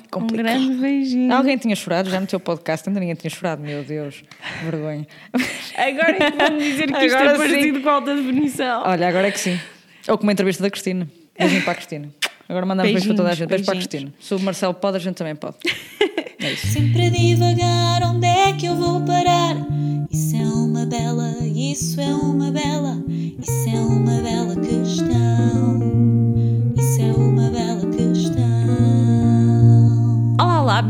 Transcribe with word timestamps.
Ai, 0.00 0.02
que 0.02 0.08
complicado. 0.08 0.56
Um 0.56 0.66
grande 0.66 0.80
beijinho. 0.80 1.32
Alguém 1.32 1.56
tinha 1.58 1.76
chorado 1.76 2.10
já 2.10 2.18
no 2.18 2.26
teu 2.26 2.40
podcast, 2.40 2.88
ainda 2.88 3.00
ninguém 3.00 3.14
tinha 3.14 3.30
chorado, 3.30 3.62
meu 3.62 3.84
Deus, 3.84 4.24
vergonha. 4.64 5.06
Agora 5.76 6.10
é 6.10 6.30
que 6.30 6.36
vamos 6.36 6.64
dizer 6.64 6.92
que 6.92 7.04
isto 7.04 7.16
Agora 7.16 7.32
é 7.32 7.36
parecido 7.36 7.80
com 7.80 7.88
a 7.88 7.92
alta 7.92 8.14
definição. 8.16 8.82
Olha, 8.84 9.08
agora 9.08 9.28
é 9.28 9.30
que 9.30 9.40
sim. 9.40 9.58
Ou 10.08 10.18
como 10.18 10.30
a 10.30 10.32
entrevista 10.32 10.62
da 10.62 10.70
Cristina. 10.70 11.08
Beijinho 11.38 11.62
para 11.62 11.72
a 11.72 11.74
Cristina. 11.74 12.08
Agora 12.48 12.66
mandamos 12.66 12.92
beijo 12.92 13.06
para 13.06 13.16
toda 13.16 13.30
a 13.30 13.34
gente. 13.34 13.48
Beijo 13.48 13.64
para 13.64 13.72
a 13.72 13.76
Beijinhos, 13.76 13.86
Cristina. 13.86 14.14
Se 14.20 14.34
o 14.34 14.40
Marcelo 14.40 14.74
pode, 14.74 14.96
a 14.96 15.00
gente 15.00 15.16
também 15.16 15.36
pode. 15.36 15.56
É 16.42 16.52
isso. 16.52 16.68
Sempre 16.68 17.04
a 17.04 17.10
divagar, 17.10 18.02
onde 18.02 18.26
é 18.26 18.54
que 18.54 18.64
eu 18.64 18.74
vou 18.74 19.02
parar? 19.04 19.56
Isso 20.10 20.34
é 20.36 20.42
uma 20.42 20.86
bela, 20.86 21.36
isso 21.54 22.00
é 22.00 22.14
uma 22.14 22.50
bela, 22.50 22.96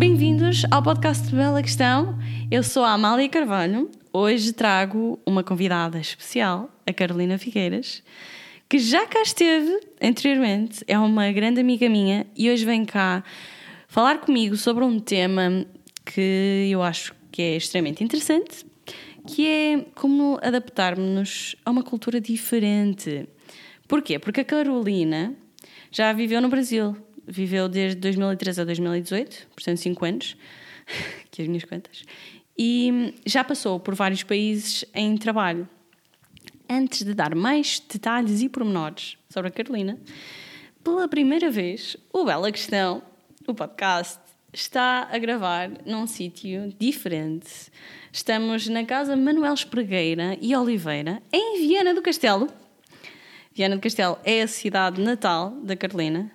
bem-vindos 0.00 0.62
ao 0.70 0.82
podcast 0.82 1.28
de 1.28 1.36
Bela 1.36 1.62
Questão. 1.62 2.18
Eu 2.50 2.62
sou 2.62 2.82
a 2.82 2.95
Amália 2.95 3.28
Carvalho. 3.28 3.91
Hoje 4.10 4.50
trago 4.50 5.20
uma 5.27 5.45
convidada 5.45 6.00
especial, 6.00 6.70
a 6.86 6.92
Carolina 6.95 7.36
Figueiras, 7.36 8.02
que 8.66 8.78
já 8.78 9.06
cá 9.06 9.20
esteve 9.20 9.78
anteriormente, 10.00 10.82
é 10.88 10.98
uma 10.98 11.30
grande 11.30 11.60
amiga 11.60 11.86
minha 11.86 12.27
e 12.34 12.50
hoje 12.50 12.64
vem 12.64 12.86
cá 12.86 13.22
falar 13.88 14.22
comigo 14.22 14.56
sobre 14.56 14.84
um 14.84 14.98
tema 14.98 15.66
que 16.06 16.70
eu 16.72 16.82
acho 16.82 17.14
que 17.30 17.42
é 17.42 17.56
extremamente 17.56 18.02
interessante, 18.02 18.64
que 19.27 19.46
é 19.46 19.84
como 19.94 20.38
adaptarmos-nos 20.42 21.56
a 21.62 21.70
uma 21.70 21.82
cultura 21.82 22.19
diferente. 22.19 23.28
Porquê? 23.86 24.19
Porque 24.19 24.41
a 24.41 24.44
Carolina 24.46 25.36
já 25.92 26.10
viveu 26.14 26.41
no 26.41 26.48
Brasil. 26.48 26.96
Viveu 27.30 27.69
desde 27.69 28.01
2013 28.01 28.61
a 28.61 28.65
2018, 28.65 29.48
portanto 29.55 29.77
5 29.79 30.05
anos, 30.05 30.37
que 31.30 31.43
as 31.43 31.48
minhas 31.48 31.65
contas, 31.65 32.05
e 32.59 33.14
já 33.25 33.45
passou 33.45 33.78
por 33.78 33.95
vários 33.95 34.22
países 34.22 34.84
em 34.95 35.17
trabalho. 35.17 35.69
Antes 36.69 37.05
de 37.05 37.14
dar 37.14 37.34
mais 37.34 37.81
detalhes 37.81 38.42
e 38.42 38.48
pormenores 38.48 39.17
sobre 39.28 39.48
a 39.48 39.50
Carolina, 39.50 39.98
pela 40.84 41.09
primeira 41.09 41.50
vez, 41.50 41.97
o 42.12 42.25
Bela 42.25 42.50
Questão, 42.53 43.03
o 43.47 43.55
podcast, 43.55 44.20
está 44.53 45.09
a 45.11 45.19
gravar 45.19 45.70
num 45.87 46.06
sítio 46.06 46.75
diferente. 46.78 47.70
Estamos 48.12 48.69
na 48.69 48.84
casa 48.84 49.17
Manuel 49.17 49.55
Espregueira 49.55 50.37
e 50.41 50.55
Oliveira, 50.55 51.22
em 51.33 51.67
Viana 51.67 51.94
do 51.94 52.03
Castelo. 52.03 52.48
Viana 53.53 53.77
do 53.77 53.83
Castelo 53.83 54.19
é 54.25 54.42
a 54.42 54.48
cidade 54.48 55.00
natal 55.00 55.50
da 55.62 55.77
Carolina. 55.77 56.31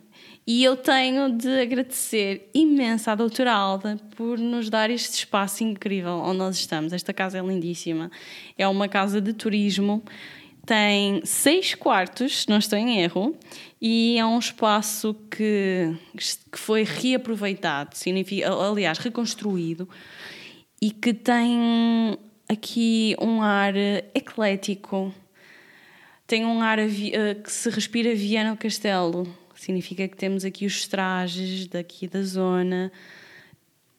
E 0.48 0.64
eu 0.64 0.78
tenho 0.78 1.36
de 1.36 1.60
agradecer 1.60 2.52
imenso 2.54 3.10
à 3.10 3.16
doutora 3.16 3.52
Alda 3.52 3.98
por 4.16 4.38
nos 4.38 4.70
dar 4.70 4.92
este 4.92 5.16
espaço 5.16 5.64
incrível 5.64 6.20
onde 6.24 6.38
nós 6.38 6.56
estamos. 6.56 6.94
Esta 6.94 7.12
casa 7.12 7.40
é 7.40 7.42
lindíssima. 7.42 8.12
É 8.56 8.68
uma 8.68 8.88
casa 8.88 9.20
de 9.20 9.34
turismo. 9.34 10.04
Tem 10.64 11.26
seis 11.26 11.74
quartos, 11.74 12.44
se 12.44 12.50
não 12.50 12.60
estou 12.60 12.78
em 12.78 13.00
erro, 13.00 13.36
e 13.82 14.18
é 14.20 14.26
um 14.26 14.38
espaço 14.38 15.16
que, 15.32 15.96
que 16.52 16.59
foi 16.59 16.84
reaproveitado, 16.84 17.96
significa, 17.96 18.52
aliás, 18.52 18.98
reconstruído, 18.98 19.88
e 20.82 20.90
que 20.90 21.14
tem 21.14 22.18
aqui 22.50 23.16
um 23.22 23.44
ar 23.44 23.76
eclético, 24.16 25.14
tem 26.26 26.46
um 26.46 26.62
ar 26.62 26.80
eh, 26.80 27.36
que 27.36 27.52
se 27.52 27.70
respira 27.70 28.16
Viana 28.16 28.58
Castelo. 28.58 29.45
Significa 29.66 30.08
que 30.08 30.16
temos 30.16 30.46
aqui 30.46 30.64
os 30.64 30.88
trajes 30.88 31.66
daqui 31.66 32.08
da 32.08 32.22
zona. 32.22 32.92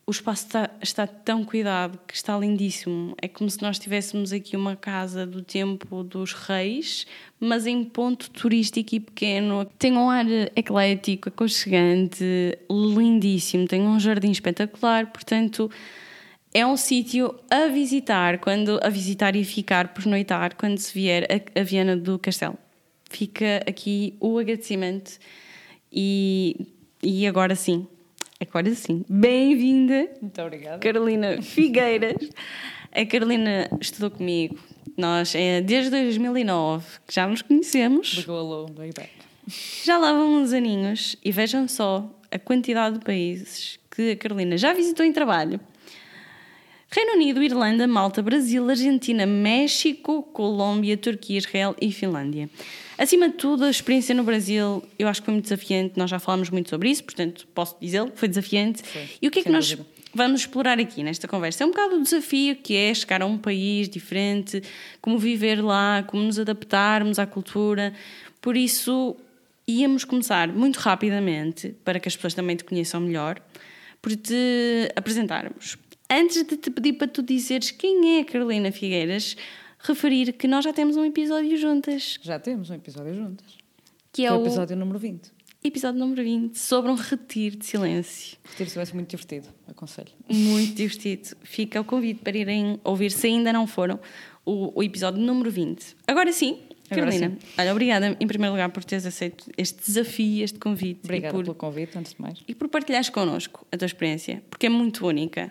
O 0.07 0.13
espaço 0.13 0.47
está, 0.47 0.71
está 0.81 1.07
tão 1.09 1.45
cuidado 1.45 1.99
que 2.07 2.15
está 2.15 2.39
lindíssimo. 2.39 3.17
É 3.21 3.27
como 3.27 3.51
se 3.51 3.61
nós 3.61 3.77
tivéssemos 3.77 4.33
aqui 4.33 4.57
uma 4.57 4.77
casa 4.77 5.27
do 5.27 5.43
tempo 5.43 6.05
dos 6.05 6.33
reis, 6.33 7.05
mas 7.41 7.67
em 7.67 7.83
ponto 7.83 8.31
turístico 8.31 8.95
e 8.95 9.01
pequeno. 9.01 9.65
Tem 9.77 9.93
um 9.95 10.09
ar 10.09 10.25
eclético, 10.55 11.31
aconchegante, 11.31 12.25
lindíssimo. 12.71 13.67
Tem 13.67 13.83
um 13.83 13.99
jardim 13.99 14.31
espetacular, 14.31 15.11
portanto 15.11 15.69
é 16.55 16.65
um 16.65 16.77
sítio 16.77 17.35
a 17.51 17.67
visitar 17.67 18.39
quando 18.39 18.79
a 18.85 18.89
visitar 18.89 19.35
e 19.35 19.45
ficar 19.45 19.89
por 19.89 20.07
noitar 20.07 20.55
quando 20.55 20.79
se 20.79 20.95
vier 20.95 21.25
a, 21.25 21.61
a 21.61 21.65
Viana 21.65 21.97
do 21.97 22.21
Castelo. 22.21 22.57
Fica 23.11 23.65
aqui 23.67 24.15
o 24.21 24.39
agradecimento 24.39 25.19
e, 25.97 26.69
e 27.03 27.27
agora 27.27 27.55
sim, 27.55 27.89
agora 28.39 28.75
sim, 28.75 29.03
bem-vinda 29.09 30.11
Muito 30.21 30.43
obrigada. 30.43 30.79
Carolina 30.79 31.41
Figueiras. 31.41 32.17
A 32.93 33.07
Carolina 33.07 33.71
estudou 33.81 34.11
comigo. 34.11 34.59
Nós, 34.97 35.35
é, 35.35 35.63
desde 35.63 35.91
2009, 35.91 36.87
que 37.07 37.15
já 37.15 37.27
nos 37.27 37.41
conhecemos, 37.41 38.25
alô, 38.29 38.67
way 38.77 38.93
back. 38.95 39.11
já 39.85 39.97
lá 39.97 40.13
vão 40.13 40.43
uns 40.43 40.53
aninhos 40.53 41.17
e 41.25 41.33
vejam 41.33 41.67
só 41.67 42.09
a 42.31 42.39
quantidade 42.39 42.99
de 42.99 43.05
países 43.05 43.79
que 43.91 44.13
a 44.13 44.17
Carolina 44.17 44.59
já 44.59 44.75
visitou 44.75 45.05
em 45.05 45.13
trabalho. 45.13 45.59
Reino 46.91 47.13
Unido, 47.15 47.43
Irlanda, 47.43 47.87
Malta, 47.87 48.23
Brasil, 48.23 48.69
Argentina, 48.69 49.27
México, 49.27 50.23
Colômbia, 50.23 50.97
Turquia, 50.97 51.39
Israel 51.39 51.75
e 51.81 51.91
Finlândia. 51.91 52.49
Acima 52.99 53.29
de 53.29 53.35
tudo, 53.35 53.65
a 53.65 53.71
experiência 53.71 54.15
no 54.15 54.25
Brasil 54.25 54.83
eu 54.99 55.07
acho 55.07 55.21
que 55.21 55.27
foi 55.27 55.35
muito 55.35 55.45
desafiante, 55.45 55.95
nós 55.97 56.09
já 56.09 56.19
falámos 56.19 56.49
muito 56.51 56.71
sobre 56.71 56.91
isso, 56.91 57.05
portanto 57.05 57.47
posso 57.55 57.77
dizê-lo, 57.81 58.11
foi 58.15 58.29
desafiante. 58.29 58.83
e 59.21 59.29
o 59.29 59.31
que 59.31 59.41
é 59.41 59.43
que 59.43 59.51
nós 59.51 59.71
dúvida. 59.71 59.87
vamos 60.15 60.41
explorar 60.41 60.79
aqui 60.81 61.03
nesta 61.03 61.29
conversa? 61.29 61.63
É 61.63 61.67
um 61.67 61.71
bocado 61.71 61.97
o 61.97 62.03
desafio 62.03 62.57
que 62.57 62.75
é 62.75 62.95
chegar 62.95 63.21
a 63.21 63.27
um 63.27 63.37
país 63.37 63.89
diferente, 63.89 64.63
como 65.01 65.19
viver 65.19 65.63
lá, 65.63 66.05
como 66.07 66.23
nos 66.23 66.39
adaptarmos 66.39 67.19
à 67.19 67.27
cultura. 67.27 67.93
Por 68.41 68.57
isso, 68.57 69.15
íamos 69.69 70.05
começar 70.05 70.49
muito 70.49 70.77
rapidamente, 70.77 71.75
para 71.85 72.01
que 72.01 72.09
as 72.09 72.17
pessoas 72.17 72.33
também 72.33 72.57
te 72.57 72.65
conheçam 72.65 73.01
melhor, 73.01 73.41
por 74.01 74.15
te 74.17 74.91
apresentarmos. 74.95 75.77
Antes 76.09 76.45
de 76.45 76.57
te 76.57 76.71
pedir 76.71 76.93
para 76.93 77.09
tu 77.09 77.21
dizeres 77.21 77.73
quem 77.73 78.19
é 78.19 78.21
a 78.21 78.25
Carolina 78.25 78.71
Figueiras, 78.71 79.37
referir 79.79 80.33
que 80.33 80.47
nós 80.49 80.65
já 80.65 80.73
temos 80.73 80.97
um 80.97 81.05
episódio 81.05 81.57
juntas, 81.57 82.19
Já 82.23 82.39
temos 82.39 82.71
um 82.71 82.75
episódio 82.75 83.15
juntas. 83.15 83.47
que 84.13 84.25
é 84.25 84.29
Foi 84.29 84.39
o 84.39 84.41
o 84.41 84.47
episódio 84.47 84.77
número 84.77 84.99
20. 84.99 85.31
episódio 85.63 85.99
número 86.01 86.23
20, 86.23 86.59
sobre 86.59 86.91
um 86.91 86.95
retiro 86.95 87.57
de 87.57 87.67
silêncio. 87.67 88.37
Retiro 88.51 88.71
silêncio 88.71 88.95
muito 88.95 89.09
divertido, 89.11 89.49
aconselho. 89.67 90.09
Muito 90.31 90.75
divertido. 90.75 91.37
Fica 91.43 91.81
o 91.81 91.85
convite 91.85 92.21
para 92.23 92.37
irem 92.37 92.81
ouvir, 92.85 93.11
se 93.13 93.27
ainda 93.27 93.53
não 93.53 93.67
foram, 93.67 93.99
o, 94.45 94.79
o 94.79 94.83
episódio 94.83 95.21
número 95.21 95.51
20. 95.51 95.97
Agora 96.07 96.33
sim, 96.33 96.61
Agora 96.89 97.11
Carolina, 97.11 97.37
olha, 97.59 97.73
obrigada 97.73 98.17
em 98.21 98.27
primeiro 98.29 98.53
lugar 98.53 98.69
por 98.71 98.85
teres 98.85 99.05
aceito 99.05 99.51
este 99.59 99.85
desafio, 99.85 100.45
este 100.45 100.57
convite 100.61 101.01
Obrigada 101.03 101.35
por, 101.35 101.43
pelo 101.43 101.55
convite, 101.57 101.99
antes 101.99 102.15
de 102.15 102.21
mais. 102.23 102.39
e 102.47 102.55
por 102.55 102.69
partilhares 102.69 103.09
connosco 103.11 103.67
a 103.73 103.77
tua 103.77 103.87
experiência, 103.87 104.41
porque 104.49 104.67
é 104.67 104.69
muito 104.69 105.05
única. 105.05 105.51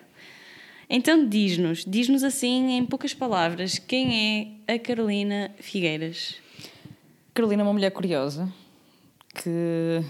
Então 0.90 1.28
diz-nos, 1.28 1.84
diz-nos 1.86 2.24
assim 2.24 2.78
em 2.78 2.86
poucas 2.86 3.14
palavras, 3.14 3.80
quem 3.80 4.62
é 4.68 4.74
a 4.76 4.80
Carolina 4.80 5.52
Figueiras? 5.58 6.36
Carolina 7.34 7.64
é 7.64 7.66
uma 7.66 7.74
mulher 7.74 7.92
curiosa 7.92 8.52
que 9.34 10.04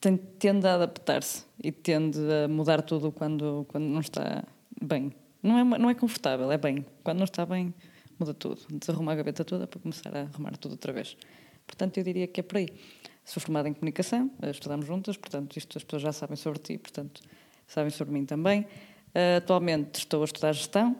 tem, 0.00 0.16
tende 0.16 0.66
a 0.66 0.74
adaptar-se 0.74 1.44
e 1.62 1.70
tende 1.70 2.18
a 2.44 2.48
mudar 2.48 2.80
tudo 2.82 3.12
quando, 3.12 3.66
quando 3.68 3.84
não 3.84 4.00
está 4.00 4.44
bem. 4.80 5.12
Não 5.42 5.58
é, 5.58 5.78
não 5.78 5.90
é 5.90 5.94
confortável, 5.94 6.50
é 6.50 6.56
bem. 6.56 6.84
Quando 7.02 7.18
não 7.18 7.24
está 7.24 7.44
bem, 7.44 7.74
muda 8.18 8.32
tudo. 8.32 8.60
Desarruma 8.70 9.12
a 9.12 9.14
gaveta 9.14 9.44
toda 9.44 9.66
para 9.66 9.80
começar 9.80 10.14
a 10.16 10.22
arrumar 10.22 10.56
tudo 10.56 10.72
outra 10.72 10.92
vez. 10.92 11.16
Portanto, 11.66 11.98
eu 11.98 12.04
diria 12.04 12.26
que 12.26 12.40
é 12.40 12.42
por 12.42 12.58
aí. 12.58 12.68
Sou 13.24 13.40
formada 13.40 13.68
em 13.68 13.74
comunicação, 13.74 14.30
estudamos 14.50 14.86
juntas, 14.86 15.16
portanto, 15.16 15.56
isto 15.56 15.76
as 15.76 15.84
pessoas 15.84 16.02
já 16.02 16.12
sabem 16.12 16.36
sobre 16.36 16.58
ti, 16.58 16.78
portanto, 16.78 17.20
sabem 17.70 17.90
sobre 17.90 18.12
mim 18.12 18.26
também. 18.26 18.66
Eh, 19.14 19.36
atualmente 19.36 20.00
estou 20.00 20.22
a 20.22 20.24
estudar 20.24 20.52
gestão, 20.52 20.96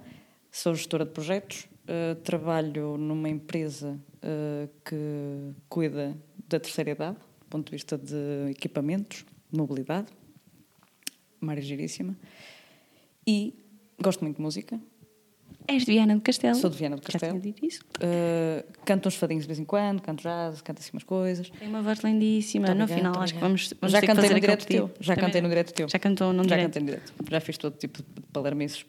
sou 0.51 0.75
gestora 0.75 1.05
de 1.05 1.11
projetos, 1.11 1.69
eh, 1.87 2.15
trabalho 2.23 2.97
numa 2.97 3.29
empresa 3.29 4.01
eh, 4.23 4.69
que 4.85 5.53
cuida 5.69 6.17
da 6.49 6.61
terceira 6.61 6.93
idade, 6.93 7.17
do 7.41 7.47
ponto 7.47 7.67
de 7.67 7.73
vista 7.73 7.99
de 7.99 8.51
equipamentos, 8.51 9.25
de 9.51 9.59
mobilidade, 9.59 10.09
uma 11.41 11.53
área 11.53 11.63
giríssima, 11.63 12.17
e 13.27 13.55
gosto 14.01 14.23
muito 14.23 14.37
de 14.37 14.43
música, 14.43 14.81
És 15.73 15.85
de 15.85 15.93
Viana 15.93 16.15
do 16.17 16.21
Castelo? 16.21 16.55
Sou 16.57 16.69
de 16.69 16.77
Viana 16.77 16.97
do 16.97 17.03
Já 17.03 17.13
Castelo. 17.13 17.33
tinha 17.41 17.53
dito 17.53 17.65
isso. 17.65 17.81
eh, 18.01 18.65
canto 18.85 19.07
uns 19.09 19.15
fadinhos 19.15 19.45
de 19.45 19.47
vez 19.49 19.59
em 19.61 19.65
quando, 19.65 20.01
canto 20.03 20.23
jazz, 20.23 20.61
canto 20.63 20.81
assim 20.81 20.91
umas 20.93 21.05
coisas. 21.05 21.49
Tem 21.51 21.69
uma 21.69 21.81
voz 21.81 22.01
lindíssima. 22.01 22.67
Muito 22.67 22.79
no 22.81 22.89
final, 22.89 23.19
acho 23.23 23.35
que 23.35 23.41
vamos, 23.41 23.73
vamos 23.81 23.93
já 23.93 24.01
ter 24.01 24.07
que 24.07 24.13
cantei 24.13 24.23
fazer 24.25 24.35
no 24.35 24.41
direto 24.41 24.67
teu. 24.67 24.91
Já 25.01 25.15
Também. 25.15 25.29
cantei 25.29 25.41
no 25.43 25.49
direto 25.49 25.73
teu. 25.73 25.89
Já 25.89 25.99
cantou 25.99 26.33
num 26.33 26.43
Já 26.45 26.57
direto. 26.57 26.65
cantei 26.65 26.83
no 26.83 26.87
direto. 26.87 27.13
Já 27.31 27.41
fiz 27.41 27.57
todo 27.59 27.77
tipo 27.77 27.99
de 28.03 28.21
palermices. 28.33 28.85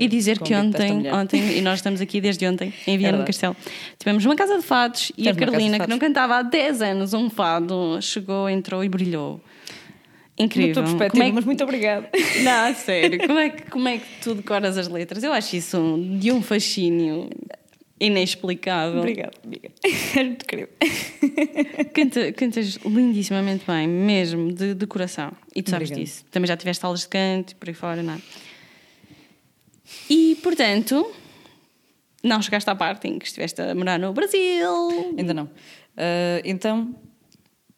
E 0.00 0.08
dizer 0.08 0.40
que 0.40 0.52
ontem, 0.52 1.12
ontem, 1.12 1.58
e 1.58 1.60
nós 1.62 1.78
estamos 1.78 2.00
aqui 2.00 2.20
desde 2.20 2.44
ontem, 2.44 2.74
em 2.88 2.98
Viana 2.98 3.18
do 3.18 3.24
verdade. 3.24 3.26
Castelo, 3.26 3.56
tivemos 3.96 4.24
uma 4.24 4.34
casa 4.34 4.56
de 4.56 4.62
fados 4.64 5.12
e 5.16 5.22
Temos 5.22 5.36
a 5.36 5.46
Carolina, 5.46 5.78
que 5.78 5.88
não 5.88 5.98
cantava 5.98 6.38
há 6.38 6.42
10 6.42 6.82
anos 6.82 7.14
um 7.14 7.30
fado, 7.30 7.98
chegou, 8.02 8.50
entrou 8.50 8.82
e 8.82 8.88
brilhou. 8.88 9.40
Incrível. 10.38 10.68
Na 10.68 10.74
tua 10.74 10.82
perspectiva, 10.84 11.24
é 11.24 11.28
que- 11.28 11.32
mas 11.34 11.44
muito 11.44 11.64
obrigada. 11.64 12.10
Não, 12.44 12.74
sério. 12.74 13.26
Como 13.26 13.38
é, 13.38 13.48
que, 13.50 13.70
como 13.70 13.88
é 13.88 13.98
que 13.98 14.06
tu 14.22 14.34
decoras 14.34 14.76
as 14.76 14.86
letras? 14.88 15.22
Eu 15.22 15.32
acho 15.32 15.56
isso 15.56 15.78
um- 15.78 16.18
de 16.18 16.30
um 16.30 16.42
fascínio 16.42 17.30
inexplicável. 17.98 18.98
Obrigada, 18.98 19.32
amiga. 19.42 19.70
És 19.82 20.14
muito 20.14 20.44
querida. 20.44 20.68
Canta, 21.94 22.30
cantas 22.32 22.78
lindissimamente 22.84 23.64
bem, 23.66 23.88
mesmo, 23.88 24.52
de, 24.52 24.74
de 24.74 24.86
coração. 24.86 25.32
E 25.54 25.62
tu 25.62 25.70
sabes 25.70 25.90
disso. 25.90 26.22
Também 26.30 26.46
já 26.46 26.56
tiveste 26.56 26.84
aulas 26.84 27.00
de 27.00 27.08
canto 27.08 27.52
e 27.52 27.54
por 27.54 27.68
aí 27.68 27.74
fora, 27.74 28.02
não 28.02 28.12
é? 28.14 28.18
E, 30.10 30.36
portanto, 30.42 31.10
não 32.22 32.42
chegaste 32.42 32.68
à 32.68 32.74
parte 32.74 33.08
em 33.08 33.18
que 33.18 33.26
estiveste 33.26 33.60
a 33.62 33.74
morar 33.74 33.98
no 33.98 34.12
Brasil. 34.12 35.14
Ainda 35.16 35.32
não. 35.32 35.48
Ah, 35.96 36.40
então, 36.44 36.94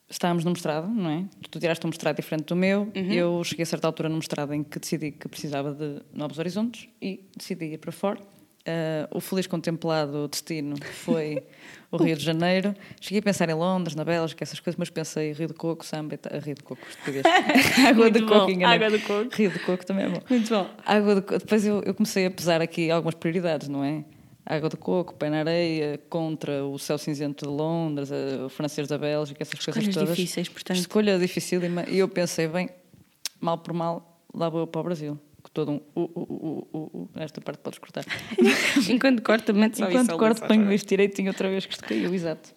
estávamos 0.09 0.45
no 0.45 0.51
mestrado, 0.53 0.89
não 0.89 1.11
é? 1.11 1.25
Tu 1.51 1.59
tiraste 1.61 1.85
um 1.87 1.91
mestrado 1.91 2.17
diferente 2.17 2.47
do 2.47 2.57
meu. 2.57 2.91
Eu 2.95 3.43
cheguei 3.45 3.63
a 3.63 3.67
certa 3.67 3.87
altura 3.87 4.09
no 4.09 4.17
mestrado 4.17 4.53
em 4.55 4.63
que 4.63 4.79
decidi 4.79 5.11
que 5.13 5.29
precisava 5.29 5.73
de 5.73 6.01
novos 6.13 6.39
horizontes 6.39 6.89
e 7.01 7.25
decidi 7.37 7.67
ir 7.75 7.79
para 7.79 7.93
fora. 7.93 8.19
Ah, 8.67 9.09
o 9.15 9.21
feliz 9.21 9.47
contemplado 9.47 10.29
destino 10.29 10.77
foi 10.83 11.43
o 11.91 11.97
Rio 11.97 12.15
de 12.17 12.23
Janeiro. 12.25 12.75
Cheguei 13.01 13.21
a 13.21 13.23
pensar 13.23 13.49
em 13.49 13.55
Londres, 13.55 13.95
na 13.97 14.05
Bélgica, 14.05 14.45
essas 14.45 14.61
coisas, 14.61 14.79
mas 14.79 14.91
pensei 14.91 15.33
Rio 15.33 15.47
de 15.49 15.55
Coco, 15.55 15.87
samba, 15.87 16.19
ta- 16.19 16.37
Rio 16.39 16.55
de 16.55 16.63
Coco, 16.63 16.83
estupidez. 16.87 17.25
Água 17.89 18.11
de 18.11 18.21
coco, 18.27 18.51
enganei. 18.51 18.77
Água 18.87 18.99
de 18.99 19.03
coco. 19.05 19.35
Rio 19.35 19.51
de 19.51 19.59
Coco 19.61 19.87
também 19.87 20.05
é 20.07 20.09
bom. 20.11 20.21
Muito 20.29 20.49
bom. 20.51 20.69
Água 20.85 21.15
de 21.15 21.21
coco. 21.23 21.39
Depois 21.39 21.65
eu, 21.65 21.83
eu 21.83 21.95
comecei 21.95 22.27
a 22.27 22.31
pesar 22.31 22.61
aqui 22.61 22.91
algumas 22.91 23.15
prioridades, 23.15 23.69
não 23.69 23.83
é? 23.83 24.05
Água 24.51 24.71
de 24.71 24.77
coco, 24.79 25.13
pé 25.15 25.29
na 25.29 25.41
areia, 25.41 26.01
contra 26.09 26.65
o 26.65 26.79
céu 26.79 26.97
cinzento 26.97 27.45
de 27.45 27.51
Londres, 27.51 28.09
o 28.45 28.49
francês 28.49 28.89
da 28.89 28.97
Bélgica, 28.97 29.43
essas 29.43 29.59
Escolhas 29.59 29.75
coisas 29.85 29.95
todas. 29.95 30.17
difíceis, 30.17 30.49
portanto. 30.49 30.79
Escolha 30.79 31.19
difícil 31.19 31.61
e 31.89 31.99
eu 31.99 32.09
pensei, 32.09 32.49
bem, 32.49 32.71
mal 33.39 33.59
por 33.59 33.75
mal, 33.75 34.23
lá 34.35 34.49
vou 34.49 34.61
eu 34.61 34.67
para 34.67 34.81
o 34.81 34.85
Brasil. 34.85 35.19
Com 35.43 35.51
todo 35.53 35.71
um 35.73 35.77
uh, 35.95 36.01
uh, 36.01 36.09
uh, 36.17 36.69
uh, 36.73 36.91
uh, 37.03 37.09
esta 37.17 37.41
parte 37.43 37.61
podes 37.61 37.79
cortar. 37.79 38.05
Enquanto 38.89 39.23
corta, 39.23 39.53
mete 39.53 39.77
só 39.79 39.89
Enquanto 39.89 40.17
corto, 40.17 40.47
ponho 40.47 40.73
isto 40.73 40.89
direitinho 40.89 41.29
outra 41.29 41.49
vez 41.51 41.67
que 41.67 41.73
isto 41.75 41.85
caiu, 41.85 42.13
exato. 42.15 42.49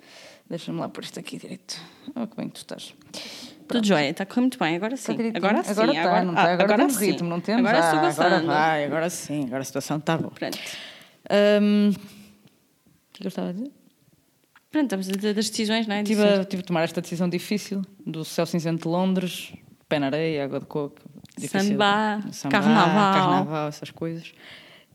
Deixa-me 0.50 0.80
lá 0.80 0.88
pôr 0.88 1.04
isto 1.04 1.20
aqui 1.20 1.38
direito. 1.38 1.78
Oh, 2.16 2.26
que 2.26 2.38
bem 2.38 2.48
que 2.48 2.54
tu 2.54 2.58
estás. 2.58 2.94
Tudo 3.68 3.86
jóia, 3.86 4.10
está 4.10 4.24
a 4.24 4.26
correr 4.26 4.42
muito 4.42 4.58
bem, 4.58 4.76
agora 4.78 4.96
sim. 4.98 5.12
Está 5.12 5.14
direitinho? 5.14 5.46
Agora 5.46 5.64
sim. 5.64 5.72
Agora 5.72 5.92
está, 5.94 6.24
não 6.24 6.32
está? 6.34 6.44
ah, 6.44 6.54
Agora, 6.54 6.76
temos 6.78 6.94
sim. 6.96 7.06
ritmo, 7.06 7.30
não 7.30 7.40
temos? 7.42 7.70
Agora 7.70 7.80
estou 7.86 8.00
Ah, 8.00 8.10
agora 8.10 8.30
gostando. 8.30 8.48
vai, 8.48 8.86
agora 8.86 9.10
sim, 9.10 9.44
agora 9.46 9.62
a 9.62 9.66
situação 9.66 9.98
está 9.98 10.18
boa. 10.18 10.32
Pronto. 10.32 10.58
Hum, 11.62 11.89
o 11.92 13.13
que 13.13 13.24
eu 13.24 13.28
estava 13.30 13.50
a 13.50 13.51
dizer? 13.54 13.72
Pronto, 14.72 14.83
estamos 14.86 15.10
a 15.10 15.12
dizer 15.12 15.33
das 15.33 15.50
decisões, 15.50 15.88
não 15.88 15.95
é? 15.95 16.04
Tive 16.04 16.24
a, 16.24 16.45
tive 16.45 16.62
a 16.62 16.66
tomar 16.66 16.83
esta 16.83 17.01
decisão 17.01 17.28
difícil 17.30 17.81
do 18.06 18.24
céu 18.24 18.45
cinzento 18.45 18.83
de 18.83 18.88
Londres, 18.88 19.54
pé 19.88 20.00
na 20.00 20.07
areia, 20.07 20.45
água 20.45 20.60
de 20.60 20.66
coco. 20.66 21.01
difícil. 21.38 21.72
Samba, 21.72 22.19
carnaval. 22.50 23.13
carnaval, 23.13 23.68
essas 23.68 23.92
coisas. 23.92 24.33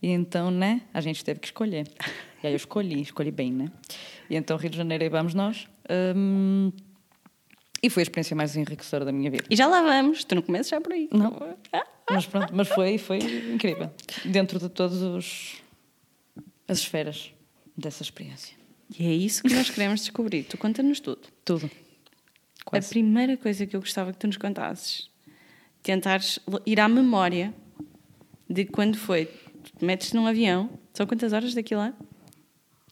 E 0.03 0.09
então, 0.09 0.51
né, 0.51 0.83
a 0.95 1.01
gente 1.01 1.25
teve 1.25 1.41
que 1.41 1.47
escolher. 1.47 1.87
E 2.43 2.47
aí 2.47 2.53
eu 2.53 2.57
escolhi, 2.57 3.01
escolhi 3.03 3.31
bem, 3.31 3.53
né? 3.53 3.67
E 4.31 4.37
então 4.37 4.57
Rio 4.57 4.71
de 4.71 4.77
Janeiro 4.77 5.05
aí 5.05 5.11
vamos 5.11 5.35
nós. 5.35 5.67
Hum, 6.15 6.73
e 7.83 7.91
foi 7.91 8.01
a 8.03 8.05
experiência 8.05 8.35
mais 8.35 8.57
enriquecedora 8.57 9.05
da 9.05 9.13
minha 9.13 9.31
vida. 9.31 9.45
E 9.51 9.57
já 9.57 9.67
lá 9.67 9.83
vamos, 9.83 10.25
tu 10.25 10.35
não 10.35 10.43
começas 10.43 10.69
já 10.69 10.81
por 10.81 10.93
aí. 10.93 11.09
Não. 11.13 11.37
Ah, 11.73 11.85
Mas 12.11 12.25
pronto, 12.27 12.55
mas 12.55 12.69
foi, 12.69 12.99
foi 12.99 13.19
incrível. 13.53 13.91
Dentro 14.25 14.59
de 14.59 14.69
todas 14.69 15.03
os 15.03 15.57
as 16.69 16.79
esferas 16.79 17.33
dessa 17.77 18.03
experiência. 18.03 18.57
E 18.99 19.07
é 19.07 19.13
isso 19.13 19.43
que 19.43 19.53
nós 19.55 19.69
queremos 19.71 20.01
descobrir. 20.01 20.45
Tu 20.45 20.57
conta-nos 20.57 21.01
tudo. 21.01 21.21
Tudo. 21.45 21.71
A 22.65 22.71
Quase. 22.71 22.89
primeira 22.89 23.37
coisa 23.37 23.67
que 23.67 23.75
eu 23.77 23.81
gostava 23.81 24.13
que 24.13 24.19
tu 24.19 24.27
nos 24.27 24.37
contasses, 24.37 25.09
tentares 25.83 26.39
ir 26.65 26.81
à 26.81 26.89
memória 26.89 27.55
de 28.49 28.65
quando 28.65 28.97
foi. 28.97 29.27
Tu 29.27 29.85
metes 29.85 30.13
num 30.13 30.27
avião, 30.27 30.71
são 30.93 31.07
quantas 31.07 31.33
horas 31.33 31.55
daqui 31.55 31.75
lá? 31.75 31.93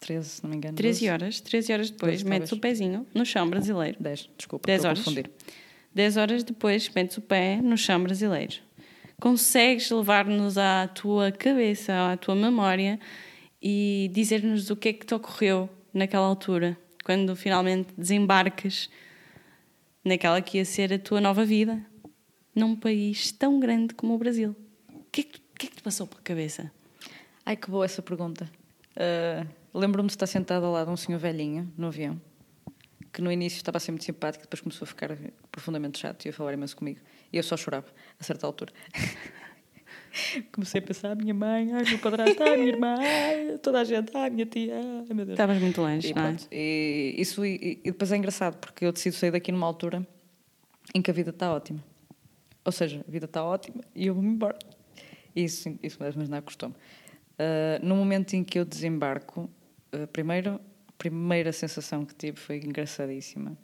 13, 0.00 0.29
se 0.29 0.43
não 0.43 0.50
me 0.50 0.56
engano. 0.56 0.77
13 0.77 1.00
12. 1.00 1.11
horas. 1.12 1.41
13 1.41 1.73
horas 1.73 1.91
depois, 1.91 2.12
12, 2.23 2.25
metes 2.25 2.53
o 2.53 2.56
talvez. 2.56 2.79
pezinho 2.79 3.06
no 3.15 3.25
chão 3.25 3.49
brasileiro. 3.49 3.97
10, 4.00 4.31
desculpa. 4.37 4.67
10 4.67 4.77
estou 4.77 4.88
a 4.88 4.91
horas. 4.91 4.99
confundir. 5.05 5.31
10 5.94 6.17
horas 6.17 6.44
depois, 6.44 6.88
metes 6.91 7.17
o 7.17 7.20
pé 7.20 7.56
no 7.62 7.77
chão 7.79 8.03
brasileiro. 8.03 8.56
Consegues 9.20 9.91
levar-nos 9.91 10.59
à 10.59 10.88
tua 10.88 11.32
cabeça, 11.32 12.12
à 12.12 12.17
tua 12.17 12.35
memória 12.35 12.99
e 13.64 14.11
dizer-nos 14.12 14.69
o 14.69 14.76
que 14.76 14.90
é 14.90 14.93
que 14.93 15.06
te 15.06 15.14
ocorreu 15.14 15.70
naquela 15.93 16.26
altura, 16.26 16.76
quando 17.02 17.34
finalmente 17.34 17.94
desembarcas 17.96 18.90
naquela 20.05 20.43
que 20.43 20.58
ia 20.58 20.66
ser 20.66 20.93
a 20.93 20.99
tua 20.99 21.19
nova 21.19 21.46
vida, 21.46 21.82
num 22.55 22.76
país 22.76 23.32
tão 23.32 23.58
grande 23.58 23.94
como 23.94 24.14
o 24.14 24.19
Brasil. 24.19 24.55
O 24.93 25.05
que 25.11 25.22
é 25.22 25.25
que, 25.25 25.40
que, 25.58 25.66
é 25.66 25.69
que 25.70 25.76
te 25.76 25.82
passou 25.82 26.06
pela 26.06 26.20
cabeça? 26.20 26.70
Ai, 27.46 27.56
que 27.56 27.70
boa 27.70 27.87
essa 27.87 28.02
pergunta. 28.02 28.50
Ah, 28.96 29.46
Lembro-me 29.75 30.06
de 30.06 30.12
estar 30.12 30.28
sentado 30.28 30.64
ao 30.67 30.72
lado 30.72 30.87
de 30.87 30.93
um 30.93 30.96
senhor 30.96 31.19
velhinho 31.19 31.72
no 31.76 31.88
avião, 31.88 32.20
que 33.12 33.20
no 33.20 33.32
início 33.32 33.56
estava 33.56 33.78
a 33.78 33.81
ser 33.81 33.90
muito 33.90 34.05
simpático, 34.05 34.44
depois 34.44 34.60
começou 34.60 34.84
a 34.84 34.87
ficar 34.87 35.10
profundamente 35.50 35.99
chato 35.99 36.26
e 36.26 36.28
a 36.28 36.32
falar 36.32 36.52
imenso 36.52 36.76
comigo. 36.76 37.00
E 37.32 37.37
eu 37.37 37.43
só 37.43 37.56
chorava, 37.56 37.88
a 38.20 38.22
certa 38.22 38.46
altura. 38.46 38.72
Comecei 40.52 40.81
a 40.81 40.82
pensar, 40.82 41.11
a 41.12 41.14
minha 41.14 41.34
mãe, 41.34 41.72
ai, 41.72 41.84
meu 41.84 41.99
padrasto, 41.99 42.43
ai, 42.43 42.56
minha 42.56 42.69
irmã, 42.69 42.96
ai, 42.99 43.58
toda 43.58 43.81
a 43.81 43.84
gente, 43.84 44.16
ai, 44.16 44.31
minha 44.31 44.46
tia, 44.46 44.75
ai, 44.76 45.14
meu 45.14 45.25
Deus. 45.25 45.31
Estavas 45.31 45.58
muito 45.61 45.81
longe, 45.81 46.11
E, 46.11 46.14
não 46.14 46.22
é? 46.26 46.37
e 46.52 47.14
isso, 47.19 47.44
e, 47.44 47.81
e 47.84 47.90
depois 47.90 48.12
é 48.12 48.16
engraçado, 48.16 48.56
porque 48.58 48.84
eu 48.84 48.93
decido 48.93 49.16
sair 49.16 49.31
daqui 49.31 49.50
numa 49.50 49.66
altura 49.66 50.06
em 50.94 51.02
que 51.02 51.11
a 51.11 51.14
vida 51.14 51.31
está 51.31 51.52
ótima. 51.52 51.82
Ou 52.64 52.72
seja, 52.72 53.05
a 53.06 53.11
vida 53.11 53.26
está 53.26 53.44
ótima 53.44 53.82
e 53.94 54.06
eu 54.06 54.14
vou-me 54.14 54.31
embora. 54.31 54.58
Isso, 55.34 55.76
isso 55.82 56.02
mesmo 56.02 56.25
não 56.26 56.43
costume. 56.43 56.75
Uh, 57.34 57.84
no 57.84 57.96
momento 57.96 58.34
em 58.34 58.44
que 58.44 58.58
eu 58.58 58.64
desembarco, 58.64 59.50
uh, 59.93 60.06
primeiro, 60.12 60.60
a 60.88 60.93
primeira 60.96 61.52
sensação 61.52 62.05
que 62.05 62.14
tive 62.14 62.38
foi 62.38 62.56
engraçadíssima, 62.58 63.56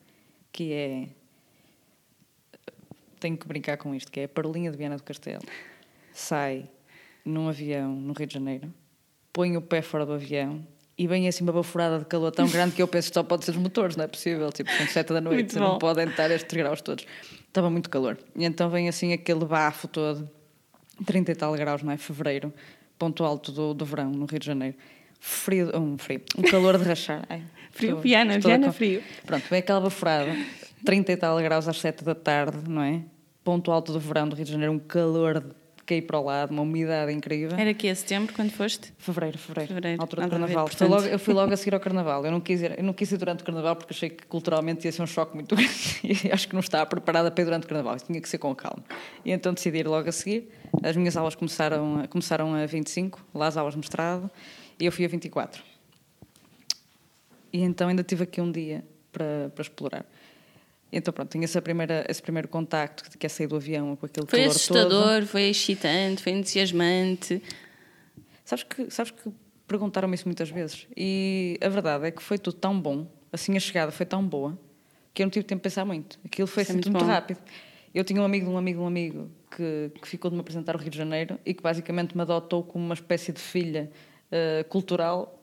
que 0.52 0.72
é... 0.72 1.08
Tenho 3.20 3.36
que 3.36 3.46
brincar 3.46 3.76
com 3.76 3.94
isto, 3.94 4.10
que 4.10 4.20
é 4.20 4.24
a 4.24 4.28
parolinha 4.28 4.70
de 4.70 4.76
Viana 4.76 4.96
do 4.96 5.02
Castelo. 5.02 5.42
Sai 6.20 6.68
num 7.24 7.48
avião 7.48 7.92
no 7.94 8.12
Rio 8.12 8.26
de 8.26 8.34
Janeiro, 8.34 8.72
põe 9.32 9.56
o 9.56 9.62
pé 9.62 9.80
fora 9.82 10.04
do 10.04 10.12
avião 10.12 10.66
e 10.98 11.06
vem 11.06 11.26
assim 11.26 11.42
uma 11.44 11.52
baforada 11.52 11.98
de 11.98 12.04
calor 12.04 12.30
tão 12.30 12.46
grande 12.48 12.74
que 12.74 12.82
eu 12.82 12.86
penso 12.88 13.08
que 13.08 13.14
só 13.14 13.22
pode 13.22 13.44
ser 13.44 13.52
os 13.52 13.56
motores, 13.56 13.96
não 13.96 14.04
é 14.04 14.08
possível? 14.08 14.50
Tipo, 14.52 14.70
são 14.72 14.86
sete 14.86 15.12
da 15.14 15.20
noite, 15.20 15.56
não 15.58 15.78
podem 15.78 16.06
estar 16.08 16.30
estes 16.30 16.54
graus 16.56 16.82
todos. 16.82 17.06
Estava 17.48 17.70
muito 17.70 17.88
calor. 17.88 18.18
E 18.36 18.44
então 18.44 18.68
vem 18.68 18.88
assim 18.88 19.12
aquele 19.14 19.44
bafo 19.46 19.88
todo, 19.88 20.28
30 21.06 21.32
e 21.32 21.34
tal 21.34 21.54
graus, 21.54 21.82
não 21.82 21.92
é? 21.92 21.96
Fevereiro, 21.96 22.52
ponto 22.98 23.24
alto 23.24 23.50
do, 23.50 23.72
do 23.72 23.84
verão, 23.86 24.10
no 24.10 24.26
Rio 24.26 24.38
de 24.38 24.46
Janeiro. 24.46 24.76
Frio, 25.18 25.70
um 25.76 25.96
frio, 25.98 26.20
um 26.38 26.42
calor 26.42 26.76
de 26.78 26.84
rachar. 26.84 27.24
Ai, 27.28 27.42
Frio, 27.72 27.90
estou- 27.90 28.02
Viana, 28.02 28.36
estou 28.36 28.50
Viana 28.50 28.66
con- 28.66 28.72
frio. 28.72 29.02
Pronto, 29.24 29.44
vem 29.48 29.58
aquela 29.60 29.80
baforada, 29.80 30.32
30 30.84 31.12
e 31.12 31.16
tal 31.16 31.38
graus 31.38 31.66
às 31.68 31.78
7 31.78 32.04
da 32.04 32.14
tarde, 32.14 32.58
não 32.68 32.82
é? 32.82 33.02
Ponto 33.44 33.70
alto 33.70 33.92
do 33.92 34.00
verão 34.00 34.28
do 34.28 34.34
Rio 34.36 34.44
de 34.44 34.50
Janeiro, 34.52 34.72
um 34.72 34.78
calor 34.78 35.40
de 35.40 35.54
cair 35.90 36.02
para 36.02 36.18
o 36.20 36.24
lado, 36.24 36.50
uma 36.52 36.62
umidade 36.62 37.12
incrível. 37.12 37.58
Era 37.58 37.74
que 37.74 37.88
é 37.88 37.94
setembro, 37.94 38.32
quando 38.32 38.50
foste? 38.52 38.92
Fevereiro, 38.96 39.36
fevereiro, 39.38 39.68
Fevereiro, 39.68 40.00
altura 40.02 40.22
do 40.22 40.28
ver, 40.28 40.30
carnaval. 40.38 40.68
Foi 40.68 40.86
portanto. 40.88 41.06
eu 41.12 41.18
fui 41.18 41.34
logo 41.34 41.52
a 41.52 41.56
seguir 41.56 41.74
ao 41.74 41.80
carnaval. 41.80 42.24
Eu 42.24 42.30
não, 42.30 42.40
quis 42.40 42.62
ir, 42.62 42.78
eu 42.78 42.84
não 42.84 42.92
quis 42.92 43.10
ir 43.10 43.16
durante 43.16 43.42
o 43.42 43.44
carnaval 43.44 43.74
porque 43.74 43.92
achei 43.92 44.08
que 44.10 44.24
culturalmente 44.26 44.86
ia 44.86 44.92
ser 44.92 45.02
um 45.02 45.06
choque 45.06 45.34
muito 45.34 45.54
grande 45.56 46.00
e 46.04 46.30
acho 46.32 46.46
que 46.46 46.54
não 46.54 46.60
estava 46.60 46.86
preparada 46.86 47.30
para 47.30 47.42
ir 47.42 47.44
durante 47.44 47.64
o 47.64 47.68
carnaval. 47.68 47.96
Tinha 47.98 48.20
que 48.20 48.28
ser 48.28 48.38
com 48.38 48.54
calma. 48.54 48.84
E 49.24 49.32
então 49.32 49.52
decidi 49.52 49.78
ir 49.78 49.88
logo 49.88 50.08
a 50.08 50.12
seguir. 50.12 50.48
As 50.82 50.96
minhas 50.96 51.16
aulas 51.16 51.34
começaram, 51.34 52.00
a- 52.00 52.06
começaram 52.08 52.54
a 52.54 52.64
25, 52.66 53.20
lá 53.34 53.48
as 53.48 53.56
aulas 53.56 53.74
de 53.74 53.78
mestrado, 53.80 54.30
e 54.78 54.86
eu 54.86 54.92
fui 54.92 55.04
a 55.04 55.08
24. 55.08 55.62
E 57.52 57.62
então 57.62 57.88
ainda 57.88 58.04
tive 58.04 58.22
aqui 58.24 58.40
um 58.40 58.50
dia 58.52 58.84
para, 59.10 59.50
para 59.54 59.62
explorar. 59.62 60.04
Então 60.92 61.12
pronto, 61.14 61.30
tinha 61.30 61.44
essa 61.44 61.62
primeira, 61.62 62.04
esse 62.08 62.20
primeiro 62.20 62.48
contacto 62.48 63.16
que 63.16 63.24
é 63.24 63.28
sair 63.28 63.46
do 63.46 63.56
avião 63.56 63.94
com 63.96 64.06
aquele 64.06 64.26
Foi 64.26 64.40
calor 64.40 64.52
todo. 64.52 64.56
assustador, 64.56 65.26
foi 65.26 65.42
excitante, 65.42 66.22
foi 66.22 66.32
entusiasmante. 66.32 67.42
Sabes 68.44 68.64
que, 68.64 68.90
sabes 68.90 69.12
que 69.12 69.30
perguntaram-me 69.68 70.14
isso 70.14 70.26
muitas 70.26 70.50
vezes 70.50 70.86
e 70.96 71.56
a 71.60 71.68
verdade 71.68 72.06
é 72.06 72.10
que 72.10 72.22
foi 72.22 72.38
tudo 72.38 72.56
tão 72.56 72.80
bom, 72.80 73.06
assim 73.32 73.56
a 73.56 73.60
chegada 73.60 73.92
foi 73.92 74.04
tão 74.04 74.26
boa, 74.26 74.58
que 75.14 75.22
eu 75.22 75.26
não 75.26 75.30
tive 75.30 75.44
tempo 75.44 75.60
de 75.60 75.62
pensar 75.62 75.84
muito. 75.84 76.18
Aquilo 76.24 76.48
foi 76.48 76.62
é 76.62 76.64
assim, 76.64 76.72
muito 76.74 76.90
muito 76.90 77.04
rápido. 77.04 77.38
Eu 77.94 78.04
tinha 78.04 78.20
um 78.20 78.24
amigo 78.24 78.46
de 78.46 78.52
um 78.52 78.58
amigo 78.58 78.78
de 78.78 78.84
um 78.84 78.86
amigo 78.86 79.30
que, 79.56 79.90
que 80.00 80.08
ficou 80.08 80.30
de 80.30 80.36
me 80.36 80.40
apresentar 80.40 80.74
ao 80.74 80.80
Rio 80.80 80.90
de 80.90 80.98
Janeiro 80.98 81.38
e 81.46 81.54
que 81.54 81.62
basicamente 81.62 82.16
me 82.16 82.22
adotou 82.22 82.64
como 82.64 82.84
uma 82.84 82.94
espécie 82.94 83.32
de 83.32 83.40
filha 83.40 83.90
eh, 84.30 84.64
cultural, 84.68 85.39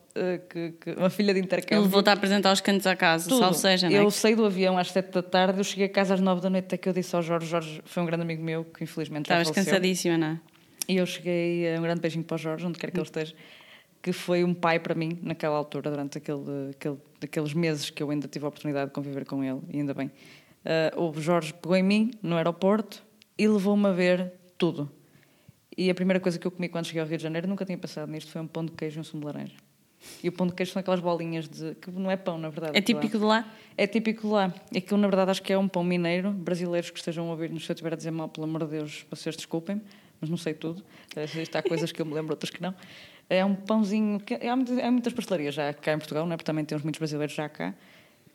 que, 0.48 0.72
que- 0.80 0.92
uma 0.98 1.10
filha 1.10 1.32
de 1.32 1.40
Ele 1.40 1.46
intercâmbio. 1.46 1.82
levou-te 1.84 2.08
a 2.08 2.12
apresentar 2.12 2.52
os 2.52 2.60
cantos 2.60 2.86
à 2.86 2.96
casa, 2.96 3.28
Tudo. 3.28 3.38
salvo 3.38 3.54
seja, 3.58 3.86
é? 3.88 3.92
Eu 3.92 4.10
saí 4.10 4.34
do 4.34 4.44
avião 4.44 4.76
às 4.78 4.90
sete 4.90 5.10
da 5.12 5.22
tarde, 5.22 5.58
eu 5.58 5.64
cheguei 5.64 5.86
a 5.86 5.88
casa 5.88 6.14
às 6.14 6.20
nove 6.20 6.40
da 6.40 6.50
noite, 6.50 6.64
até 6.66 6.76
que 6.76 6.88
eu 6.88 6.92
disse 6.92 7.14
ao 7.14 7.22
Jorge, 7.22 7.46
Jorge 7.46 7.80
foi 7.84 8.02
um 8.02 8.06
grande 8.06 8.22
amigo 8.22 8.42
meu, 8.42 8.64
que 8.64 8.84
infelizmente 8.84 9.28
já 9.28 9.34
Estavas 9.40 9.48
faleceu. 9.54 9.72
cansadíssima, 9.72 10.18
não 10.18 10.26
é? 10.28 10.40
E 10.88 10.96
eu 10.96 11.06
cheguei 11.06 11.74
a 11.74 11.78
um 11.78 11.82
grande 11.82 12.00
beijinho 12.00 12.24
para 12.24 12.34
o 12.34 12.38
Jorge, 12.38 12.66
onde 12.66 12.78
quer 12.78 12.90
que 12.90 12.96
ele 12.96 13.04
esteja, 13.04 13.34
que 14.02 14.12
foi 14.12 14.42
um 14.44 14.54
pai 14.54 14.78
para 14.80 14.94
mim 14.94 15.18
naquela 15.22 15.56
altura, 15.56 15.90
durante 15.90 16.18
aquele, 16.18 16.70
aquele, 16.70 16.96
aqueles 17.22 17.52
meses 17.54 17.90
que 17.90 18.02
eu 18.02 18.10
ainda 18.10 18.26
tive 18.26 18.44
a 18.44 18.48
oportunidade 18.48 18.86
de 18.86 18.94
conviver 18.94 19.24
com 19.26 19.44
ele, 19.44 19.60
e 19.72 19.78
ainda 19.78 19.92
bem. 19.94 20.10
Ah, 20.64 20.92
o 21.00 21.12
Jorge 21.20 21.52
pegou 21.52 21.76
em 21.76 21.82
mim 21.82 22.10
no 22.22 22.36
aeroporto 22.36 23.02
e 23.36 23.46
levou-me 23.46 23.86
a 23.86 23.92
ver 23.92 24.32
tudo. 24.56 24.90
E 25.76 25.90
a 25.90 25.94
primeira 25.94 26.18
coisa 26.18 26.38
que 26.38 26.46
eu 26.46 26.50
comi 26.50 26.68
quando 26.68 26.86
cheguei 26.86 27.00
ao 27.02 27.06
Rio 27.06 27.16
de 27.18 27.22
Janeiro, 27.22 27.46
nunca 27.46 27.64
tinha 27.64 27.78
pensado 27.78 28.10
nisto, 28.10 28.32
foi 28.32 28.40
um 28.40 28.46
pão 28.48 28.64
de 28.64 28.72
queijo 28.72 28.98
e 28.98 29.00
um 29.00 29.04
sumo 29.04 29.20
de 29.20 29.26
laranja. 29.26 29.54
E 30.22 30.28
o 30.28 30.32
pão 30.32 30.46
de 30.46 30.52
queijo 30.52 30.72
são 30.72 30.80
aquelas 30.80 31.00
bolinhas 31.00 31.48
de. 31.48 31.74
que 31.74 31.90
não 31.90 32.10
é 32.10 32.16
pão, 32.16 32.38
na 32.38 32.48
verdade. 32.48 32.76
É 32.76 32.80
típico 32.80 33.18
de 33.18 33.24
lá? 33.24 33.44
É 33.76 33.86
típico 33.86 34.22
de 34.22 34.32
lá. 34.32 34.54
Aquilo, 34.76 35.00
na 35.00 35.08
verdade, 35.08 35.30
acho 35.30 35.42
que 35.42 35.52
é 35.52 35.58
um 35.58 35.68
pão 35.68 35.84
mineiro. 35.84 36.30
Brasileiros 36.30 36.90
que 36.90 36.98
estejam 36.98 37.26
a 37.26 37.30
ouvir-nos, 37.30 37.64
se 37.64 37.70
eu 37.70 37.74
estiver 37.74 37.92
a 37.92 37.96
dizer 37.96 38.10
mal, 38.10 38.28
pelo 38.28 38.46
amor 38.46 38.64
de 38.64 38.70
Deus, 38.70 39.06
vocês 39.10 39.36
desculpem, 39.36 39.80
mas 40.20 40.30
não 40.30 40.36
sei 40.36 40.54
tudo. 40.54 40.84
Há 41.54 41.62
coisas 41.62 41.92
que 41.92 42.00
eu 42.00 42.06
me 42.06 42.14
lembro, 42.14 42.32
outras 42.32 42.50
que 42.50 42.62
não. 42.62 42.74
É 43.28 43.44
um 43.44 43.54
pãozinho. 43.54 44.20
Que, 44.20 44.34
há, 44.34 44.56
muitas, 44.56 44.78
há 44.78 44.90
muitas 44.90 45.12
pastelarias 45.12 45.54
já 45.54 45.72
cá 45.74 45.92
em 45.92 45.98
Portugal, 45.98 46.26
não 46.26 46.32
é? 46.32 46.36
porque 46.36 46.46
também 46.46 46.64
temos 46.64 46.82
muitos 46.82 46.98
brasileiros 46.98 47.34
já 47.34 47.48
cá. 47.48 47.74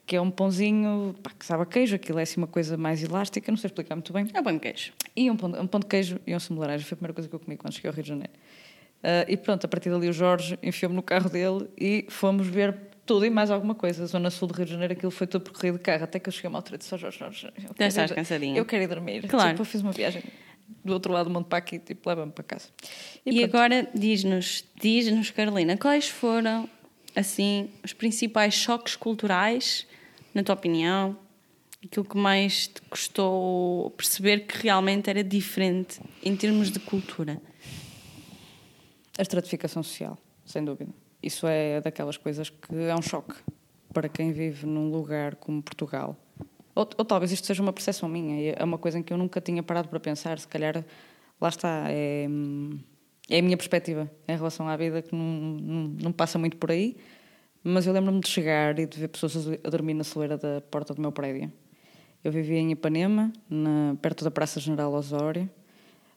Que 0.06 0.16
é 0.16 0.20
um 0.20 0.30
pãozinho 0.30 1.14
pá, 1.22 1.30
que 1.30 1.46
sabe 1.46 1.62
a 1.62 1.66
queijo, 1.66 1.96
aquilo 1.96 2.18
é 2.18 2.22
assim 2.22 2.38
uma 2.38 2.46
coisa 2.46 2.76
mais 2.76 3.02
elástica, 3.02 3.50
não 3.50 3.56
sei 3.56 3.68
explicar 3.68 3.96
muito 3.96 4.12
bem. 4.12 4.28
É 4.34 4.42
pão 4.42 4.52
de 4.52 4.60
queijo. 4.60 4.92
E 5.16 5.30
um 5.30 5.36
pão, 5.36 5.50
um 5.50 5.66
pão 5.66 5.80
de 5.80 5.86
queijo 5.86 6.20
e 6.26 6.36
um 6.36 6.40
sumo 6.40 6.60
de 6.60 6.66
laranja. 6.66 6.84
Foi 6.84 6.94
a 6.94 6.96
primeira 6.96 7.14
coisa 7.14 7.28
que 7.28 7.34
eu 7.34 7.40
comi 7.40 7.56
quando 7.56 7.72
cheguei 7.72 7.88
ao 7.88 7.94
Rio 7.94 8.02
de 8.02 8.08
Janeiro. 8.10 8.32
Uh, 9.04 9.28
e 9.28 9.36
pronto, 9.36 9.66
a 9.66 9.68
partir 9.68 9.90
dali 9.90 10.08
o 10.08 10.12
Jorge 10.14 10.58
enfiou-me 10.62 10.96
no 10.96 11.02
carro 11.02 11.28
dele 11.28 11.68
e 11.76 12.06
fomos 12.08 12.46
ver 12.46 12.74
tudo 13.04 13.26
e 13.26 13.28
mais 13.28 13.50
alguma 13.50 13.74
coisa. 13.74 14.06
Zona 14.06 14.30
Sul 14.30 14.48
do 14.48 14.54
Rio 14.54 14.64
de 14.64 14.72
Janeiro, 14.72 14.94
aquilo 14.94 15.10
foi 15.10 15.26
tudo 15.26 15.42
percorrido 15.42 15.76
de 15.76 15.84
carro. 15.84 16.04
Até 16.04 16.18
que 16.18 16.26
eu 16.26 16.32
cheguei 16.32 16.46
a 16.46 16.50
uma 16.50 16.58
altura 16.58 16.76
e 16.76 16.78
disse 16.78 16.94
ao 16.94 16.98
Jorge, 16.98 17.18
Jorge, 17.18 17.46
eu 17.46 17.74
quero 17.74 17.88
estás 17.88 18.10
ir- 18.10 18.14
cansadinha. 18.14 18.56
Eu 18.56 18.64
quero 18.64 18.82
ir 18.82 18.86
dormir. 18.86 19.28
Claro. 19.28 19.50
Tipo, 19.50 19.60
eu 19.60 19.66
fiz 19.66 19.82
uma 19.82 19.92
viagem 19.92 20.22
do 20.82 20.94
outro 20.94 21.12
lado 21.12 21.26
do 21.28 21.30
mundo 21.34 21.44
para 21.44 21.58
aqui, 21.58 21.78
tipo, 21.78 22.08
leva-me 22.08 22.32
para 22.32 22.44
casa. 22.44 22.68
E, 23.26 23.30
pronto. 23.32 23.44
agora 23.44 23.88
diz-nos, 23.94 24.64
diz-nos, 24.80 25.30
Carolina, 25.30 25.76
quais 25.76 26.08
foram, 26.08 26.66
assim, 27.14 27.68
os 27.84 27.92
principais 27.92 28.54
choques 28.54 28.96
culturais, 28.96 29.86
na 30.32 30.42
tua 30.42 30.54
opinião? 30.54 31.14
Aquilo 31.84 32.06
que 32.06 32.16
mais 32.16 32.68
te 32.68 32.80
custou 32.88 33.90
perceber 33.90 34.46
que 34.46 34.62
realmente 34.62 35.10
era 35.10 35.22
diferente 35.22 36.00
em 36.22 36.34
termos 36.34 36.70
de 36.70 36.78
cultura? 36.80 37.38
A 39.18 39.22
estratificação 39.22 39.82
social, 39.82 40.18
sem 40.44 40.64
dúvida. 40.64 40.92
Isso 41.22 41.46
é 41.46 41.80
daquelas 41.80 42.16
coisas 42.16 42.50
que 42.50 42.74
é 42.74 42.94
um 42.94 43.02
choque 43.02 43.34
para 43.92 44.08
quem 44.08 44.32
vive 44.32 44.66
num 44.66 44.90
lugar 44.90 45.36
como 45.36 45.62
Portugal. 45.62 46.16
Ou, 46.74 46.88
ou 46.98 47.04
talvez 47.04 47.30
isto 47.30 47.46
seja 47.46 47.62
uma 47.62 47.72
percepção 47.72 48.08
minha, 48.08 48.54
é 48.58 48.64
uma 48.64 48.76
coisa 48.76 48.98
em 48.98 49.02
que 49.02 49.12
eu 49.12 49.16
nunca 49.16 49.40
tinha 49.40 49.62
parado 49.62 49.88
para 49.88 50.00
pensar. 50.00 50.38
Se 50.38 50.48
calhar, 50.48 50.84
lá 51.40 51.48
está, 51.48 51.84
é, 51.88 52.26
é 53.30 53.38
a 53.38 53.42
minha 53.42 53.56
perspectiva 53.56 54.10
em 54.26 54.36
relação 54.36 54.68
à 54.68 54.76
vida 54.76 55.00
que 55.00 55.14
não, 55.14 55.24
não, 55.24 55.88
não 56.02 56.12
passa 56.12 56.38
muito 56.38 56.56
por 56.56 56.70
aí. 56.72 56.96
Mas 57.62 57.86
eu 57.86 57.92
lembro-me 57.94 58.20
de 58.20 58.28
chegar 58.28 58.78
e 58.78 58.84
de 58.84 58.98
ver 58.98 59.08
pessoas 59.08 59.34
a 59.64 59.70
dormir 59.70 59.94
na 59.94 60.04
soleira 60.04 60.36
da 60.36 60.60
porta 60.60 60.92
do 60.92 61.00
meu 61.00 61.12
prédio. 61.12 61.50
Eu 62.22 62.32
vivia 62.32 62.58
em 62.58 62.72
Ipanema, 62.72 63.32
na- 63.48 63.96
perto 64.02 64.24
da 64.24 64.30
Praça 64.30 64.58
General 64.60 64.92
Osório, 64.92 65.48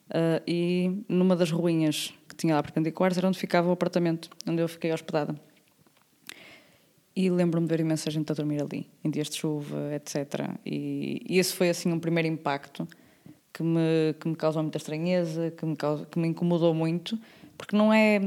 ah, 0.10 0.42
e 0.46 1.04
numa 1.08 1.36
das 1.36 1.51
ruínas 1.51 2.13
tinha 2.38 2.56
lá 2.56 2.63
perpendiculares 2.63 3.17
era 3.17 3.27
onde 3.27 3.38
ficava 3.38 3.67
o 3.67 3.72
apartamento, 3.72 4.29
onde 4.48 4.62
eu 4.62 4.67
fiquei 4.67 4.94
hospedada. 4.94 5.36
E 7.15 7.29
lembro-me 7.32 7.67
de 7.67 7.74
ver 7.74 7.79
imensa 7.79 8.12
gente 8.12 8.32
a 8.32 8.36
dormir 8.36 8.62
ali, 8.62 8.88
em 9.03 9.10
dias 9.10 9.27
de 9.27 9.38
chuva, 9.38 9.91
etc. 9.96 10.51
E, 10.63 11.25
e 11.27 11.39
esse 11.39 11.53
foi 11.53 11.70
assim 11.70 11.91
um 11.91 12.00
primeiro 12.00 12.29
impacto 12.29 12.88
que 13.51 13.63
me, 13.63 14.13
que 14.20 14.27
me 14.27 14.36
causou 14.36 14.62
muita 14.62 14.77
estranheza, 14.77 15.50
que 15.50 15.65
me, 15.65 15.75
causou, 15.75 16.06
que 16.06 16.20
me 16.20 16.27
incomodou 16.27 16.75
muito, 16.75 17.20
porque 17.58 17.75
não 17.75 17.91
é, 17.91 18.20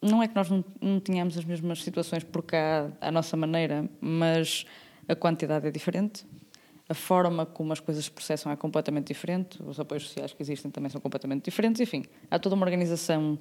não 0.00 0.22
é 0.22 0.28
que 0.28 0.34
nós 0.34 0.48
não, 0.48 0.64
não 0.80 0.98
tínhamos 0.98 1.36
as 1.36 1.44
mesmas 1.44 1.82
situações 1.82 2.24
por 2.24 2.42
cá 2.42 2.90
à 3.02 3.12
nossa 3.12 3.36
maneira, 3.36 3.86
mas 4.00 4.64
a 5.06 5.14
quantidade 5.14 5.66
é 5.66 5.70
diferente, 5.70 6.24
a 6.88 6.94
forma 6.94 7.46
como 7.46 7.72
as 7.72 7.80
coisas 7.80 8.04
se 8.04 8.10
processam 8.10 8.50
é 8.52 8.56
completamente 8.56 9.08
diferente, 9.08 9.62
os 9.62 9.78
apoios 9.78 10.04
sociais 10.04 10.32
que 10.32 10.42
existem 10.42 10.70
também 10.70 10.90
são 10.90 11.00
completamente 11.00 11.44
diferentes, 11.44 11.80
enfim, 11.80 12.04
há 12.30 12.38
toda 12.38 12.54
uma 12.54 12.64
organização 12.64 13.38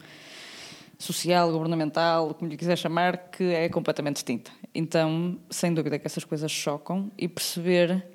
social, 0.98 1.51
governamental, 1.51 2.33
como 2.33 2.50
lhe 2.50 2.57
quiser 2.57 2.77
chamar, 2.77 3.17
que 3.29 3.43
é 3.43 3.67
completamente 3.69 4.15
distinta. 4.15 4.51
Então, 4.74 5.39
sem 5.50 5.74
dúvida 5.74 5.98
que 5.98 6.05
essas 6.05 6.24
coisas 6.24 6.51
chocam 6.51 7.12
e 7.17 7.27
perceber 7.27 8.05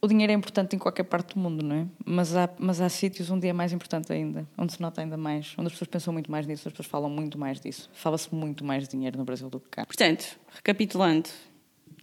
o 0.00 0.08
dinheiro 0.08 0.32
é 0.32 0.36
importante 0.36 0.76
em 0.76 0.78
qualquer 0.78 1.04
parte 1.04 1.34
do 1.34 1.40
mundo, 1.40 1.64
não 1.64 1.76
é? 1.76 1.86
Mas 2.04 2.36
há, 2.36 2.48
mas 2.58 2.80
há 2.80 2.88
sítios 2.88 3.30
onde 3.30 3.48
é 3.48 3.52
mais 3.52 3.72
importante 3.72 4.12
ainda, 4.12 4.46
onde 4.56 4.72
se 4.72 4.80
nota 4.80 5.00
ainda 5.00 5.16
mais, 5.16 5.54
onde 5.58 5.66
as 5.66 5.72
pessoas 5.72 5.88
pensam 5.88 6.12
muito 6.12 6.30
mais 6.30 6.46
nisso, 6.46 6.68
as 6.68 6.72
pessoas 6.72 6.86
falam 6.86 7.10
muito 7.10 7.38
mais 7.38 7.60
disso. 7.60 7.90
Fala-se 7.92 8.32
muito 8.34 8.64
mais 8.64 8.84
de 8.84 8.90
dinheiro 8.90 9.18
no 9.18 9.24
Brasil 9.24 9.48
do 9.50 9.58
que 9.58 9.68
cá. 9.68 9.86
Portanto, 9.86 10.38
recapitulando, 10.54 11.28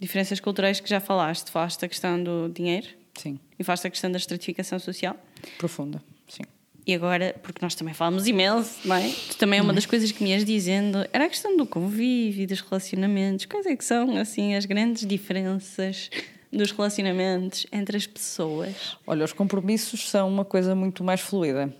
diferenças 0.00 0.40
culturais 0.40 0.80
que 0.80 0.88
já 0.88 1.00
falaste, 1.00 1.50
falaste 1.50 1.80
da 1.80 1.88
questão 1.88 2.22
do 2.22 2.48
dinheiro 2.48 2.88
Sim, 3.16 3.38
e 3.58 3.64
falaste 3.64 3.84
da 3.84 3.90
questão 3.90 4.10
da 4.10 4.18
estratificação 4.18 4.78
social. 4.78 5.16
profunda, 5.58 6.02
sim. 6.28 6.42
E 6.86 6.92
agora, 6.92 7.34
porque 7.42 7.64
nós 7.64 7.74
também 7.74 7.94
falamos 7.94 8.26
imenso, 8.26 8.86
não 8.86 8.96
é? 8.96 9.08
Tu 9.08 9.38
também 9.38 9.58
é 9.58 9.62
uma 9.62 9.72
das 9.72 9.86
coisas 9.86 10.12
que 10.12 10.22
me 10.22 10.30
ias 10.30 10.44
dizendo, 10.44 10.98
era 11.14 11.24
a 11.24 11.28
questão 11.28 11.56
do 11.56 11.64
convívio, 11.64 12.46
dos 12.46 12.60
relacionamentos. 12.60 13.46
Quais 13.46 13.64
é 13.64 13.74
que 13.74 13.84
são, 13.84 14.18
assim, 14.18 14.54
as 14.54 14.66
grandes 14.66 15.06
diferenças 15.06 16.10
dos 16.52 16.72
relacionamentos 16.72 17.66
entre 17.72 17.96
as 17.96 18.06
pessoas? 18.06 18.98
Olha, 19.06 19.24
os 19.24 19.32
compromissos 19.32 20.10
são 20.10 20.28
uma 20.28 20.44
coisa 20.44 20.74
muito 20.74 21.02
mais 21.02 21.22
fluida. 21.22 21.74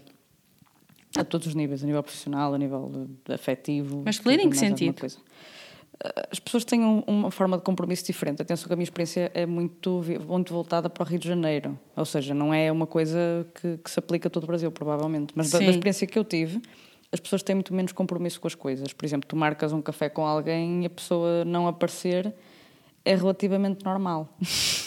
A 1.17 1.23
todos 1.23 1.49
os 1.49 1.55
níveis, 1.55 1.83
a 1.83 1.87
nível 1.87 2.03
profissional, 2.03 2.55
a 2.55 2.59
nível 2.59 3.07
afetivo. 3.29 4.03
Mas 4.07 4.17
fluida 4.17 4.43
em 4.43 4.49
que 4.49 4.57
sentido? 4.57 5.01
coisa. 5.01 5.19
Ah, 6.03 6.29
As 6.31 6.39
pessoas 6.41 6.65
têm 6.65 6.81
um- 6.85 7.03
uma 7.07 7.31
forma 7.31 7.57
de 7.57 7.63
compromisso 7.63 8.05
diferente. 8.07 8.41
Atenção 8.43 8.67
que 8.67 8.73
a 8.73 8.77
minha 8.77 8.85
experiência 8.85 9.31
é 9.35 9.47
muito, 9.47 10.03
muito 10.27 10.53
voltada 10.53 10.89
para 10.91 11.03
o 11.03 11.07
Rio 11.07 11.19
de 11.19 11.29
Janeiro. 11.29 11.79
Ou 11.97 12.05
seja, 12.05 12.33
não 12.35 12.53
é 12.53 12.71
uma 12.73 12.87
coisa 12.87 13.47
que, 13.61 13.79
que 13.79 13.91
se 13.91 13.99
aplica 13.99 14.29
a 14.29 14.31
todo 14.31 14.45
o 14.45 14.47
Brasil, 14.47 14.71
provavelmente. 14.73 15.33
Mas 15.37 15.51
da, 15.51 15.59
da 15.59 15.65
experiência 15.71 16.07
que 16.07 16.19
eu 16.19 16.25
tive, 16.25 16.61
as 17.13 17.21
pessoas 17.21 17.43
têm 17.43 17.55
muito 17.55 17.73
menos 17.73 17.93
compromisso 17.93 18.41
com 18.41 18.47
as 18.49 18.55
coisas. 18.55 18.93
Por 18.93 19.05
exemplo, 19.07 19.29
tu 19.29 19.37
marcas 19.37 19.73
um 19.73 19.81
café 19.81 20.09
com 20.09 20.27
alguém 20.27 20.83
e 20.83 20.87
a 20.87 20.91
pessoa 20.91 21.45
não 21.45 21.69
aparecer 21.69 22.35
é 23.05 23.15
relativamente 23.15 23.85
normal. 23.85 24.29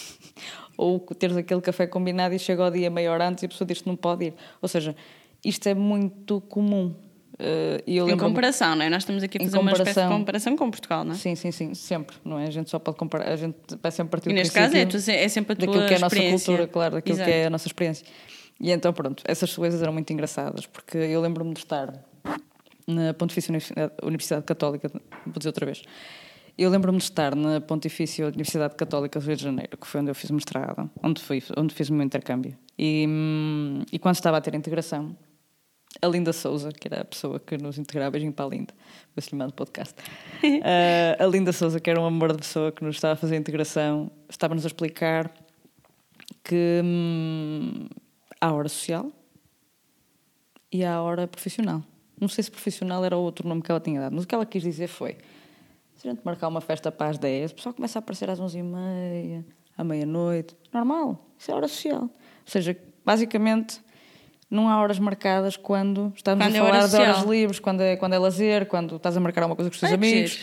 Ou 0.78 1.00
teres 1.00 1.36
aquele 1.38 1.62
café 1.62 1.88
combinado 1.88 2.36
e 2.36 2.40
chega 2.40 2.64
ao 2.64 2.70
dia 2.72 2.90
meia 2.90 3.12
hora 3.12 3.28
antes 3.28 3.42
e 3.44 3.46
a 3.48 3.50
pessoa 3.50 3.68
diz 3.68 3.82
que 3.82 3.88
não 3.88 3.96
pode 3.96 4.26
ir. 4.26 4.34
Ou 4.62 4.68
seja, 4.68 4.96
isto 5.44 5.68
é 5.68 5.74
muito 5.74 6.40
comum. 6.42 6.94
E 7.86 7.96
eu 7.98 8.10
Em 8.10 8.18
comparação, 8.18 8.76
não 8.76 8.84
é? 8.84 8.90
Nós 8.90 9.04
estamos 9.04 9.22
aqui 9.22 9.38
a 9.38 9.46
fazer 9.46 9.60
uma 9.60 9.72
espécie 9.72 10.02
de 10.02 10.08
comparação. 10.08 10.56
com 10.58 10.72
Portugal, 10.72 11.04
não 11.04 11.12
é? 11.12 11.16
Sim, 11.16 11.36
sim, 11.36 11.52
sim, 11.52 11.74
sempre, 11.76 12.16
não 12.26 12.40
é? 12.40 12.48
A 12.48 12.52
gente 12.52 12.70
só 12.70 12.80
pode 12.80 12.98
comparar, 12.98 13.32
a 13.32 13.36
gente 13.36 13.56
vai 13.82 13.92
sempre 13.92 14.12
partir 14.12 14.30
E 14.30 14.34
do 14.34 14.36
neste 14.36 14.54
caso 14.54 14.76
é, 14.76 14.86
tu- 14.86 14.98
é 14.98 15.28
sempre 15.28 15.54
a 15.54 15.56
tua 15.56 15.68
daquilo 15.68 15.86
que 15.88 15.94
é 15.94 15.98
a 15.98 16.00
nossa 16.00 16.16
cultura, 16.16 16.68
claro, 16.68 16.96
daquilo 16.96 17.16
Exato. 17.18 17.30
que 17.30 17.36
é 17.36 17.46
a 17.46 17.50
nossa 17.50 17.68
experiência. 17.68 18.06
E 18.60 18.72
então, 18.72 18.92
pronto, 18.92 19.22
essas 19.28 19.56
coisas 19.56 19.82
eram 19.84 19.94
muito 19.94 20.12
engraçadas, 20.12 20.66
porque 20.66 20.98
eu 20.98 21.22
lembro-me 21.22 21.54
de 21.54 21.60
estar 21.60 21.94
na 22.88 23.14
Pontifícia 23.14 23.54
Universidade, 24.02 24.44
Católica, 24.46 24.90
vou 25.26 25.34
dizer 25.38 25.50
outra 25.50 25.66
vez, 25.66 25.84
eu 26.58 26.72
lembro-me 26.72 26.98
de 26.98 27.04
estar 27.04 27.36
na 27.36 27.62
Pontifícia 27.62 28.26
Universidade 28.26 28.74
Católica 28.76 29.20
do 29.20 29.26
Rio 29.28 29.36
de 29.36 29.44
Janeiro, 29.44 29.78
que 29.78 29.86
foi 29.86 30.02
onde 30.02 30.10
eu 30.10 30.16
fiz 30.16 30.32
mestrado, 30.32 30.90
onde, 31.04 31.22
fui, 31.22 31.44
onde 31.56 31.72
fiz 31.76 31.90
o 31.90 31.94
meu 31.94 32.04
intercâmbio. 32.04 32.58
E, 32.80 33.06
hum, 33.08 33.84
e 33.92 34.00
quando 34.00 34.16
estava 34.16 34.38
a 34.38 34.42
ter 34.42 34.56
integração, 34.56 35.16
a 36.02 36.08
Linda 36.08 36.34
Souza, 36.34 36.72
que 36.72 36.88
era 36.88 37.02
a 37.02 37.06
pessoa 37.06 37.40
que 37.40 37.58
nos 37.58 37.78
integrava, 37.78 38.12
beijinho 38.12 38.34
para 38.34 38.46
a 38.46 38.50
Linda, 38.50 38.74
vou 39.16 39.22
se 39.22 39.32
lhe 39.32 39.38
mando 39.38 39.54
podcast. 39.54 39.96
Eh, 40.44 41.18
a 41.20 41.26
Linda 41.26 41.52
Souza, 41.52 41.80
que 41.80 41.90
era 41.90 42.00
um 42.00 42.06
amor 42.06 42.32
de 42.32 42.40
pessoa 42.40 42.72
que 42.72 42.84
nos 42.84 42.96
estava 42.96 43.14
a 43.14 43.16
fazer 43.16 43.36
a 43.36 43.38
integração, 43.40 44.12
estava-nos 44.30 44.64
a 44.66 44.68
explicar 44.68 45.32
que 46.44 46.82
hum, 46.84 47.88
há 48.40 48.54
hora 48.54 48.70
social 48.70 49.12
e 50.72 50.84
há 50.84 50.96
a 50.96 51.02
hora 51.02 51.28
profissional. 51.28 51.84
Não 52.20 52.28
sei 52.28 52.44
se 52.44 52.52
profissional 52.52 53.04
era 53.04 53.18
outro 53.18 53.48
nome 53.48 53.62
que 53.62 53.72
ela 53.72 53.80
tinha 53.80 54.00
dado, 54.00 54.14
mas 54.16 54.24
o 54.24 54.28
que 54.28 54.36
ela 54.36 54.46
quis 54.46 54.64
dizer 54.64 54.88
foi: 54.88 55.18
se 55.96 56.08
a 56.08 56.12
gente 56.12 56.22
marcar 56.24 56.48
uma 56.48 56.62
festa 56.62 56.92
para 56.92 57.10
as 57.10 57.18
10, 57.18 57.52
o 57.52 57.56
pessoal 57.56 57.74
começa 57.74 57.98
a 57.98 58.02
aparecer 58.02 58.30
às 58.30 58.40
11h30, 58.40 59.44
à 59.78 59.84
meia-noite. 59.84 60.56
Normal, 60.74 61.26
isso 61.38 61.52
é 61.52 61.54
hora 61.54 61.68
social. 61.68 62.04
Ou 62.04 62.12
seja, 62.46 62.78
basicamente, 63.06 63.82
não 64.50 64.70
há 64.70 64.80
horas 64.82 65.00
marcadas 65.00 65.58
quando 65.58 66.14
estamos 66.16 66.46
Quando 66.46 66.56
é 66.56 66.60
a 66.60 66.64
hora 66.64 66.88
falar 66.88 66.88
de 66.88 67.10
horas 67.10 67.24
livres, 67.24 67.60
quando 67.60 67.82
é, 67.82 67.96
quando 67.96 68.14
é 68.14 68.20
lazer, 68.20 68.66
quando 68.66 68.96
estás 68.96 69.16
a 69.18 69.20
marcar 69.20 69.42
alguma 69.42 69.56
coisa 69.56 69.70
com 69.70 69.74
os 69.74 69.80
teus 69.80 69.90
que 69.90 69.96
amigos. 69.96 70.40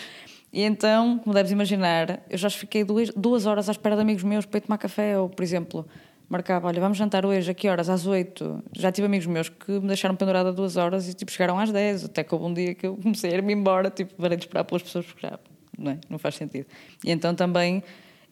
E 0.52 0.62
então, 0.62 1.18
como 1.18 1.34
deves 1.34 1.50
imaginar, 1.50 2.22
eu 2.30 2.38
já 2.38 2.48
fiquei 2.48 2.84
duas, 2.84 3.10
duas 3.16 3.44
horas 3.44 3.68
à 3.68 3.72
espera 3.72 3.96
de 3.96 4.02
amigos 4.02 4.22
meus 4.22 4.46
para 4.46 4.58
ir 4.58 4.60
tomar 4.60 4.78
café, 4.78 5.18
ou, 5.18 5.28
por 5.28 5.42
exemplo, 5.42 5.84
marcava, 6.28 6.68
olha, 6.68 6.80
vamos 6.80 6.96
jantar 6.96 7.26
hoje, 7.26 7.50
a 7.50 7.54
que 7.54 7.68
horas? 7.68 7.88
Às 7.88 8.06
oito. 8.06 8.62
Já 8.72 8.92
tive 8.92 9.06
amigos 9.06 9.26
meus 9.26 9.48
que 9.48 9.72
me 9.72 9.88
deixaram 9.88 10.14
pendurada 10.14 10.52
duas 10.52 10.76
horas 10.76 11.08
e, 11.08 11.14
tipo, 11.14 11.32
chegaram 11.32 11.58
às 11.58 11.72
dez. 11.72 12.04
Até 12.04 12.22
que 12.22 12.32
houve 12.32 12.46
um 12.46 12.54
dia 12.54 12.74
que 12.74 12.86
eu 12.86 12.96
comecei 12.96 13.32
a 13.32 13.34
ir-me 13.34 13.52
embora, 13.52 13.90
tipo, 13.90 14.14
parei 14.14 14.36
de 14.36 14.44
esperar 14.44 14.62
pelas 14.64 14.82
pessoas, 14.82 15.06
porque 15.06 15.26
já, 15.26 15.38
não, 15.76 15.92
é? 15.92 15.98
não 16.08 16.18
faz 16.18 16.36
sentido. 16.36 16.66
E 17.04 17.10
então 17.10 17.34
também, 17.34 17.82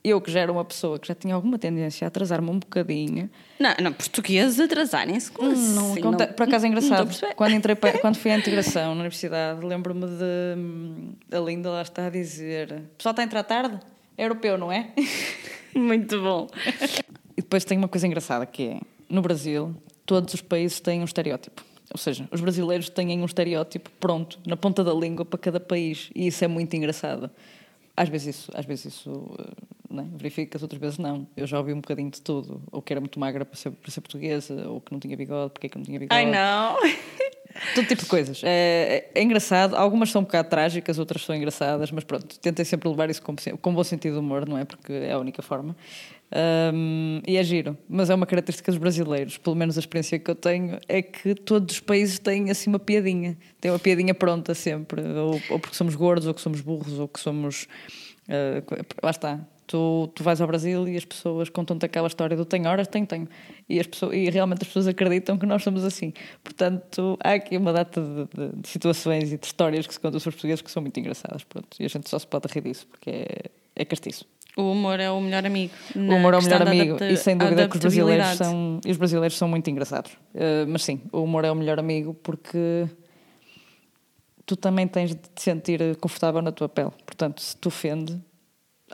eu 0.05 0.21
que 0.21 0.31
já 0.31 0.41
era 0.41 0.51
uma 0.51 0.65
pessoa 0.65 0.99
que 0.99 1.07
já 1.09 1.15
tinha 1.15 1.35
alguma 1.35 1.59
tendência 1.59 2.05
a 2.05 2.09
atrasar-me 2.09 2.51
um 2.51 2.59
bocadinho, 2.59 3.31
Não, 3.61 3.75
não, 3.81 3.93
portugueses 3.93 4.59
atrasarem-se 4.59 5.31
com 5.31 5.45
não, 5.45 5.53
assim, 5.93 6.01
não- 6.01 6.13
por 6.17 6.43
acaso 6.43 6.67
é 6.67 6.69
engraçado. 6.69 7.11
Quando, 7.37 7.55
entrei, 7.55 7.75
pa- 7.77 7.93
quando 8.01 8.17
fui 8.17 8.31
à 8.31 8.37
integração 8.39 8.95
na 8.95 9.01
universidade, 9.01 9.65
lembro-me 9.65 10.07
de. 10.07 10.59
hum, 10.59 11.13
A 11.31 11.39
Linda 11.39 11.71
lá 11.71 11.83
está 11.83 12.07
a 12.07 12.11
dizer: 12.11 12.73
o 12.73 12.97
pessoal 12.97 13.13
está 13.13 13.23
a 13.23 13.25
entrar 13.25 13.43
tarde? 13.45 13.79
É 14.19 14.25
europeu, 14.25 14.59
não 14.59 14.71
é? 14.73 14.91
Muito 15.75 16.21
bom. 16.21 16.47
E 17.37 17.41
depois 17.41 17.65
tem 17.65 17.79
uma 17.79 17.89
coisa 17.89 18.07
engraçada 18.07 18.45
que 18.45 18.63
é, 18.69 18.81
no 19.09 19.23
Brasil, 19.23 19.75
todos 20.05 20.35
os 20.35 20.41
países 20.43 20.81
têm 20.81 21.01
um 21.01 21.05
estereótipo. 21.05 21.65
Ou 21.91 21.99
seja, 21.99 22.27
os 22.31 22.41
brasileiros 22.41 22.89
têm 22.89 23.21
um 23.21 23.25
estereótipo 23.25 23.91
pronto, 24.01 24.39
na 24.47 24.57
ponta 24.57 24.83
da 24.83 24.93
língua 24.93 25.25
para 25.25 25.39
cada 25.39 25.61
país. 25.61 26.11
E 26.15 26.27
isso 26.27 26.45
é 26.45 26.49
muito 26.49 26.75
engraçado. 26.75 27.31
Às 27.97 28.09
vezes 28.09 28.37
isso, 28.37 28.53
às 28.55 28.65
vezes 28.65 28.87
isso 28.87 29.37
é? 30.01 30.17
verifica-se, 30.17 30.65
outras 30.65 30.81
vezes 30.81 30.99
não. 30.99 31.27
Eu 31.37 31.47
já 31.47 31.59
ouvi 31.59 31.73
um 31.73 31.81
bocadinho 31.81 32.11
de 32.11 32.21
tudo. 32.21 32.63
Ou 32.73 32.81
que 32.81 32.93
era 32.93 33.01
muito 33.01 33.21
magra 33.21 33.45
para 33.45 33.57
ser, 33.57 33.71
para 33.71 33.91
ser 33.91 34.01
portuguesa, 34.01 34.69
ou 34.69 34.81
que 34.81 34.93
não 34.93 34.99
tinha 34.99 35.17
bigode, 35.17 35.53
porque 35.53 35.67
é 35.67 35.71
que 35.71 35.77
não 35.77 35.85
tinha 35.85 35.99
bigode. 35.99 36.15
Ai 36.15 36.31
não! 36.31 36.77
Todo 37.75 37.87
tipo 37.87 38.03
de 38.03 38.09
coisas. 38.09 38.41
É, 38.45 39.11
é 39.15 39.23
engraçado. 39.23 39.75
Algumas 39.77 40.11
são 40.11 40.23
um 40.23 40.25
bocado 40.25 40.49
trágicas, 40.49 40.99
outras 40.99 41.25
são 41.25 41.35
engraçadas, 41.35 41.91
mas 41.91 42.05
pronto, 42.05 42.39
tentem 42.39 42.65
sempre 42.65 42.89
levar 42.89 43.11
isso 43.11 43.23
com, 43.23 43.35
com 43.61 43.75
bom 43.75 43.85
sentido 43.85 44.15
de 44.15 44.19
humor, 44.19 44.49
não 44.49 44.59
é? 44.59 44.65
Porque 44.65 44.93
é 44.93 45.13
a 45.13 45.19
única 45.19 45.43
forma. 45.43 45.77
Um, 46.35 47.21
e 47.27 47.37
é 47.37 47.45
giro, 47.45 47.77
mas 47.87 48.09
é 48.09 48.15
uma 48.15 48.25
característica 48.25 48.73
dos 48.73 48.79
brasileiros, 48.79 49.37
pelo 49.37 49.55
menos 49.55 49.77
a 49.77 49.81
experiência 49.81 50.19
que 50.19 50.31
eu 50.31 50.35
tenho 50.35 50.79
é 50.89 51.03
que 51.03 51.35
todos 51.35 51.75
os 51.75 51.81
países 51.81 52.19
têm 52.19 52.51
assim 52.51 52.71
uma 52.71 52.79
piadinha, 52.79 53.37
têm 53.61 53.71
uma 53.71 53.79
piadinha 53.79 54.15
pronta 54.15 54.55
sempre, 54.55 55.03
ou, 55.03 55.39
ou 55.51 55.59
porque 55.59 55.77
somos 55.77 55.95
gordos, 55.95 56.27
ou 56.27 56.33
que 56.33 56.41
somos 56.41 56.63
burros, 56.63 56.99
ou 56.99 57.07
que 57.07 57.21
somos. 57.21 57.65
Uh, 58.29 58.65
lá 59.03 59.11
está. 59.11 59.41
Tu, 59.67 60.11
tu 60.15 60.23
vais 60.23 60.41
ao 60.41 60.47
Brasil 60.47 60.87
e 60.89 60.97
as 60.97 61.05
pessoas 61.05 61.49
contam-te 61.49 61.87
aquela 61.87 62.07
história 62.07 62.37
do 62.37 62.45
tenho 62.45 62.69
horas, 62.69 62.89
tenho, 62.89 63.07
tenho. 63.07 63.29
E, 63.69 63.79
as 63.81 63.87
pessoas, 63.87 64.15
e 64.15 64.29
realmente 64.29 64.63
as 64.63 64.69
pessoas 64.69 64.87
acreditam 64.87 65.39
que 65.39 65.47
nós 65.47 65.63
somos 65.63 65.85
assim. 65.85 66.13
Portanto, 66.43 67.17
há 67.23 67.35
aqui 67.35 67.57
uma 67.57 67.73
data 67.73 68.01
de, 68.01 68.49
de, 68.49 68.61
de 68.61 68.69
situações 68.69 69.33
e 69.33 69.39
de 69.39 69.47
histórias 69.47 69.87
que 69.87 69.95
se 69.95 70.01
contam 70.01 70.21
sobre 70.21 70.31
os 70.31 70.35
portugueses 70.35 70.63
que 70.63 70.71
são 70.71 70.83
muito 70.83 70.99
engraçadas. 70.99 71.45
Pronto, 71.45 71.69
e 71.81 71.85
a 71.85 71.89
gente 71.89 72.09
só 72.09 72.19
se 72.19 72.27
pode 72.27 72.49
rir 72.53 72.63
disso, 72.63 72.87
porque 72.89 73.11
é, 73.11 73.51
é 73.77 73.85
castiço. 73.85 74.27
O 74.57 74.73
humor 74.73 75.01
é 75.01 75.11
o 75.11 75.21
melhor 75.21 75.47
amigo. 75.47 75.73
O 75.97 75.99
humor 75.99 76.35
é 76.35 76.39
o 76.39 76.43
melhor 76.43 76.63
amigo 76.63 77.03
e 77.03 77.17
sem 77.17 77.37
dúvida 77.37 77.67
que 77.69 77.77
os 77.77 77.81
brasileiros 77.81 78.37
são, 78.37 78.81
os 78.87 78.97
brasileiros 78.99 79.39
são 79.39 79.49
muito 79.49 79.71
engraçados. 79.71 80.13
Uh, 80.35 80.69
mas 80.69 80.83
sim, 80.85 81.01
o 81.11 81.23
humor 81.23 81.45
é 81.45 81.51
o 81.51 81.55
melhor 81.55 81.79
amigo 81.79 82.13
porque 82.13 82.87
tu 84.45 84.55
também 84.55 84.87
tens 84.87 85.11
de 85.11 85.17
te 85.17 85.43
sentir 85.43 85.97
confortável 85.97 86.43
na 86.43 86.53
tua 86.53 86.69
pele. 86.69 86.91
Portanto, 87.07 87.41
se 87.41 87.57
te 87.57 87.67
ofende, 87.67 88.21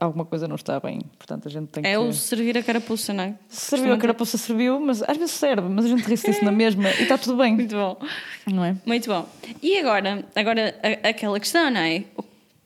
alguma 0.01 0.25
coisa 0.25 0.47
não 0.47 0.57
está 0.57 0.79
bem. 0.81 1.01
Portanto, 1.19 1.49
a 1.49 1.51
gente 1.51 1.69
tem 1.69 1.85
é 1.85 1.93
que... 1.93 1.97
o 1.99 2.13
servir 2.13 2.57
a 2.57 2.63
carapuça, 2.63 3.13
não 3.13 3.25
é? 3.25 3.35
Serviu 3.49 3.93
a 3.93 3.99
carapuça, 3.99 4.39
serviu, 4.39 4.81
mas 4.81 5.03
às 5.03 5.17
vezes 5.17 5.33
serve, 5.33 5.69
mas 5.69 5.85
a 5.85 5.89
gente 5.89 6.03
ri 6.03 6.15
disso 6.15 6.45
na 6.45 6.53
mesma 6.53 6.91
e 6.91 7.03
está 7.03 7.19
tudo 7.19 7.37
bem. 7.37 7.55
Muito 7.55 7.75
bom. 7.75 7.99
Não 8.47 8.65
é? 8.65 8.77
Muito 8.87 9.09
bom. 9.09 9.29
E 9.63 9.79
agora, 9.79 10.25
agora 10.35 10.75
aquela 11.03 11.39
questão, 11.39 11.71
não 11.71 11.81
é? 11.81 12.05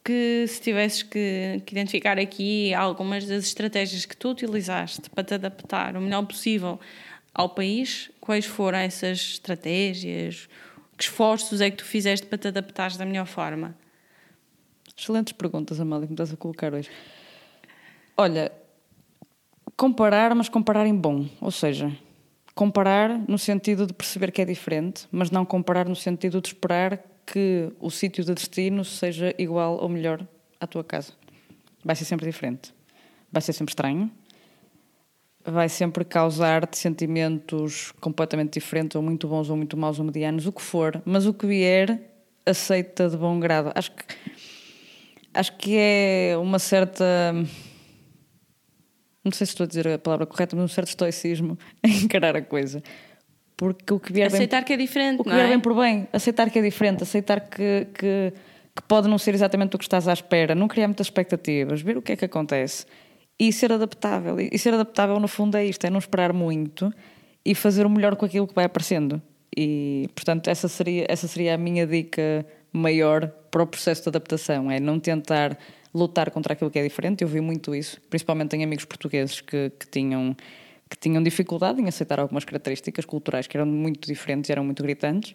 que 0.04 0.44
se 0.48 0.60
tivesses 0.60 1.02
que, 1.02 1.62
que, 1.64 1.74
identificar 1.74 2.18
aqui 2.18 2.74
algumas 2.74 3.24
das 3.24 3.44
estratégias 3.44 4.04
que 4.04 4.16
tu 4.16 4.30
utilizaste 4.30 5.08
para 5.08 5.22
te 5.22 5.34
adaptar 5.34 5.96
o 5.96 6.00
melhor 6.00 6.26
possível 6.26 6.80
ao 7.32 7.48
país, 7.48 8.10
quais 8.20 8.44
foram 8.44 8.78
essas 8.78 9.18
estratégias? 9.18 10.48
Que 10.96 11.04
esforços 11.04 11.60
é 11.60 11.70
que 11.70 11.76
tu 11.76 11.84
fizeste 11.84 12.26
para 12.26 12.36
te 12.36 12.48
adaptares 12.48 12.96
da 12.96 13.06
melhor 13.06 13.26
forma? 13.26 13.76
Excelentes 14.96 15.32
perguntas, 15.32 15.80
Amália, 15.80 16.06
que 16.06 16.12
me 16.12 16.14
estás 16.14 16.32
a 16.32 16.36
colocar 16.36 16.74
hoje. 16.74 16.90
Olha, 18.16 18.52
comparar, 19.76 20.34
mas 20.34 20.48
comparar 20.48 20.86
em 20.86 20.94
bom. 20.94 21.26
Ou 21.40 21.50
seja, 21.50 21.90
comparar 22.54 23.18
no 23.28 23.38
sentido 23.38 23.86
de 23.86 23.92
perceber 23.92 24.30
que 24.30 24.42
é 24.42 24.44
diferente, 24.44 25.06
mas 25.10 25.30
não 25.30 25.44
comparar 25.44 25.88
no 25.88 25.96
sentido 25.96 26.40
de 26.40 26.48
esperar 26.48 27.02
que 27.26 27.72
o 27.80 27.90
sítio 27.90 28.24
de 28.24 28.34
destino 28.34 28.84
seja 28.84 29.34
igual 29.38 29.78
ou 29.80 29.88
melhor 29.88 30.26
à 30.60 30.66
tua 30.66 30.84
casa. 30.84 31.12
Vai 31.84 31.96
ser 31.96 32.04
sempre 32.04 32.26
diferente. 32.26 32.74
Vai 33.30 33.42
ser 33.42 33.52
sempre 33.52 33.72
estranho. 33.72 34.10
Vai 35.44 35.68
sempre 35.68 36.04
causar-te 36.04 36.78
sentimentos 36.78 37.92
completamente 38.00 38.52
diferentes, 38.52 38.94
ou 38.94 39.02
muito 39.02 39.26
bons, 39.26 39.50
ou 39.50 39.56
muito 39.56 39.76
maus, 39.76 39.98
ou 39.98 40.04
medianos, 40.04 40.46
o 40.46 40.52
que 40.52 40.62
for. 40.62 41.02
Mas 41.04 41.26
o 41.26 41.34
que 41.34 41.46
vier, 41.46 42.00
aceita 42.46 43.08
de 43.08 43.16
bom 43.16 43.40
grado. 43.40 43.72
Acho 43.74 43.90
que, 43.90 44.04
acho 45.34 45.56
que 45.56 45.76
é 45.76 46.36
uma 46.36 46.60
certa. 46.60 47.34
Não 49.24 49.30
sei 49.30 49.46
se 49.46 49.52
estou 49.52 49.64
a 49.64 49.66
dizer 49.68 49.86
a 49.88 49.98
palavra 49.98 50.26
correta, 50.26 50.56
mas 50.56 50.64
um 50.64 50.68
certo 50.68 50.88
estoicismo 50.88 51.58
em 51.82 52.04
encarar 52.04 52.36
a 52.36 52.42
coisa. 52.42 52.82
Porque 53.56 53.94
o 53.94 54.00
que 54.00 54.12
vier 54.12 54.26
aceitar 54.26 54.58
bem, 54.58 54.64
que 54.64 54.72
é 54.72 54.76
diferente 54.76 55.20
o 55.20 55.24
que 55.24 55.30
vier 55.30 55.46
é? 55.46 55.48
bem 55.48 55.60
por 55.60 55.74
bem 55.74 56.08
aceitar 56.12 56.50
que 56.50 56.58
é 56.58 56.62
diferente 56.62 57.04
aceitar 57.04 57.40
que, 57.40 57.86
que, 57.94 58.32
que, 58.74 58.82
pode 58.88 59.06
não 59.06 59.18
ser 59.18 59.34
exatamente 59.34 59.76
o 59.76 59.78
que 59.78 59.84
estás 59.84 60.08
à 60.08 60.12
espera 60.12 60.54
não 60.54 60.66
criar 60.66 60.88
muitas 60.88 61.06
expectativas 61.06 61.80
ver 61.80 61.96
o 61.96 62.02
que 62.02 62.12
é 62.12 62.16
que 62.16 62.24
acontece. 62.24 62.86
E 63.38 63.52
ser 63.52 63.72
adaptável 63.72 64.36
e 64.40 64.58
ser 64.58 64.74
adaptável 64.74 65.18
no 65.20 65.28
fundo 65.28 65.56
é 65.56 65.64
isto 65.64 65.84
é 65.86 65.90
não 65.90 65.98
esperar 65.98 66.32
muito 66.32 66.92
e 67.44 67.54
fazer 67.54 67.86
o 67.86 67.90
melhor 67.90 68.16
com 68.16 68.24
aquilo 68.24 68.48
que 68.48 68.54
vai 68.54 68.64
aparecendo. 68.64 69.22
E 69.56 70.08
portanto 70.14 70.48
essa 70.48 70.66
seria 70.66 71.06
essa 71.08 71.28
seria 71.28 71.54
a 71.54 71.58
minha 71.58 71.86
dica 71.86 72.44
maior 72.72 73.28
para 73.50 73.62
o 73.62 73.66
processo 73.66 74.02
de 74.02 74.08
adaptação 74.08 74.70
é 74.70 74.80
não 74.80 74.98
tentar 74.98 75.56
lutar 75.94 76.30
contra 76.30 76.54
aquilo 76.54 76.70
que 76.70 76.78
é 76.78 76.82
diferente 76.82 77.22
eu 77.22 77.28
vi 77.28 77.40
muito 77.40 77.74
isso 77.74 78.00
principalmente 78.08 78.56
em 78.56 78.64
amigos 78.64 78.84
portugueses 78.84 79.40
que, 79.40 79.70
que 79.78 79.86
tinham 79.88 80.36
que 80.92 80.98
tinham 80.98 81.22
dificuldade 81.22 81.80
em 81.80 81.88
aceitar 81.88 82.20
algumas 82.20 82.44
características 82.44 83.06
culturais 83.06 83.46
que 83.46 83.56
eram 83.56 83.66
muito 83.66 84.06
diferentes, 84.06 84.50
eram 84.50 84.62
muito 84.62 84.82
gritantes. 84.82 85.34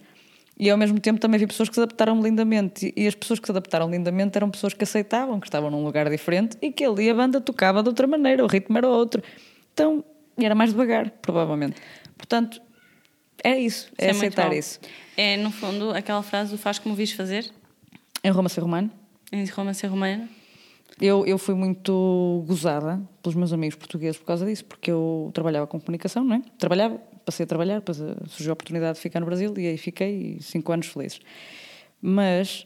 E 0.60 0.70
ao 0.70 0.78
mesmo 0.78 1.00
tempo 1.00 1.20
também 1.20 1.40
vi 1.40 1.48
pessoas 1.48 1.68
que 1.68 1.74
se 1.74 1.82
adaptaram 1.82 2.22
lindamente. 2.22 2.94
E 2.96 3.08
as 3.08 3.16
pessoas 3.16 3.40
que 3.40 3.48
se 3.48 3.52
adaptaram 3.52 3.90
lindamente 3.90 4.38
eram 4.38 4.52
pessoas 4.52 4.76
que 4.76 4.84
aceitavam, 4.84 5.40
que 5.40 5.48
estavam 5.48 5.72
num 5.72 5.84
lugar 5.84 6.10
diferente 6.12 6.58
e 6.62 6.72
que 6.72 6.86
ali 6.86 7.10
a 7.10 7.14
banda 7.14 7.42
tocava 7.42 7.82
de 7.82 7.90
outra 7.90 8.06
maneira, 8.06 8.44
o 8.44 8.48
ritmo 8.48 8.78
era 8.78 8.88
outro. 8.88 9.24
Então, 9.74 10.04
era 10.38 10.54
mais 10.54 10.72
devagar, 10.72 11.10
provavelmente. 11.22 11.82
Portanto, 12.16 12.62
é 13.44 13.58
isso, 13.58 13.92
é, 13.98 14.08
é 14.08 14.10
aceitar 14.12 14.54
isso. 14.54 14.80
É, 15.16 15.38
no 15.38 15.52
fundo, 15.52 15.90
aquela 15.92 16.22
frase 16.22 16.52
do 16.52 16.58
faz 16.58 16.78
como 16.78 16.94
vis 16.94 17.12
fazer? 17.12 17.52
Em 18.24 18.30
Roma 18.30 18.50
ser 18.50 18.62
romano? 18.62 18.92
Em 19.32 19.44
Roma 19.46 19.74
ser 19.74 19.88
romano? 19.88 20.28
Eu, 21.00 21.26
eu 21.26 21.38
fui 21.38 21.54
muito 21.54 22.44
gozada 22.48 23.00
pelos 23.22 23.36
meus 23.36 23.54
amigos 23.54 23.76
portugueses 23.76 24.18
por 24.18 24.26
causa 24.26 24.46
disso, 24.46 24.66
porque 24.66 24.90
eu 24.90 25.30
trabalhava 25.34 25.68
com 25.68 25.80
comunicação, 25.80 26.24
não 26.24 26.38
é? 26.38 26.42
Trabalhava, 26.58 26.98
passei 27.24 27.44
a 27.44 27.48
trabalhar, 27.48 27.76
depois 27.76 28.02
eh, 28.02 28.16
surgiu 28.28 28.52
a 28.52 28.54
oportunidade 28.54 28.96
de 28.96 29.02
ficar 29.02 29.20
no 29.20 29.26
Brasil 29.28 29.54
e 29.58 29.68
aí 29.68 29.78
fiquei 29.78 30.38
cinco 30.42 30.72
anos 30.72 30.88
felizes. 30.88 31.20
Mas 32.02 32.66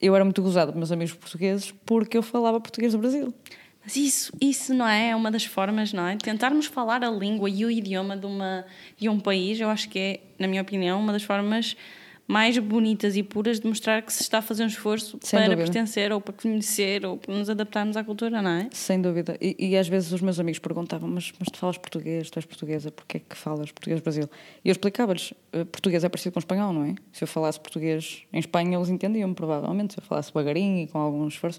eu 0.00 0.14
era 0.14 0.24
muito 0.24 0.40
gozada 0.40 0.72
pelos 0.72 0.88
meus 0.88 0.92
amigos 0.92 1.14
portugueses 1.14 1.72
porque 1.84 2.16
eu 2.16 2.22
falava 2.22 2.60
português 2.60 2.92
do 2.92 2.98
Brasil. 2.98 3.34
Mas 3.82 3.96
isso, 3.96 4.32
isso 4.40 4.72
não 4.72 4.86
é 4.86 5.14
uma 5.16 5.28
das 5.28 5.44
formas, 5.44 5.92
não 5.92 6.06
é? 6.06 6.16
Tentarmos 6.16 6.66
falar 6.66 7.02
a 7.02 7.10
língua 7.10 7.50
e 7.50 7.64
o 7.64 7.70
idioma 7.70 8.16
de, 8.16 8.26
uma, 8.26 8.64
de 8.96 9.08
um 9.08 9.18
país, 9.18 9.58
eu 9.58 9.68
acho 9.68 9.88
que 9.88 9.98
é, 9.98 10.20
na 10.38 10.46
minha 10.46 10.62
opinião, 10.62 11.00
uma 11.00 11.12
das 11.12 11.24
formas 11.24 11.76
mais 12.26 12.56
bonitas 12.58 13.16
e 13.16 13.22
puras 13.22 13.60
de 13.60 13.66
mostrar 13.66 14.02
que 14.02 14.12
se 14.12 14.22
está 14.22 14.38
a 14.38 14.42
fazer 14.42 14.64
um 14.64 14.66
esforço 14.66 15.18
Sem 15.20 15.38
para 15.38 15.48
dúvida. 15.48 15.64
pertencer 15.64 16.12
ou 16.12 16.20
para 16.20 16.32
conhecer 16.32 17.04
ou 17.04 17.18
para 17.18 17.34
nos 17.34 17.50
adaptarmos 17.50 17.96
à 17.96 18.04
cultura, 18.04 18.40
não 18.40 18.50
é? 18.50 18.68
Sem 18.72 19.00
dúvida. 19.00 19.36
E, 19.40 19.56
e 19.58 19.76
às 19.76 19.88
vezes 19.88 20.12
os 20.12 20.20
meus 20.20 20.38
amigos 20.40 20.58
perguntavam: 20.58 21.08
Mas, 21.08 21.32
mas 21.38 21.48
tu 21.50 21.58
falas 21.58 21.76
português, 21.78 22.30
tu 22.30 22.38
és 22.38 22.46
portuguesa, 22.46 22.90
porquê 22.90 23.18
é 23.18 23.20
que 23.20 23.36
falas 23.36 23.70
português 23.70 24.00
Brasil? 24.00 24.28
E 24.64 24.68
eu 24.68 24.72
explicava-lhes: 24.72 25.34
eh, 25.52 25.64
português 25.64 26.04
é 26.04 26.08
parecido 26.08 26.32
com 26.32 26.38
espanhol, 26.38 26.72
não 26.72 26.84
é? 26.84 26.94
Se 27.12 27.24
eu 27.24 27.28
falasse 27.28 27.60
português 27.60 28.22
em 28.32 28.38
Espanha, 28.38 28.76
eles 28.76 28.88
entendiam, 28.88 29.34
provavelmente. 29.34 29.94
Se 29.94 30.00
eu 30.00 30.04
falasse 30.04 30.32
devagarinho 30.32 30.84
e 30.84 30.86
com 30.86 30.98
algum 30.98 31.26
esforço. 31.28 31.58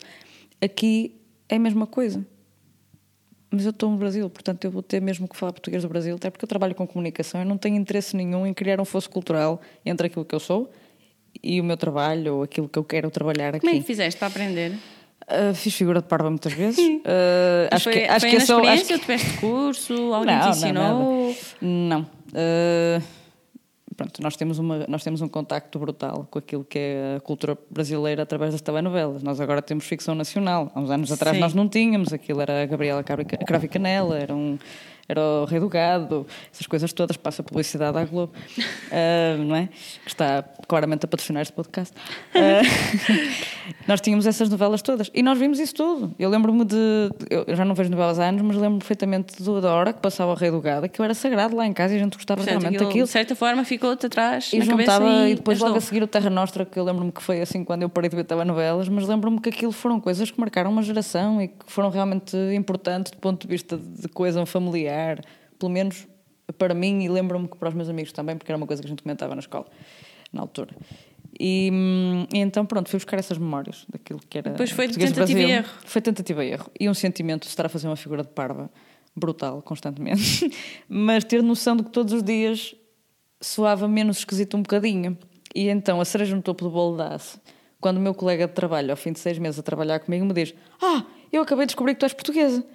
Aqui 0.62 1.16
é 1.50 1.56
a 1.58 1.60
mesma 1.60 1.86
coisa. 1.86 2.26
Mas 3.56 3.66
eu 3.66 3.70
estou 3.70 3.92
no 3.92 3.98
Brasil, 3.98 4.28
portanto 4.32 4.66
eu 4.66 4.72
vou 4.72 4.82
ter 4.82 5.00
mesmo 5.00 5.28
que 5.28 5.38
falar 5.38 5.54
português 5.54 5.84
do 5.84 5.88
Brasil, 5.88 6.16
até 6.16 6.32
porque 6.32 6.44
eu 6.44 6.50
trabalho 6.50 6.74
com 6.74 6.88
comunicação, 6.88 7.40
eu 7.40 7.46
não 7.46 7.56
tenho 7.56 7.76
interesse 7.76 8.16
nenhum 8.16 8.48
em 8.48 8.54
criar 8.54 8.82
um 8.82 8.86
fosso 8.86 9.08
cultural 9.08 9.62
entre 9.86 10.08
aquilo 10.08 10.26
que 10.26 10.34
eu 10.34 10.40
sou 10.40 10.72
e 11.44 11.62
o 11.62 11.64
meu 11.64 11.78
trabalho 11.78 12.38
ou 12.38 12.44
aquilo 12.44 12.68
que 12.68 12.80
eu 12.80 12.84
quero 12.84 13.12
trabalhar 13.12 13.50
aqui. 13.50 13.60
Como 13.60 13.72
é 13.72 13.78
que 13.78 13.86
fizeste 13.86 14.18
para 14.18 14.30
aprender? 14.30 14.72
Uh, 14.72 15.54
fiz 15.54 15.76
figura 15.76 16.02
de 16.02 16.08
parva 16.08 16.32
muitas 16.32 16.52
vezes. 16.52 16.80
Uh, 16.80 17.70
acho 17.70 17.84
foi, 17.84 17.94
que, 17.94 18.00
acho 18.06 18.20
foi 18.22 18.30
que 18.32 18.38
na 18.38 18.44
é 18.44 18.46
só. 18.46 18.60
Acho 18.60 18.74
experiência 18.74 18.96
ou 18.96 19.02
tiveste 19.02 19.38
curso? 19.40 19.94
Alguém 20.14 20.36
não, 20.36 20.42
te 20.42 20.46
não, 20.46 20.52
ensinou? 20.52 21.28
nada. 21.28 21.38
Não. 21.62 22.02
Uh, 22.02 23.04
pronto, 23.96 24.22
nós 24.22 24.36
temos, 24.36 24.60
uma, 24.60 24.86
nós 24.88 25.04
temos 25.04 25.22
um 25.22 25.28
contacto 25.28 25.78
brutal 25.80 26.28
com 26.30 26.40
aquilo 26.40 26.64
que 26.64 26.80
é 26.80 27.16
a 27.18 27.20
cultura 27.20 27.58
brasileira 27.70 28.24
através 28.24 28.52
das 28.52 28.62
telenovelas. 28.62 29.24
Nós 29.24 29.40
agora 29.40 29.62
temos 29.62 29.86
ficção 29.86 30.16
nacional. 30.16 30.72
Há 30.74 30.80
uns 30.80 30.90
anos 30.90 31.12
atrás 31.12 31.36
Sim. 31.36 31.42
nós 31.42 31.54
não 31.54 31.68
tínhamos. 31.68 32.14
Aquilo 32.14 32.42
era 32.42 32.64
a 32.64 32.66
Gabriela 32.66 33.04
Cravo 33.04 33.22
e 33.66 33.68
Canela, 33.68 34.18
era 34.18 34.34
um, 34.34 34.58
era 35.08 35.20
o 35.20 35.46
Rei 35.46 35.60
do 35.60 35.68
Gado, 35.68 36.26
essas 36.52 36.66
coisas 36.66 36.94
todas, 36.94 37.18
passa 37.18 37.44
publicidade 37.44 37.98
à 37.98 38.06
Globo, 38.06 38.34
uh, 38.58 39.38
não 39.44 39.56
é? 39.56 39.68
Que 39.68 40.08
está 40.08 40.44
claramente 40.68 41.06
a 41.06 41.08
patrocinar 41.08 41.42
este 41.42 41.54
podcast. 41.54 41.94
Uh, 42.34 43.24
nós 43.88 44.00
tínhamos 44.00 44.26
essas 44.26 44.50
novelas 44.50 44.82
todas 44.82 45.12
e 45.14 45.22
nós 45.22 45.38
vimos 45.38 45.60
isso 45.60 45.76
tudo. 45.76 46.16
Eu 46.18 46.30
lembro-me 46.30 46.64
de. 46.64 46.76
Eu 47.30 47.56
já 47.56 47.66
não 47.66 47.76
vejo 47.76 47.90
novelas 47.90 48.18
há 48.20 48.30
anos, 48.30 48.42
mas 48.42 48.56
lembro-me 48.56 48.80
perfeitamente 48.80 49.44
do, 49.44 49.60
da 49.60 49.74
hora 49.74 49.92
que 49.92 50.00
passava 50.00 50.32
o 50.32 50.36
Rei 50.36 50.52
do 50.52 50.62
Gado, 50.62 50.88
que 50.88 51.02
era 51.02 51.14
sagrado 51.14 51.56
lá 51.56 51.66
em 51.66 51.74
casa 51.74 51.94
e 51.94 51.98
a 51.98 52.00
gente 52.00 52.16
gostava 52.16 52.38
Portanto, 52.40 52.62
realmente 52.62 52.76
aquilo, 52.78 52.90
daquilo. 52.90 53.06
De 53.06 53.12
certa 53.12 53.36
forma 53.36 53.64
ficou-te 53.66 54.06
atrás 54.06 54.52
E 54.54 54.60
na 54.60 54.66
juntava, 54.66 55.06
cabeça 55.06 55.30
e 55.30 55.36
depois 55.36 55.60
logo 55.60 55.74
a 55.74 55.78
ajudou. 55.78 55.88
seguir 55.90 56.04
o 56.04 56.08
Terra 56.08 56.30
Nostra, 56.30 56.66
que 56.66 56.80
eu 56.80 56.84
lembro-me 56.84 57.12
que 57.12 57.22
foi 57.22 57.42
assim 57.42 57.64
quando 57.64 57.82
eu 57.82 57.90
parei 57.90 58.10
de 58.10 58.16
ver 58.16 58.24
telenovelas, 58.24 58.88
mas 58.88 59.08
lembro-me 59.08 59.40
que 59.42 59.50
aquilo 59.50 59.72
foram 59.72 60.00
coisas 60.00 60.32
que 60.32 60.40
marcaram 60.40 60.72
uma 60.72 60.82
geração 60.82 61.42
e 61.42 61.50
que 61.50 61.56
foram 61.68 61.90
realmente 61.90 62.38
importantes 62.56 63.12
do 63.12 63.18
ponto 63.18 63.42
de 63.42 63.48
vista 63.48 63.78
de 63.78 64.08
coesão 64.08 64.46
familiar, 64.46 64.93
pelo 65.58 65.72
menos 65.72 66.08
para 66.58 66.74
mim, 66.74 67.04
e 67.04 67.10
lembro-me 67.10 67.48
que 67.48 67.58
para 67.58 67.70
os 67.70 67.76
meus 67.76 67.90
amigos 67.90 68.12
também, 68.12 68.38
porque 68.38 68.52
era 68.52 68.58
uma 68.58 68.68
coisa 68.68 68.82
que 68.82 68.88
a 68.88 68.90
gente 68.90 69.04
comentava 69.04 69.34
na 69.34 69.40
escola, 69.40 69.66
na 70.32 70.42
altura. 70.42 70.76
E, 71.40 71.70
hum, 71.72 72.28
e 72.34 72.40
então, 72.40 72.66
pronto, 72.66 72.90
fui 72.90 72.98
buscar 72.98 73.18
essas 73.18 73.38
memórias 73.38 73.86
daquilo 73.90 74.20
que 74.30 74.38
era. 74.38 74.52
Depois 74.52 74.72
foi 74.72 74.88
tentativa 74.88 75.40
e 75.40 75.52
erro. 75.52 75.70
Foi 75.86 76.02
tentativa 76.02 76.46
e 76.46 76.52
erro. 76.52 76.72
E 76.80 76.90
um 76.90 76.94
sentimento 76.94 77.44
de 77.44 77.50
estar 77.50 77.66
a 77.66 77.70
fazer 77.70 77.88
uma 77.88 77.96
figura 77.96 78.24
de 78.24 78.30
parva 78.30 78.70
brutal, 79.16 79.62
constantemente, 79.62 80.52
mas 80.88 81.24
ter 81.24 81.42
noção 81.42 81.76
de 81.76 81.84
que 81.84 81.90
todos 81.92 82.14
os 82.14 82.24
dias 82.24 82.76
soava 83.42 83.88
menos 83.88 84.20
esquisito 84.20 84.58
um 84.58 84.62
bocadinho. 84.62 85.18
E 85.56 85.70
então 85.70 86.02
a 86.02 86.06
cereja 86.06 86.36
no 86.36 86.42
topo 86.42 86.64
do 86.66 86.70
bolo 86.70 86.98
dá-se 86.98 87.40
quando 87.84 87.98
o 87.98 88.00
meu 88.00 88.16
colega 88.16 88.48
de 88.48 88.54
trabalho, 88.54 88.92
ao 88.92 88.98
fim 88.98 89.12
de 89.12 89.20
seis 89.20 89.38
meses 89.38 89.60
a 89.60 89.62
trabalhar 89.62 90.00
comigo, 90.00 90.26
me 90.26 90.34
diz: 90.34 90.56
Ah, 90.82 91.06
eu 91.32 91.42
acabei 91.42 91.66
de 91.66 91.72
descobrir 91.72 91.94
que 91.94 92.00
tu 92.00 92.06
és 92.06 92.14
portuguesa. 92.14 92.66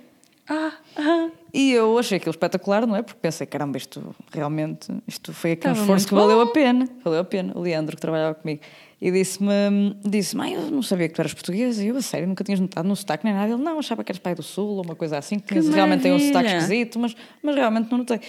Ah, 0.49 0.73
ah. 0.97 1.31
E 1.53 1.73
eu 1.73 1.99
achei 1.99 2.17
aquilo 2.17 2.31
espetacular, 2.31 2.87
não 2.87 2.97
é? 2.97 3.03
Porque 3.03 3.21
pensei, 3.21 3.47
caramba, 3.47 3.77
isto 3.77 4.15
realmente, 4.33 4.91
isto 5.07 5.33
foi 5.33 5.53
aqui 5.53 5.67
um 5.67 5.73
Estava 5.73 5.81
esforço 5.81 6.09
que 6.09 6.15
valeu 6.15 6.37
bom. 6.37 6.51
a 6.51 6.53
pena. 6.53 6.89
Valeu 7.05 7.21
a 7.21 7.25
pena. 7.25 7.53
O 7.55 7.61
Leandro, 7.61 7.97
que 7.97 8.01
trabalhava 8.01 8.35
comigo. 8.35 8.61
E 9.01 9.11
disse-me, 9.11 9.97
disse 10.05 10.37
mãe, 10.37 10.55
eu 10.55 10.71
não 10.71 10.83
sabia 10.83 11.09
que 11.09 11.15
tu 11.15 11.21
eras 11.21 11.33
portuguesa. 11.33 11.85
E 11.85 11.89
eu, 11.89 11.97
a 11.97 12.03
sério, 12.03 12.27
nunca 12.27 12.43
tinhas 12.43 12.61
notado 12.61 12.89
no 12.89 12.97
sotaque 12.97 13.25
nem 13.25 13.35
nada. 13.35 13.53
Ele, 13.53 13.63
não, 13.63 13.79
achava 13.79 14.03
que 14.03 14.11
eras 14.11 14.19
pai 14.19 14.35
do 14.35 14.43
Sul 14.43 14.77
ou 14.77 14.85
uma 14.85 14.97
coisa 14.97 15.19
assim. 15.19 15.39
Que, 15.39 15.61
Que 15.61 15.71
realmente 15.71 16.03
tem 16.03 16.13
um 16.13 16.19
sotaque 16.19 16.49
esquisito, 16.49 16.99
mas, 16.99 17.15
mas 17.43 17.55
realmente 17.55 17.91
não 17.91 17.99
notei. 17.99 18.21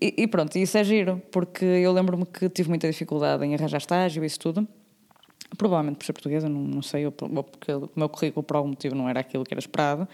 E, 0.00 0.14
e 0.18 0.26
pronto, 0.26 0.56
e 0.56 0.62
isso 0.62 0.76
é 0.76 0.84
giro, 0.84 1.22
porque 1.30 1.64
eu 1.64 1.92
lembro-me 1.92 2.26
que 2.26 2.48
tive 2.48 2.68
muita 2.68 2.88
dificuldade 2.88 3.44
em 3.44 3.54
arranjar 3.54 3.78
estágio 3.78 4.22
e 4.22 4.26
isso 4.26 4.38
tudo. 4.38 4.66
Provavelmente 5.56 5.96
por 5.96 6.04
ser 6.04 6.12
portuguesa, 6.12 6.48
não, 6.48 6.60
não 6.60 6.82
sei, 6.82 7.06
ou 7.06 7.12
porque 7.12 7.72
o 7.72 7.90
meu 7.94 8.08
currículo 8.08 8.42
por 8.42 8.56
algum 8.56 8.70
motivo 8.70 8.94
não 8.94 9.08
era 9.08 9.20
aquilo 9.20 9.44
que 9.44 9.54
era 9.54 9.60
esperado. 9.60 10.08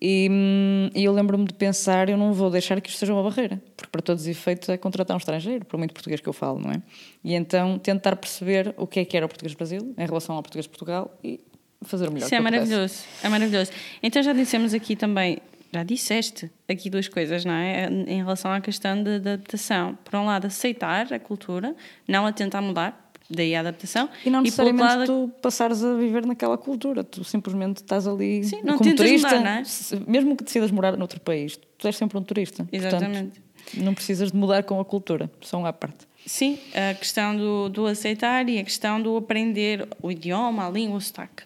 E, 0.00 0.28
hum, 0.30 0.90
e 0.94 1.04
eu 1.04 1.12
lembro-me 1.12 1.44
de 1.44 1.54
pensar, 1.54 2.08
eu 2.08 2.16
não 2.16 2.32
vou 2.32 2.50
deixar 2.50 2.80
que 2.80 2.88
isto 2.90 2.98
seja 2.98 3.12
uma 3.14 3.22
barreira, 3.22 3.62
porque 3.76 3.90
para 3.90 4.02
todos 4.02 4.22
os 4.22 4.28
efeitos 4.28 4.68
é 4.68 4.76
contratar 4.76 5.14
um 5.14 5.18
estrangeiro, 5.18 5.64
por 5.64 5.78
muito 5.78 5.94
português 5.94 6.20
que 6.20 6.28
eu 6.28 6.32
falo, 6.32 6.60
não 6.60 6.70
é? 6.72 6.82
E 7.22 7.34
então 7.34 7.78
tentar 7.78 8.16
perceber 8.16 8.74
o 8.76 8.86
que 8.86 9.00
é 9.00 9.04
que 9.04 9.16
era 9.16 9.24
o 9.24 9.28
português 9.28 9.54
Brasil 9.54 9.94
em 9.96 10.06
relação 10.06 10.34
ao 10.34 10.42
português 10.42 10.66
Portugal 10.66 11.16
e 11.22 11.40
fazer 11.82 12.08
o 12.08 12.12
melhor 12.12 12.26
Isso 12.26 12.28
que 12.30 12.34
é 12.34 12.38
eu 12.38 12.44
pudesse. 12.44 12.66
maravilhoso, 12.66 13.04
é 13.22 13.28
maravilhoso. 13.28 13.70
Então 14.02 14.22
já 14.22 14.32
dissemos 14.32 14.74
aqui 14.74 14.96
também, 14.96 15.38
já 15.72 15.84
disseste 15.84 16.50
aqui 16.68 16.90
duas 16.90 17.08
coisas, 17.08 17.44
não 17.44 17.54
é? 17.54 17.88
Em 17.88 18.16
relação 18.16 18.52
à 18.52 18.60
questão 18.60 19.02
de 19.02 19.16
adaptação. 19.16 19.96
Por 20.04 20.16
um 20.16 20.24
lado, 20.24 20.46
aceitar 20.46 21.12
a 21.12 21.18
cultura, 21.20 21.74
não 22.08 22.26
a 22.26 22.32
tentar 22.32 22.60
mudar, 22.60 23.03
daí 23.30 23.54
a 23.54 23.60
adaptação. 23.60 24.08
E 24.24 24.30
não 24.30 24.42
necessariamente 24.42 24.82
lado, 24.96 25.06
tu 25.06 25.32
passares 25.40 25.82
a 25.84 25.94
viver 25.94 26.26
naquela 26.26 26.56
cultura, 26.58 27.02
tu 27.04 27.24
simplesmente 27.24 27.78
estás 27.78 28.06
ali 28.06 28.44
Sim, 28.44 28.60
não 28.62 28.76
como 28.78 28.94
turista. 28.94 29.28
mudar, 29.28 29.40
não 29.42 29.50
é? 29.60 29.64
Se- 29.64 30.00
Mesmo 30.06 30.36
que 30.36 30.44
decidas 30.44 30.70
morar 30.70 30.96
noutro 30.96 31.20
país, 31.20 31.58
tu 31.78 31.86
és 31.86 31.96
sempre 31.96 32.18
um 32.18 32.22
turista. 32.22 32.66
Exatamente. 32.72 33.40
Portanto, 33.40 33.84
não 33.84 33.94
precisas 33.94 34.30
de 34.32 34.36
mudar 34.36 34.62
com 34.64 34.78
a 34.80 34.84
cultura, 34.84 35.30
um 35.54 35.64
à 35.66 35.72
parte. 35.72 36.06
Sim, 36.26 36.58
a 36.74 36.94
questão 36.94 37.36
do, 37.36 37.68
do 37.68 37.86
aceitar 37.86 38.48
e 38.48 38.58
a 38.58 38.64
questão 38.64 39.00
do 39.00 39.16
aprender 39.16 39.86
o 40.02 40.10
idioma, 40.10 40.66
a 40.66 40.70
língua, 40.70 40.96
o 40.96 41.00
sotaque. 41.00 41.42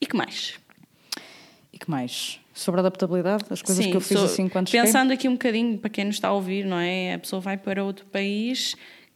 E 0.00 0.06
que 0.06 0.14
mais? 0.16 0.54
E 1.72 1.78
que 1.78 1.90
mais? 1.90 2.40
Sobre 2.54 2.80
a 2.80 2.82
adaptabilidade, 2.82 3.44
as 3.50 3.62
coisas 3.62 3.84
Sim, 3.84 3.90
que 3.90 3.96
eu 3.96 4.00
fiz 4.00 4.16
sou- 4.18 4.26
assim 4.26 4.48
quando 4.48 4.68
cheguei. 4.68 4.84
Pensando 4.84 5.12
aqui 5.12 5.28
um 5.28 5.32
bocadinho 5.32 5.78
para 5.78 5.88
quem 5.90 6.04
nos 6.04 6.16
está 6.16 6.28
a 6.28 6.32
ouvir, 6.32 6.64
não 6.64 6.78
é? 6.78 7.14
A 7.14 7.18
pessoa 7.18 7.40
vai 7.40 7.56
para 7.56 7.84
outro 7.84 8.04
país, 8.06 8.74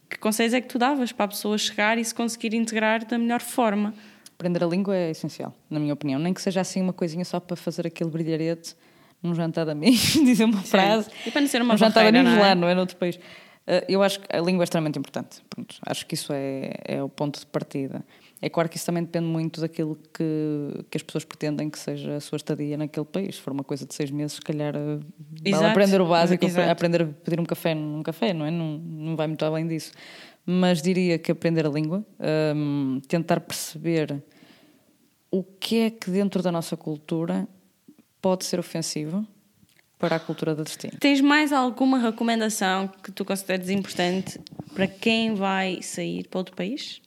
que 0.09 0.17
conselhos 0.17 0.53
é 0.53 0.61
que 0.61 0.67
tu 0.67 0.77
davas 0.77 1.11
para 1.11 1.25
a 1.25 1.27
pessoa 1.27 1.57
chegar 1.57 1.97
e 1.97 2.05
se 2.05 2.13
conseguir 2.13 2.53
integrar 2.53 3.05
da 3.05 3.17
melhor 3.17 3.41
forma? 3.41 3.93
Aprender 4.35 4.63
a 4.63 4.67
língua 4.67 4.95
é 4.95 5.11
essencial, 5.11 5.53
na 5.69 5.79
minha 5.79 5.93
opinião. 5.93 6.19
Nem 6.19 6.33
que 6.33 6.41
seja 6.41 6.61
assim 6.61 6.81
uma 6.81 6.93
coisinha 6.93 7.23
só 7.23 7.39
para 7.39 7.55
fazer 7.55 7.87
aquele 7.87 8.09
brilharete 8.09 8.75
num 9.21 9.33
jantar 9.33 9.65
de 9.65 9.71
amigos, 9.71 9.99
dizer 10.25 10.43
uma 10.43 10.61
frase. 10.61 11.09
E 11.25 11.31
para 11.31 11.41
não 11.41 11.47
ser 11.47 11.61
uma 11.61 11.75
um 11.75 11.77
jantar 11.77 12.03
de 12.03 12.09
amigos 12.09 12.33
não 12.33 12.39
é? 12.39 12.41
lá, 12.41 12.55
não 12.55 12.67
é? 12.67 12.75
Noutro 12.75 12.97
país. 12.97 13.17
Eh, 13.65 13.85
Eu 13.87 14.03
acho 14.03 14.19
que 14.19 14.35
a 14.35 14.39
língua 14.39 14.63
é 14.63 14.65
extremamente 14.65 14.99
importante. 14.99 15.41
Pronto, 15.49 15.77
acho 15.85 16.05
que 16.05 16.15
isso 16.15 16.33
é, 16.33 16.73
é 16.83 17.01
o 17.01 17.07
ponto 17.07 17.39
de 17.39 17.45
partida. 17.45 18.03
É 18.43 18.49
claro 18.49 18.67
que 18.67 18.75
isso 18.75 18.85
também 18.85 19.01
depende 19.01 19.25
muito 19.25 19.61
daquilo 19.61 19.97
que, 20.13 20.83
que 20.91 20.97
as 20.97 21.01
pessoas 21.01 21.23
pretendem 21.23 21.69
que 21.69 21.79
seja 21.79 22.17
a 22.17 22.19
sua 22.19 22.35
estadia 22.35 22.75
naquele 22.75 23.05
país. 23.05 23.35
Se 23.35 23.41
for 23.41 23.53
uma 23.53 23.63
coisa 23.63 23.85
de 23.85 23.93
seis 23.93 24.11
meses, 24.11 24.33
se 24.33 24.41
calhar 24.41 24.75
eh, 24.75 24.99
vale 24.99 25.45
Exato. 25.45 25.65
aprender 25.67 26.01
o 26.01 26.05
básico, 26.05 26.43
Exato. 26.43 26.69
aprender 26.69 27.03
a 27.03 27.05
pedir 27.05 27.39
um 27.39 27.45
café 27.45 27.73
num 27.73 28.03
café, 28.03 28.33
não 28.33 28.45
é? 28.45 28.51
Não, 28.51 28.77
não 28.79 29.15
vai 29.15 29.27
muito 29.27 29.45
além 29.45 29.65
disso. 29.65 29.93
Mas 30.45 30.81
diria 30.81 31.17
que 31.17 31.31
aprender 31.31 31.65
a 31.65 31.69
língua, 31.69 32.05
hum, 32.53 32.99
tentar 33.07 33.39
perceber 33.39 34.21
o 35.31 35.41
que 35.41 35.79
é 35.79 35.89
que 35.89 36.11
dentro 36.11 36.43
da 36.43 36.51
nossa 36.51 36.75
cultura 36.75 37.47
pode 38.21 38.43
ser 38.43 38.59
ofensivo 38.59 39.25
para 39.97 40.17
a 40.17 40.19
cultura 40.19 40.53
da 40.53 40.63
destino. 40.63 40.97
Tens 40.99 41.21
mais 41.21 41.53
alguma 41.53 41.97
recomendação 41.97 42.89
que 42.89 43.09
tu 43.09 43.23
consideres 43.23 43.69
importante 43.69 44.37
para 44.73 44.85
quem 44.85 45.33
vai 45.33 45.81
sair 45.81 46.27
para 46.27 46.39
outro 46.39 46.53
país? 46.57 47.01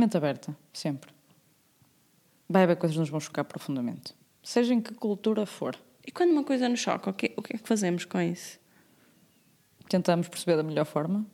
Mente 0.00 0.16
aberta, 0.16 0.56
sempre. 0.72 1.12
Vai 2.48 2.62
haver 2.62 2.76
coisas 2.76 2.94
que 2.94 3.00
nos 3.00 3.10
vão 3.10 3.20
chocar 3.20 3.44
profundamente. 3.44 4.14
Seja 4.42 4.72
em 4.72 4.80
que 4.80 4.94
cultura 4.94 5.44
for. 5.44 5.76
E 6.06 6.10
quando 6.10 6.30
uma 6.30 6.42
coisa 6.42 6.70
nos 6.70 6.80
choca, 6.80 7.10
o 7.10 7.12
que, 7.12 7.34
o 7.36 7.42
que 7.42 7.54
é 7.54 7.58
que 7.58 7.68
fazemos 7.68 8.06
com 8.06 8.18
isso? 8.18 8.58
Tentamos 9.90 10.26
perceber 10.26 10.56
da 10.56 10.62
melhor 10.62 10.86
forma. 10.86 11.26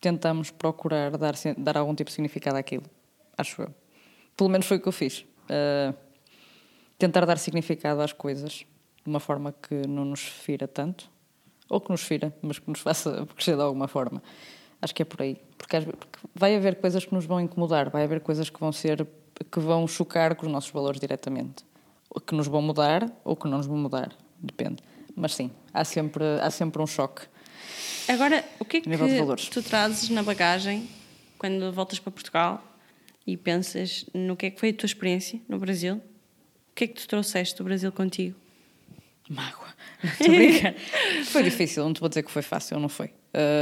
Tentamos 0.00 0.52
procurar 0.52 1.16
dar, 1.18 1.34
dar 1.58 1.78
algum 1.78 1.96
tipo 1.96 2.08
de 2.08 2.14
significado 2.14 2.56
àquilo. 2.56 2.84
Acho 3.36 3.62
eu. 3.62 3.74
Pelo 4.36 4.50
menos 4.50 4.68
foi 4.68 4.76
o 4.76 4.80
que 4.80 4.86
eu 4.86 4.92
fiz. 4.92 5.26
Uh, 5.50 5.92
tentar 6.96 7.24
dar 7.24 7.38
significado 7.38 8.00
às 8.00 8.12
coisas 8.12 8.52
de 8.52 8.66
uma 9.04 9.18
forma 9.18 9.50
que 9.50 9.84
não 9.88 10.04
nos 10.04 10.20
fira 10.20 10.68
tanto. 10.68 11.10
Ou 11.68 11.80
que 11.80 11.90
nos 11.90 12.04
fira, 12.04 12.32
mas 12.40 12.60
que 12.60 12.70
nos 12.70 12.78
faça 12.86 13.26
crescer 13.34 13.56
de 13.56 13.62
alguma 13.62 13.88
forma. 13.88 14.22
Acho 14.80 14.94
que 14.94 15.02
é 15.02 15.04
por 15.04 15.22
aí. 15.22 15.40
Porque, 15.56 15.80
porque 15.80 16.18
vai 16.34 16.54
haver 16.56 16.76
coisas 16.76 17.04
que 17.04 17.14
nos 17.14 17.24
vão 17.24 17.40
incomodar, 17.40 17.90
vai 17.90 18.04
haver 18.04 18.20
coisas 18.20 18.50
que 18.50 18.60
vão 18.60 18.72
ser 18.72 19.06
que 19.50 19.60
vão 19.60 19.86
chocar 19.86 20.34
com 20.34 20.46
os 20.46 20.52
nossos 20.52 20.70
valores 20.70 21.00
diretamente. 21.00 21.64
Que 22.26 22.34
nos 22.34 22.46
vão 22.46 22.62
mudar 22.62 23.10
ou 23.24 23.36
que 23.36 23.46
não 23.46 23.58
nos 23.58 23.66
vão 23.66 23.76
mudar. 23.76 24.10
Depende. 24.38 24.82
Mas 25.14 25.34
sim, 25.34 25.50
há 25.72 25.84
sempre, 25.84 26.24
há 26.40 26.50
sempre 26.50 26.80
um 26.80 26.86
choque. 26.86 27.22
Agora, 28.08 28.44
o 28.58 28.64
que 28.64 28.78
é 28.78 28.80
que 28.80 29.50
tu 29.50 29.62
trazes 29.62 30.08
na 30.10 30.22
bagagem 30.22 30.88
quando 31.38 31.72
voltas 31.72 31.98
para 31.98 32.12
Portugal 32.12 32.62
e 33.26 33.36
pensas 33.36 34.06
no 34.14 34.36
que 34.36 34.46
é 34.46 34.50
que 34.50 34.60
foi 34.60 34.70
a 34.70 34.74
tua 34.74 34.86
experiência 34.86 35.40
no 35.48 35.58
Brasil? 35.58 35.96
O 35.96 36.74
que 36.74 36.84
é 36.84 36.86
que 36.86 36.94
tu 36.94 37.08
trouxeste 37.08 37.56
do 37.56 37.64
Brasil 37.64 37.90
contigo? 37.90 38.36
Mágoa. 39.28 39.74
Estou 40.20 40.30
a 40.30 41.24
foi 41.24 41.42
difícil, 41.42 41.84
não 41.84 41.92
te 41.92 42.00
vou 42.00 42.08
dizer 42.08 42.22
que 42.22 42.30
foi 42.30 42.42
fácil, 42.42 42.78
não 42.78 42.88
foi. 42.88 43.10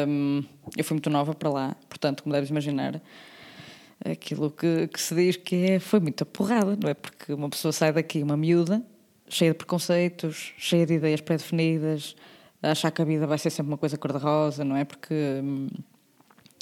Hum, 0.06 0.44
eu 0.76 0.84
fui 0.84 0.94
muito 0.94 1.10
nova 1.10 1.34
para 1.34 1.50
lá, 1.50 1.76
portanto, 1.88 2.22
como 2.22 2.32
deves 2.32 2.48
imaginar, 2.50 3.02
aquilo 4.04 4.50
que, 4.50 4.86
que 4.88 5.00
se 5.00 5.14
diz 5.14 5.36
que 5.36 5.56
é, 5.72 5.78
foi 5.80 5.98
muita 5.98 6.24
porrada, 6.24 6.78
não 6.80 6.88
é? 6.88 6.94
Porque 6.94 7.32
uma 7.32 7.48
pessoa 7.48 7.72
sai 7.72 7.92
daqui, 7.92 8.22
uma 8.22 8.36
miúda, 8.36 8.82
cheia 9.28 9.50
de 9.50 9.58
preconceitos, 9.58 10.52
cheia 10.56 10.86
de 10.86 10.94
ideias 10.94 11.20
pré-definidas, 11.20 12.14
achar 12.62 12.90
que 12.90 13.02
a 13.02 13.04
vida 13.04 13.26
vai 13.26 13.38
ser 13.38 13.50
sempre 13.50 13.72
uma 13.72 13.78
coisa 13.78 13.98
cor-de-rosa, 13.98 14.64
não 14.64 14.76
é? 14.76 14.84
Porque, 14.84 15.14
hum, 15.42 15.68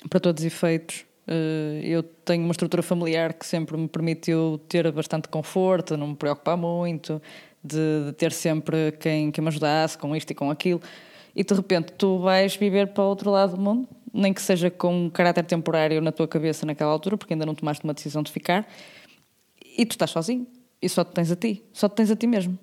para 0.09 0.19
todos 0.19 0.43
os 0.43 0.47
efeitos, 0.47 1.05
eh, 1.27 1.81
eu 1.85 2.03
tenho 2.03 2.45
uma 2.45 2.53
estrutura 2.53 2.83
familiar 2.83 3.35
que 3.35 3.47
sempre 3.47 3.77
me 3.77 3.89
permitiu 3.89 4.61
ter 4.69 4.91
bastante 4.91 5.29
conforto, 5.29 5.97
não 5.97 6.09
me 6.09 6.17
preocupar 6.17 6.57
muito, 6.57 7.21
de, 7.63 8.07
de 8.07 8.13
ter 8.13 8.33
sempre 8.33 8.93
quem, 8.93 9.31
quem 9.31 9.43
me 9.43 9.49
ajudasse 9.49 9.97
com 9.99 10.15
isto 10.17 10.31
e 10.31 10.35
com 10.35 10.51
aquilo. 10.51 10.81
E 11.35 11.43
de 11.43 11.55
repente 11.55 11.93
tu 11.93 12.19
vais 12.19 12.57
viver 12.57 12.89
para 12.89 13.05
o 13.05 13.09
outro 13.09 13.31
lado 13.31 13.57
do 13.57 13.61
mundo, 13.61 13.89
nem 14.13 14.33
que 14.33 14.43
seja 14.43 14.71
com 14.71 15.07
um 15.07 15.11
caráter 15.11 15.45
temporário 15.45 16.01
na 16.01 16.13
tua 16.13 16.29
cabeça 16.29 16.67
naquela 16.67 16.93
altura, 16.93 17.17
porque 17.17 17.33
ainda 17.33 17.47
não 17.47 17.55
tomaste 17.55 17.83
uma 17.85 17.95
decisão 17.95 18.23
de 18.23 18.31
ficar, 18.31 18.69
e 19.77 19.87
tu 19.87 19.93
estás 19.93 20.11
sozinho, 20.11 20.47
e 20.81 20.89
só 20.89 21.03
te 21.05 21.13
tens 21.13 21.31
a 21.31 21.37
ti, 21.37 21.63
só 21.73 21.89
te 21.89 21.95
tens 21.95 22.11
a 22.11 22.17
ti 22.17 22.27
mesmo. 22.27 22.59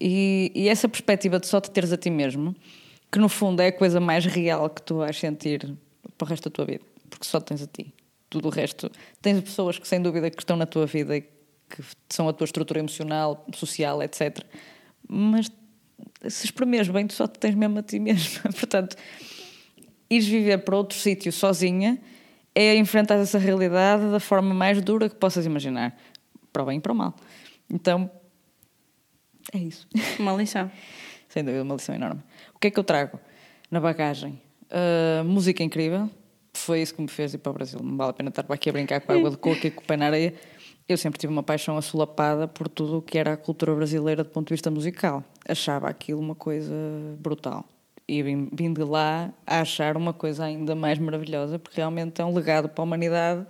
E, 0.00 0.52
e 0.54 0.68
essa 0.68 0.88
perspectiva 0.88 1.38
de 1.38 1.46
só 1.46 1.60
te 1.60 1.70
teres 1.70 1.92
a 1.92 1.96
ti 1.96 2.10
mesmo, 2.10 2.54
que 3.10 3.18
no 3.18 3.28
fundo 3.28 3.60
é 3.60 3.68
a 3.68 3.72
coisa 3.72 4.00
mais 4.00 4.24
real 4.24 4.68
que 4.70 4.82
tu 4.82 4.96
vais 4.96 5.18
sentir 5.18 5.76
para 6.16 6.24
o 6.24 6.28
resto 6.28 6.48
da 6.48 6.54
tua 6.54 6.64
vida, 6.64 6.84
porque 7.10 7.26
só 7.26 7.40
te 7.40 7.46
tens 7.46 7.62
a 7.62 7.66
ti. 7.66 7.92
Tudo 8.28 8.48
o 8.48 8.50
resto, 8.50 8.90
tens 9.22 9.40
pessoas 9.40 9.78
que 9.78 9.86
sem 9.86 10.02
dúvida 10.02 10.30
que 10.30 10.40
estão 10.40 10.56
na 10.56 10.66
tua 10.66 10.86
vida 10.86 11.16
e 11.16 11.22
que 11.22 11.82
são 12.08 12.28
a 12.28 12.32
tua 12.32 12.44
estrutura 12.44 12.80
emocional, 12.80 13.44
social, 13.54 14.02
etc. 14.02 14.44
Mas 15.08 15.50
se 16.30 16.46
espremeres 16.46 16.88
bem, 16.88 17.06
tu 17.06 17.14
só 17.14 17.26
te 17.26 17.38
tens 17.38 17.54
mesmo 17.54 17.78
a 17.78 17.82
ti 17.82 17.98
mesmo. 17.98 18.42
Portanto, 18.54 18.96
ires 20.10 20.26
viver 20.26 20.58
para 20.58 20.76
outro 20.76 20.96
sítio 20.96 21.32
sozinha 21.32 22.00
é 22.54 22.74
enfrentar 22.76 23.16
essa 23.16 23.38
realidade 23.38 24.10
da 24.10 24.18
forma 24.18 24.54
mais 24.54 24.80
dura 24.80 25.08
que 25.08 25.14
possas 25.14 25.44
imaginar, 25.44 25.94
para 26.52 26.62
o 26.62 26.66
bem 26.66 26.78
e 26.78 26.80
para 26.80 26.92
o 26.92 26.94
mal. 26.94 27.14
Então, 27.70 28.10
é 29.52 29.58
isso. 29.58 29.86
Uma 30.18 30.32
lição. 30.32 30.70
Sem 31.28 31.44
dúvida, 31.44 31.62
uma 31.62 31.74
lição 31.74 31.94
enorme. 31.94 32.22
O 32.54 32.58
que 32.58 32.68
é 32.68 32.70
que 32.70 32.78
eu 32.78 32.84
trago 32.84 33.20
na 33.70 33.78
bagagem? 33.78 34.40
Uh, 34.70 35.22
música 35.24 35.62
incrível. 35.62 36.08
Foi 36.54 36.80
isso 36.80 36.94
que 36.94 37.02
me 37.02 37.08
fez 37.08 37.34
ir 37.34 37.38
para 37.38 37.50
o 37.50 37.52
Brasil. 37.52 37.78
Não 37.82 37.96
vale 37.96 38.10
a 38.10 38.12
pena 38.14 38.30
estar 38.30 38.44
aqui 38.48 38.70
a 38.70 38.72
brincar 38.72 39.00
com 39.00 39.12
a 39.12 39.16
água 39.16 39.30
de 39.30 39.36
coco 39.36 39.66
e 39.66 39.70
com 39.70 39.82
o 39.82 39.84
pé 39.84 39.96
na 39.98 40.06
areia. 40.06 40.34
Eu 40.88 40.96
sempre 40.96 41.18
tive 41.18 41.32
uma 41.32 41.42
paixão 41.42 41.76
assolapada 41.76 42.46
por 42.46 42.68
tudo 42.68 42.98
o 42.98 43.02
que 43.02 43.18
era 43.18 43.32
a 43.32 43.36
cultura 43.36 43.74
brasileira 43.74 44.22
do 44.22 44.30
ponto 44.30 44.48
de 44.48 44.54
vista 44.54 44.70
musical. 44.70 45.24
Achava 45.48 45.88
aquilo 45.88 46.20
uma 46.20 46.34
coisa 46.34 46.74
brutal. 47.18 47.64
E 48.06 48.22
vim, 48.22 48.48
vim 48.52 48.72
de 48.72 48.84
lá 48.84 49.32
a 49.44 49.60
achar 49.60 49.96
uma 49.96 50.12
coisa 50.12 50.44
ainda 50.44 50.76
mais 50.76 50.96
maravilhosa, 51.00 51.58
porque 51.58 51.78
realmente 51.78 52.20
é 52.20 52.24
um 52.24 52.32
legado 52.32 52.68
para 52.68 52.82
a 52.82 52.84
humanidade 52.84 53.44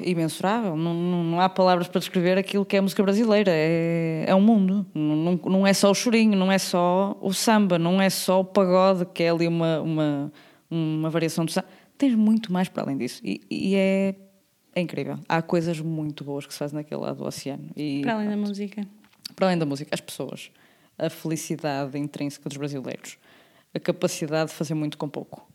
imensurável. 0.00 0.76
Não, 0.76 0.92
não, 0.92 1.24
não, 1.24 1.40
há 1.40 1.48
palavras 1.48 1.86
para 1.86 2.00
descrever 2.00 2.36
aquilo 2.36 2.64
que 2.64 2.74
é 2.74 2.80
a 2.80 2.82
música 2.82 3.04
brasileira. 3.04 3.52
É, 3.54 4.24
é 4.26 4.34
um 4.34 4.40
mundo. 4.40 4.84
Não, 4.92 5.38
não, 5.44 5.66
é 5.66 5.72
só 5.72 5.92
o 5.92 5.94
chorinho, 5.94 6.36
não 6.36 6.50
é 6.50 6.58
só 6.58 7.16
o 7.20 7.32
samba, 7.32 7.78
não 7.78 8.00
é 8.02 8.10
só 8.10 8.40
o 8.40 8.44
pagode, 8.44 9.06
que 9.06 9.22
é 9.22 9.30
ali 9.30 9.46
uma, 9.46 9.80
uma, 9.80 10.32
uma 10.68 11.08
variação 11.08 11.44
do 11.44 11.52
samba. 11.52 11.68
Tens 11.96 12.16
muito 12.16 12.52
mais 12.52 12.68
para 12.68 12.82
além 12.82 12.96
disso. 12.96 13.20
E, 13.24 13.40
e 13.48 13.76
é, 13.76 14.16
é, 14.74 14.80
incrível. 14.80 15.18
Há 15.28 15.42
coisas 15.42 15.80
muito 15.80 16.24
boas 16.24 16.46
que 16.46 16.52
se 16.52 16.58
fazem 16.58 16.76
naquele 16.76 17.00
lado 17.00 17.18
do 17.18 17.24
oceano. 17.24 17.70
E, 17.76 18.00
para 18.02 18.14
além 18.14 18.28
da 18.28 18.36
música. 18.36 18.86
Para 19.36 19.46
além 19.46 19.58
da 19.58 19.66
música, 19.66 19.90
as 19.92 20.00
pessoas. 20.00 20.50
A 20.98 21.10
felicidade 21.10 21.98
intrínseca 21.98 22.48
dos 22.48 22.56
brasileiros. 22.56 23.18
A 23.74 23.80
capacidade 23.80 24.50
de 24.50 24.56
fazer 24.56 24.74
muito 24.74 24.96
com 24.96 25.08
pouco. 25.08 25.46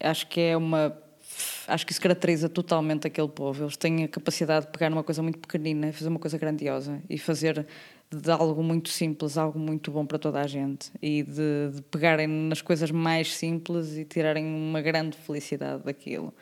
Acho 0.00 0.26
que 0.26 0.40
é 0.40 0.56
uma 0.56 0.96
acho 1.66 1.86
que 1.86 1.92
isso 1.92 2.00
caracteriza 2.00 2.48
totalmente 2.48 3.06
aquele 3.06 3.28
povo. 3.28 3.64
Eles 3.64 3.76
têm 3.76 4.04
a 4.04 4.08
capacidade 4.08 4.66
de 4.66 4.72
pegar 4.72 4.90
numa 4.90 5.02
coisa 5.02 5.22
muito 5.22 5.38
pequenina 5.38 5.88
e 5.88 5.92
fazer 5.92 6.08
uma 6.08 6.18
coisa 6.18 6.36
grandiosa 6.36 7.02
e 7.08 7.18
fazer 7.18 7.66
de 8.10 8.30
algo 8.30 8.62
muito 8.62 8.90
simples 8.90 9.36
algo 9.36 9.58
muito 9.58 9.90
bom 9.90 10.06
para 10.06 10.18
toda 10.18 10.40
a 10.40 10.46
gente 10.46 10.92
e 11.02 11.22
de, 11.22 11.70
de 11.74 11.82
pegarem 11.90 12.28
nas 12.28 12.62
coisas 12.62 12.90
mais 12.90 13.34
simples 13.34 13.96
e 13.96 14.04
tirarem 14.04 14.44
uma 14.44 14.80
grande 14.80 15.16
felicidade 15.16 15.82
daquilo. 15.82 16.32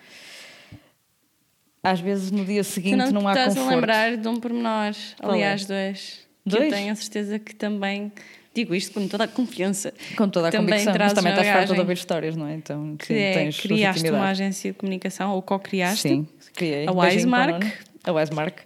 Às 1.82 2.00
vezes 2.00 2.30
no 2.30 2.44
dia 2.44 2.62
seguinte 2.62 2.96
não, 2.96 3.10
não 3.10 3.28
há 3.28 3.32
estás 3.32 3.54
conforto. 3.54 3.72
a 3.72 3.74
lembrar 3.74 4.16
de 4.16 4.28
um 4.28 4.38
pormenor, 4.38 4.92
aliás, 5.20 5.66
dois. 5.66 6.20
Dois? 6.44 6.64
Eu 6.64 6.70
tenho 6.70 6.92
a 6.92 6.94
certeza 6.94 7.38
que 7.38 7.54
também 7.54 8.12
Digo 8.54 8.74
isto 8.74 8.92
com 8.92 9.08
toda 9.08 9.24
a 9.24 9.28
confiança. 9.28 9.94
Com 10.16 10.28
toda 10.28 10.48
a 10.48 10.50
também 10.50 10.74
convicção, 10.74 10.94
mas 10.98 11.12
também 11.14 11.32
estás 11.32 11.48
farta 11.48 11.72
de 11.72 11.80
ouvir 11.80 11.94
histórias, 11.94 12.36
não 12.36 12.46
é? 12.46 12.54
Então, 12.54 12.96
Que 12.96 13.14
é, 13.14 13.32
tens 13.32 13.60
criaste 13.60 14.10
uma 14.10 14.28
agência 14.28 14.72
de 14.72 14.78
comunicação, 14.78 15.32
ou 15.32 15.40
co-criaste, 15.40 16.08
Sim, 16.08 16.28
criei. 16.54 16.86
A 16.86 16.92
Wisemark. 16.92 17.64
A 18.04 18.12
Wisemark. 18.12 18.58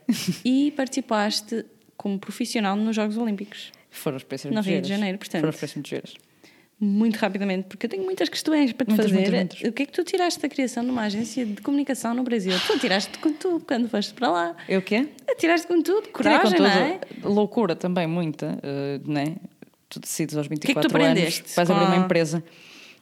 e 0.44 0.72
participaste 0.76 1.64
como 1.96 2.18
profissional 2.18 2.74
nos 2.74 2.96
Jogos 2.96 3.16
Olímpicos. 3.16 3.70
Foram 3.88 4.16
experiências 4.16 4.52
No 4.52 4.60
Rio 4.60 4.82
de. 4.82 4.88
Janeiro, 4.88 5.18
portanto. 5.18 5.40
Foram 5.40 5.50
experiências 5.50 6.14
muito 6.78 7.16
rapidamente, 7.16 7.68
porque 7.68 7.86
eu 7.86 7.90
tenho 7.90 8.04
muitas 8.04 8.28
questões 8.28 8.72
para 8.72 8.84
te 8.84 8.90
Muitas, 8.90 9.06
fazer. 9.06 9.30
muitas, 9.30 9.34
muitas. 9.34 9.60
O 9.68 9.72
que 9.72 9.82
é 9.82 9.86
que 9.86 9.92
tu 9.92 10.04
tiraste 10.04 10.40
da 10.40 10.48
criação 10.48 10.84
de 10.84 10.90
uma 10.90 11.02
agência 11.02 11.46
de 11.46 11.60
comunicação 11.62 12.12
no 12.14 12.22
Brasil? 12.22 12.52
Tu 12.66 12.78
tiraste 12.78 13.18
com 13.18 13.32
tudo 13.32 13.64
quando 13.64 13.88
foste 13.88 14.12
para 14.12 14.30
lá. 14.30 14.56
Eu 14.68 14.80
o 14.80 14.82
quê? 14.82 15.08
Tiraste 15.38 15.66
com 15.66 15.80
tudo, 15.82 16.02
Tirei 16.02 16.12
coragem, 16.12 16.56
com 16.58 16.62
não 16.62 16.70
é? 16.70 16.98
tudo. 16.98 17.28
Loucura 17.32 17.74
também, 17.74 18.06
muita, 18.06 18.58
eh, 18.62 19.00
né? 19.06 19.36
Tu 19.88 20.00
decides 20.00 20.36
aos 20.36 20.48
que 20.48 20.54
é 20.54 20.56
que 20.58 20.66
24 20.66 20.90
tu 20.90 20.96
anos, 21.02 21.42
vais 21.54 21.70
abrir 21.70 21.84
uma 21.86 21.96
empresa. 21.96 22.44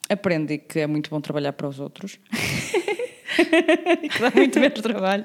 Aprendi 0.09 0.59
que 0.59 0.79
é 0.81 0.87
muito 0.87 1.11
bom 1.11 1.21
trabalhar 1.21 1.53
para 1.53 1.67
os 1.69 1.81
outros. 1.81 2.19
e 4.03 4.09
que 4.09 4.18
dá 4.20 4.31
muito 4.35 4.61
menos 4.61 4.81
trabalho 4.81 5.25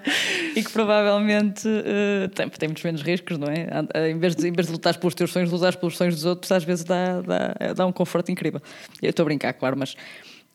e 0.56 0.64
que 0.64 0.72
provavelmente 0.72 1.68
eh, 1.68 2.28
tem, 2.34 2.50
tem 2.50 2.70
muitos 2.70 2.84
menos 2.84 3.02
riscos, 3.02 3.38
não 3.38 3.48
é? 3.48 3.68
Ah, 3.94 4.08
Em 4.08 4.18
vez 4.18 4.36
de, 4.36 4.48
em 4.48 4.52
vez 4.52 4.68
de 4.68 4.74
lutares 4.74 5.00
pelos 5.00 5.16
teus 5.16 5.32
sonhos, 5.32 5.52
lutares 5.52 5.76
pelos 5.76 5.98
sonhos 5.98 6.16
dos 6.16 6.26
outros, 6.26 6.52
às 6.52 6.64
vezes 6.64 6.84
dá, 6.84 7.22
dá, 7.22 7.74
dá 7.74 7.86
um 7.86 7.92
conforto 7.92 8.32
incrível. 8.32 8.62
Eu 9.02 9.10
estou 9.10 9.24
a 9.24 9.26
brincar, 9.26 9.54
claro, 9.54 9.78
mas 9.78 9.96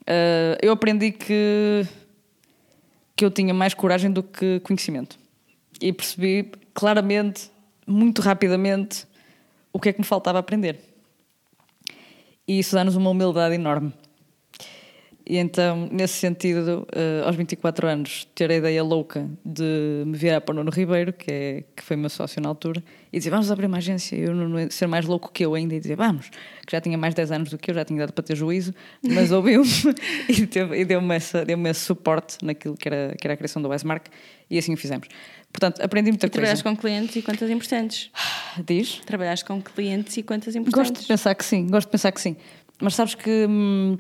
eh, 0.07 0.59
eu 0.63 0.73
aprendi 0.73 1.13
que, 1.13 1.87
que 3.17 3.25
eu 3.25 3.31
tinha 3.31 3.55
mais 3.55 3.75
coragem 3.75 4.11
do 4.11 4.23
que 4.23 4.61
conhecimento. 4.61 5.19
E 5.81 5.93
percebi 5.93 6.53
claramente, 6.73 7.51
muito 7.87 8.23
rapidamente, 8.23 9.07
o 9.73 9.81
que 9.81 9.89
é 9.89 9.93
que 9.93 10.01
me 10.01 10.07
faltava 10.07 10.39
aprender. 10.39 10.79
E 12.47 12.59
isso 12.59 12.75
dá-nos 12.75 12.97
uma 12.97 13.11
humildade 13.11 13.55
enorme. 13.55 13.93
E 15.27 15.39
então, 15.39 15.89
nesse 15.91 16.15
sentido, 16.15 16.87
eh, 16.93 17.23
aos 17.25 17.35
24 17.35 17.87
anos, 17.87 18.29
ter 18.35 18.51
a 18.51 18.57
ideia 18.57 18.83
louca 18.85 19.27
de 19.43 20.03
me 20.05 20.15
virar 20.19 20.43
para 20.43 20.53
o 20.53 20.57
Nuno 20.57 20.71
Ribeiro, 20.71 21.15
que, 21.15 21.31
é, 21.33 21.65
que 21.75 21.83
foi 21.83 21.97
meu 21.97 22.11
sócio 22.11 22.43
na 22.43 22.49
altura, 22.51 22.85
e 23.11 23.17
dizer, 23.17 23.31
vamos 23.31 23.51
abrir 23.51 23.65
uma 23.65 23.79
agência, 23.79 24.15
e 24.17 24.27
o 24.27 24.35
Nuno 24.35 24.71
ser 24.71 24.87
mais 24.87 25.07
louco 25.07 25.33
que 25.33 25.43
eu 25.47 25.55
ainda, 25.55 25.75
e 25.75 25.81
dizer, 25.81 25.97
vamos, 25.97 26.29
que 26.67 26.73
já 26.73 26.81
tinha 26.81 26.99
mais 26.99 27.15
10 27.15 27.33
anos 27.33 27.49
do 27.49 27.57
que 27.57 27.71
eu, 27.71 27.75
já 27.75 27.87
tinha 27.87 28.01
dado 28.01 28.13
para 28.13 28.23
ter 28.23 28.37
juízo, 28.37 28.75
mas 29.03 29.33
ouviu-me 29.33 29.67
e, 30.29 30.47
teve- 30.47 30.79
e 30.81 30.85
deu-me 30.85 31.15
essa- 31.15 31.43
deu-me 31.43 31.71
esse 31.71 31.81
suporte 31.81 32.37
naquilo 32.45 32.77
que 32.77 32.87
era, 32.87 33.15
que 33.19 33.27
era 33.27 33.33
a 33.33 33.37
criação 33.39 33.63
do 33.63 33.69
Weismark, 33.71 34.09
e 34.51 34.59
assim 34.59 34.75
o 34.75 34.77
fizemos. 34.77 35.09
Portanto, 35.51 35.81
aprendi 35.81 36.11
muita 36.11 36.27
coisa. 36.29 36.33
Trabalhaste 36.33 36.65
com 36.65 36.77
clientes 36.77 37.17
e 37.17 37.23
contas 37.23 37.49
importantes. 37.49 38.11
Diz? 38.67 39.01
Trabalhaste 39.07 39.47
com 39.47 39.63
clientes 39.63 40.15
e 40.19 40.23
contas 40.23 40.55
importantes. 40.55 40.91
Gosto 40.91 41.01
de 41.01 41.09
pensar 41.09 41.35
que 41.35 41.45
sim, 41.47 41.67
gosto 41.69 41.87
de 41.87 41.93
pensar 41.93 42.13
que 42.13 42.21
sim. 42.21 42.37
Mas 42.83 42.95
sabes 42.95 43.15
que 43.15 43.47
hum, 43.49 43.97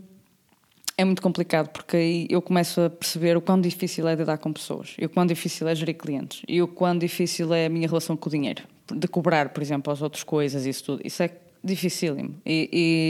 é 0.96 1.04
muito 1.04 1.20
complicado 1.22 1.68
porque 1.70 1.96
aí 1.96 2.26
eu 2.30 2.40
começo 2.40 2.80
a 2.80 2.90
perceber 2.90 3.36
o 3.36 3.40
quão 3.40 3.60
difícil 3.60 4.06
é 4.06 4.14
lidar 4.14 4.38
com 4.38 4.52
pessoas 4.52 4.94
e 4.98 5.04
o 5.04 5.08
quão 5.08 5.26
difícil 5.26 5.66
é 5.68 5.74
gerir 5.74 5.96
clientes 5.96 6.42
e 6.48 6.62
o 6.62 6.68
quão 6.68 6.96
difícil 6.96 7.52
é 7.52 7.66
a 7.66 7.68
minha 7.68 7.86
relação 7.88 8.16
com 8.16 8.28
o 8.28 8.32
dinheiro. 8.32 8.62
De 8.92 9.08
cobrar, 9.08 9.48
por 9.48 9.62
exemplo, 9.62 9.92
as 9.92 10.02
outras 10.02 10.22
coisas, 10.22 10.66
isso 10.66 10.84
tudo. 10.84 11.02
Isso 11.04 11.22
é 11.22 11.30
dificílimo. 11.62 12.34
E, 12.44 12.68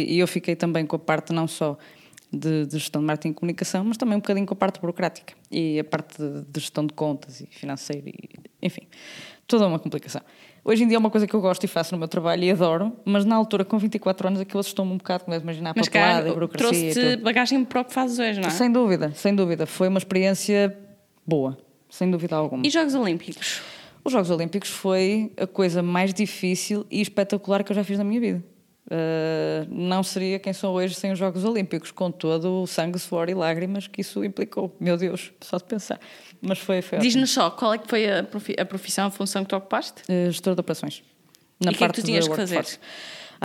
e- 0.08 0.14
e 0.14 0.18
eu 0.20 0.26
fiquei 0.28 0.54
também 0.54 0.86
com 0.86 0.94
a 0.96 0.98
parte 1.00 1.32
não 1.32 1.48
só 1.48 1.76
de, 2.32 2.64
de 2.66 2.78
gestão 2.78 3.00
de 3.02 3.06
marketing 3.06 3.32
e 3.32 3.34
comunicação, 3.34 3.84
mas 3.84 3.96
também 3.96 4.16
um 4.16 4.20
bocadinho 4.20 4.46
com 4.46 4.54
a 4.54 4.56
parte 4.56 4.80
burocrática 4.80 5.34
e 5.50 5.78
a 5.80 5.84
parte 5.84 6.16
de, 6.16 6.42
de 6.42 6.60
gestão 6.60 6.86
de 6.86 6.94
contas 6.94 7.40
e 7.40 7.46
financeira, 7.46 8.08
e, 8.08 8.14
enfim, 8.62 8.82
toda 9.46 9.66
uma 9.66 9.78
complicação. 9.80 10.22
Hoje 10.64 10.82
em 10.82 10.88
dia 10.88 10.96
é 10.96 10.98
uma 10.98 11.10
coisa 11.10 11.26
que 11.26 11.34
eu 11.34 11.42
gosto 11.42 11.62
e 11.64 11.66
faço 11.66 11.92
no 11.94 11.98
meu 11.98 12.08
trabalho 12.08 12.42
e 12.42 12.50
adoro, 12.50 12.92
mas 13.04 13.26
na 13.26 13.36
altura, 13.36 13.66
com 13.66 13.76
24 13.76 14.28
anos, 14.28 14.40
aquilo 14.40 14.60
assustou-me 14.60 14.92
um 14.92 14.96
bocado, 14.96 15.24
como 15.24 15.32
deves 15.32 15.44
imaginar, 15.44 15.74
Mas, 15.76 15.88
papelada 15.88 16.22
cara, 16.22 16.32
burocracia 16.32 16.94
trouxe-te 16.94 17.22
bagagem 17.22 17.64
para 17.66 17.82
o 17.82 17.84
que 17.84 17.92
fazes 17.92 18.18
hoje, 18.18 18.40
não 18.40 18.48
é? 18.48 18.50
Sem 18.50 18.72
dúvida, 18.72 19.12
sem 19.14 19.34
dúvida. 19.34 19.66
Foi 19.66 19.88
uma 19.88 19.98
experiência 19.98 20.74
boa, 21.26 21.58
sem 21.90 22.10
dúvida 22.10 22.34
alguma. 22.34 22.66
E 22.66 22.70
Jogos 22.70 22.94
Olímpicos? 22.94 23.60
Os 24.02 24.12
Jogos 24.12 24.30
Olímpicos 24.30 24.70
foi 24.70 25.32
a 25.36 25.46
coisa 25.46 25.82
mais 25.82 26.14
difícil 26.14 26.86
e 26.90 27.02
espetacular 27.02 27.62
que 27.62 27.72
eu 27.72 27.76
já 27.76 27.84
fiz 27.84 27.98
na 27.98 28.04
minha 28.04 28.20
vida. 28.20 28.44
Uh, 28.86 29.66
não 29.70 30.02
seria 30.02 30.38
quem 30.38 30.52
sou 30.52 30.74
hoje 30.74 30.94
sem 30.94 31.10
os 31.10 31.18
Jogos 31.18 31.42
Olímpicos, 31.44 31.90
com 31.90 32.10
todo 32.10 32.62
o 32.62 32.66
sangue, 32.66 32.98
suor 32.98 33.30
e 33.30 33.34
lágrimas 33.34 33.86
que 33.86 34.02
isso 34.02 34.22
implicou. 34.22 34.76
Meu 34.78 34.96
Deus, 34.96 35.32
só 35.40 35.56
de 35.56 35.64
pensar. 35.64 35.98
Mas 36.42 36.58
foi, 36.58 36.82
foi. 36.82 36.98
Diz-nos 36.98 37.30
só, 37.30 37.50
qual 37.50 37.72
é 37.74 37.78
que 37.78 37.88
foi 37.88 38.10
a, 38.10 38.22
profi- 38.22 38.56
a 38.58 38.64
profissão, 38.64 39.06
a 39.06 39.10
função 39.10 39.42
que 39.42 39.48
tu 39.48 39.56
ocupaste? 39.56 40.02
Uh, 40.02 40.30
gestor 40.30 40.54
de 40.54 40.60
operações. 40.60 41.02
Na 41.58 41.70
E 41.70 41.74
o 41.74 41.78
que 41.78 41.84
é 41.84 41.88
que 41.88 41.94
tu 41.94 42.02
tinhas 42.02 42.28
que 42.28 42.36
fazer? 42.36 42.64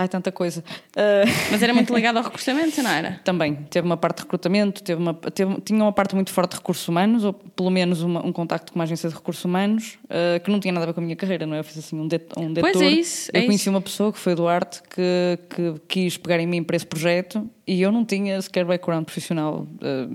Ai, 0.00 0.08
tanta 0.08 0.32
coisa. 0.32 0.64
Uh, 0.96 1.28
Mas 1.50 1.62
era 1.62 1.74
muito 1.74 1.94
ligado 1.94 2.16
ao 2.16 2.22
recrutamento, 2.22 2.82
não 2.82 2.90
era? 2.90 3.20
Também, 3.24 3.54
teve 3.68 3.84
uma 3.84 3.98
parte 3.98 4.16
de 4.18 4.22
recrutamento, 4.22 4.82
teve 4.82 4.98
uma, 4.98 5.12
teve- 5.12 5.60
tinha 5.60 5.82
uma 5.84 5.92
parte 5.92 6.14
muito 6.14 6.30
forte 6.32 6.52
de 6.52 6.56
recursos 6.56 6.88
humanos, 6.88 7.22
ou 7.22 7.34
pelo 7.34 7.68
menos 7.68 8.00
uma- 8.02 8.24
um 8.24 8.32
contacto 8.32 8.72
com 8.72 8.78
uma 8.78 8.84
agência 8.84 9.10
de 9.10 9.14
recursos 9.14 9.44
humanos, 9.44 9.98
eh, 10.08 10.38
que 10.38 10.50
não 10.50 10.58
tinha 10.58 10.72
nada 10.72 10.84
a 10.84 10.86
ver 10.86 10.94
com 10.94 11.00
a 11.00 11.04
minha 11.04 11.16
carreira, 11.16 11.44
não 11.44 11.54
é? 11.54 11.58
Eu 11.58 11.64
fiz 11.64 11.76
assim 11.76 12.00
um, 12.00 12.08
det, 12.08 12.22
um 12.36 12.54
Pois 12.54 12.72
detour. 12.72 12.82
é 12.82 12.88
isso, 12.90 13.30
é 13.34 13.40
Eu 13.40 13.44
conheci 13.44 13.64
isso. 13.64 13.70
uma 13.70 13.80
pessoa 13.82 14.10
que 14.10 14.18
foi 14.18 14.32
o 14.32 14.36
Duarte, 14.36 14.80
que, 14.88 15.38
que 15.54 15.74
quis 15.86 16.16
pegar 16.16 16.40
em 16.40 16.46
mim 16.46 16.62
para 16.62 16.76
esse 16.76 16.86
projeto 16.86 17.46
e 17.66 17.82
eu 17.82 17.92
não 17.92 18.02
tinha 18.02 18.40
sequer 18.40 18.64
background 18.64 19.04
profissional 19.04 19.66
eh, 19.82 20.08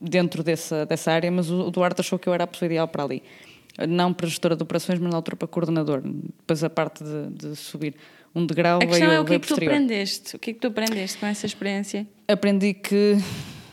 dentro 0.00 0.42
dessa, 0.42 0.84
dessa 0.84 1.12
área, 1.12 1.30
mas 1.30 1.48
o, 1.48 1.60
o 1.68 1.70
Duarte 1.70 2.00
achou 2.00 2.18
que 2.18 2.28
eu 2.28 2.34
era 2.34 2.42
a 2.42 2.46
pessoa 2.48 2.66
ideal 2.66 2.88
para 2.88 3.04
ali. 3.04 3.22
Não 3.88 4.12
para 4.12 4.26
gestora 4.26 4.56
de 4.56 4.62
operações, 4.64 4.98
mas 4.98 5.08
na 5.08 5.16
altura 5.16 5.36
para 5.36 5.46
coordenador. 5.46 6.02
Depois 6.02 6.64
a 6.64 6.68
parte 6.68 7.04
de, 7.04 7.48
de 7.50 7.54
subir 7.54 7.94
um 8.38 8.46
degrau 8.46 8.78
A 8.78 8.86
questão 8.86 9.08
veio, 9.08 9.18
é 9.18 9.20
o 9.20 9.24
que 9.24 9.34
é 9.34 9.38
que 9.38 9.46
tu 9.46 9.48
posterior 9.48 9.74
aprendeste? 9.74 10.36
O 10.36 10.38
que 10.38 10.50
é 10.50 10.52
que 10.54 10.60
tu 10.60 10.66
aprendeste 10.68 11.18
com 11.18 11.26
essa 11.26 11.46
experiência? 11.46 12.06
aprendi 12.26 12.74
que 12.74 13.16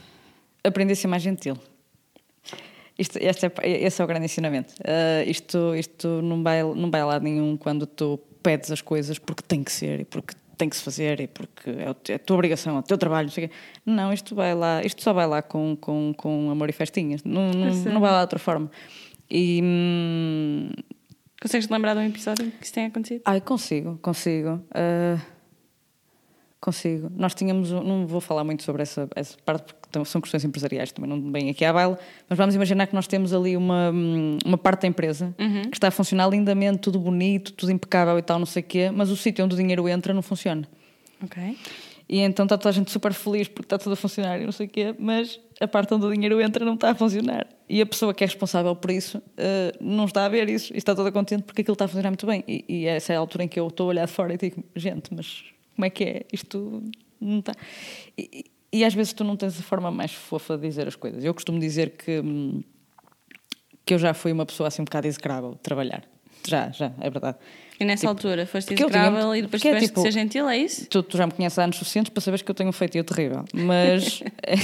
aprendi 0.63 0.93
a 0.93 0.95
ser 0.95 1.07
mais 1.07 1.21
gentil. 1.21 1.57
Isto, 2.97 3.17
este 3.17 3.45
é, 3.45 3.51
esse 3.85 4.01
é 4.01 4.05
o 4.05 4.07
grande 4.07 4.25
ensinamento. 4.25 4.73
Ah, 4.83 5.23
isto 5.25 5.75
isto 5.75 6.21
não, 6.21 6.41
vai, 6.41 6.63
não 6.63 6.89
vai 6.89 7.01
a 7.01 7.05
lado 7.05 7.23
nenhum 7.23 7.57
quando 7.57 7.85
tu 7.85 8.19
pedes 8.41 8.71
as 8.71 8.81
coisas 8.81 9.19
porque 9.19 9.43
tem 9.43 9.63
que 9.63 9.71
ser 9.71 10.01
e 10.01 10.05
porque 10.05 10.33
tem 10.57 10.69
que 10.69 10.75
se 10.77 10.83
fazer 10.83 11.19
e 11.19 11.27
porque 11.27 11.69
é, 11.69 12.13
é 12.13 12.15
a 12.15 12.19
tua 12.19 12.35
obrigação, 12.35 12.77
é 12.77 12.79
o 12.79 12.83
teu 12.83 12.97
trabalho. 12.97 13.29
Não, 13.85 13.95
não 13.95 14.13
isto, 14.13 14.33
vai 14.33 14.55
lá, 14.55 14.81
isto 14.83 15.03
só 15.03 15.11
vai 15.11 15.27
lá 15.27 15.41
com, 15.41 15.75
com, 15.79 16.13
com 16.15 16.49
amor 16.49 16.69
e 16.69 16.73
festinhas. 16.73 17.23
Não, 17.23 17.51
não, 17.51 17.67
é. 17.67 17.73
não 17.93 17.99
vai 17.99 18.11
lá 18.11 18.17
de 18.19 18.23
outra 18.23 18.39
forma. 18.39 18.71
E. 19.29 19.59
hum, 19.61 20.69
Consegues 21.41 21.67
lembrar 21.69 21.93
de 21.93 21.99
um 21.99 22.05
episódio 22.07 22.45
em 22.45 22.49
que 22.49 22.63
isso 22.63 22.73
tenha 22.73 22.87
acontecido? 22.87 23.21
Ai, 23.25 23.41
consigo, 23.41 23.97
consigo. 24.01 24.61
Ah, 24.73 25.19
consigo. 26.59 27.11
Nós 27.15 27.35
tínhamos. 27.35 27.71
um- 27.71 27.83
Não 27.83 28.07
vou 28.07 28.19
falar 28.21 28.43
muito 28.43 28.63
sobre 28.63 28.81
essa, 28.81 29.07
essa 29.15 29.37
parte 29.45 29.73
porque 29.73 30.05
são 30.09 30.19
questões 30.19 30.43
empresariais 30.43 30.91
também, 30.91 31.09
não 31.09 31.31
bem 31.31 31.49
aqui 31.49 31.63
à 31.63 31.71
baila, 31.71 31.97
mas 32.27 32.37
vamos 32.37 32.53
imaginar 32.55 32.85
que 32.87 32.93
nós 32.93 33.07
temos 33.07 33.33
ali 33.33 33.55
uma, 33.55 33.91
uma 34.45 34.57
parte 34.57 34.81
da 34.81 34.87
empresa 34.89 35.33
que 35.69 35.77
está 35.77 35.87
a 35.87 35.91
funcionar 35.91 36.27
lindamente, 36.27 36.79
tudo 36.79 36.99
bonito, 36.99 37.53
tudo 37.53 37.71
impecável 37.71 38.17
e 38.19 38.21
tal, 38.21 38.37
não 38.39 38.45
sei 38.45 38.61
o 38.61 38.65
quê, 38.65 38.91
mas 38.91 39.09
o 39.09 39.15
sítio 39.15 39.45
onde 39.45 39.53
o 39.53 39.57
dinheiro 39.57 39.87
entra 39.87 40.13
não 40.13 40.21
funciona. 40.21 40.67
Ok. 41.23 41.57
E 42.07 42.19
então 42.19 42.45
está 42.45 42.57
toda 42.57 42.69
a 42.69 42.71
gente 42.71 42.91
super 42.91 43.13
feliz 43.13 43.47
porque 43.47 43.65
está 43.65 43.77
tudo 43.79 43.93
a 43.93 43.95
funcionar 43.95 44.39
e 44.39 44.45
não 44.45 44.51
sei 44.51 44.67
o 44.67 44.69
quê, 44.69 44.93
mas 44.99 45.39
a 45.59 45.67
parte 45.67 45.93
onde 45.93 46.05
o 46.05 46.13
dinheiro 46.13 46.39
entra 46.39 46.63
não 46.63 46.75
está 46.75 46.91
a 46.91 46.95
funcionar. 46.95 47.47
E 47.67 47.81
a 47.81 47.85
pessoa 47.85 48.13
que 48.13 48.23
é 48.23 48.27
responsável 48.27 48.75
por 48.75 48.91
isso 48.91 49.19
eh, 49.37 49.71
não 49.81 50.05
está 50.05 50.23
a 50.25 50.29
ver 50.29 50.47
isso 50.47 50.71
e 50.73 50.77
está 50.77 50.93
toda 50.95 51.11
contente 51.11 51.43
porque 51.43 51.61
aquilo 51.61 51.73
está 51.73 51.85
a 51.85 51.87
funcionar 51.87 52.09
muito 52.11 52.27
bem. 52.27 52.43
E, 52.47 52.63
e 52.69 52.85
essa 52.85 53.11
é 53.13 53.15
a 53.15 53.19
altura 53.19 53.45
em 53.45 53.47
que 53.47 53.59
eu 53.59 53.67
estou 53.67 53.87
a 53.87 53.89
olhar 53.89 54.05
de 54.05 54.11
fora 54.11 54.33
e 54.33 54.37
digo: 54.37 54.63
gente, 54.75 55.13
mas 55.15 55.45
como 55.75 55.85
é 55.85 55.89
que 55.89 56.03
é? 56.03 56.25
Isto 56.31 56.83
não 57.19 57.39
está. 57.39 57.53
E, 58.17 58.29
e- 58.33 58.45
e 58.79 58.83
às 58.83 58.93
vezes 58.93 59.13
tu 59.13 59.23
não 59.23 59.35
tens 59.37 59.57
a 59.57 59.63
forma 59.63 59.89
mais 59.89 60.11
fofa 60.13 60.57
de 60.57 60.67
dizer 60.67 60.85
as 60.87 60.95
coisas. 60.97 61.23
Eu 61.23 61.33
costumo 61.33 61.57
dizer 61.59 61.91
que, 61.91 62.19
hum, 62.19 62.61
que 63.85 63.93
eu 63.93 63.97
já 63.97 64.13
fui 64.13 64.31
uma 64.33 64.45
pessoa 64.45 64.67
assim 64.67 64.81
um 64.81 64.85
bocado 64.85 65.07
execrável 65.07 65.51
de 65.51 65.59
trabalhar. 65.59 66.03
Já, 66.47 66.69
já, 66.71 66.91
é 66.99 67.09
verdade. 67.09 67.37
E 67.79 67.83
nessa 67.83 68.07
altura 68.07 68.45
foste 68.45 68.73
tinha- 68.73 68.87
execrável 68.87 69.35
e 69.35 69.41
depois 69.41 69.63
é 69.63 69.67
tiveste 69.67 69.87
tipo- 69.89 70.01
de 70.01 70.07
ser 70.07 70.11
gentil, 70.19 70.47
é 70.47 70.57
isso? 70.57 70.87
Tu, 70.87 71.03
tu 71.03 71.17
já 71.17 71.25
me 71.25 71.33
conheces 71.33 71.59
há 71.59 71.63
anos 71.63 71.75
suficientes 71.77 72.09
para 72.09 72.21
saberes 72.21 72.41
que 72.41 72.49
eu 72.49 72.55
tenho 72.55 72.69
um 72.69 72.73
feitio 72.73 73.03
terrível. 73.03 73.43
Mas 73.53 74.23
é, 74.45 74.55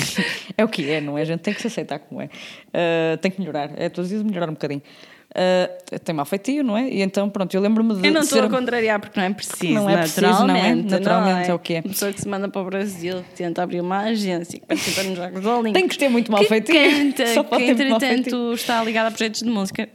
é 0.58 0.64
o 0.64 0.68
que 0.68 0.90
é, 0.90 1.02
não 1.02 1.18
é? 1.18 1.22
A 1.22 1.26
gente 1.26 1.42
tem 1.42 1.54
que 1.54 1.62
se 1.62 1.68
aceitar 1.68 2.00
como 2.00 2.22
é. 2.22 2.30
Ah, 2.74 3.18
tem 3.18 3.30
que 3.30 3.40
melhorar. 3.40 3.72
É 3.76 3.90
todos 3.90 4.06
os 4.06 4.10
dias 4.10 4.24
melhorar 4.24 4.50
um 4.50 4.54
bocadinho. 4.54 4.82
Uh, 5.32 5.98
tem 6.00 6.14
mau 6.14 6.26
feitio, 6.26 6.62
não 6.62 6.78
é? 6.78 6.90
E 6.90 7.02
então, 7.02 7.30
pronto, 7.30 7.54
eu 7.56 7.62
lembro-me 7.62 7.96
de. 7.96 8.06
Eu 8.06 8.12
não 8.12 8.20
de 8.20 8.26
estou 8.26 8.40
ser... 8.40 8.46
a 8.48 8.50
contrariar 8.50 9.00
porque 9.00 9.18
não 9.18 9.26
é 9.26 9.34
preciso. 9.34 9.74
Não 9.74 9.90
é 9.90 9.98
preciso, 10.00 10.26
não 10.26 10.34
é? 10.34 10.76
naturalmente, 10.76 10.92
Naturalmente 10.92 11.48
não 11.48 11.52
é 11.52 11.54
o 11.54 11.60
que 11.60 11.74
é. 11.76 11.80
Uma 11.80 11.84
pessoa 11.84 12.12
que 12.12 12.20
se 12.20 12.28
manda 12.28 12.50
para 12.50 12.62
o 12.62 12.66
Brasil, 12.66 13.24
que 13.24 13.36
tenta 13.38 13.64
abrir 13.64 13.80
uma 13.80 14.00
agência, 14.00 14.60
que 14.60 14.66
participa 14.66 15.04
nos 15.04 15.18
Jogos 15.18 15.46
Olímpicos. 15.46 15.74
Tem 15.74 15.88
que 15.88 15.98
ter 15.98 16.10
muito 16.10 16.30
mau 16.30 16.42
que 16.42 16.48
feitio. 16.50 16.76
Canta, 16.76 17.28
Só 17.34 17.44
pode 17.44 17.64
que 17.64 17.72
entretanto 17.72 18.54
está 18.54 18.84
ligado 18.84 19.08
a 19.08 19.12
projetos 19.12 19.42
de 19.42 19.50
música. 19.50 19.88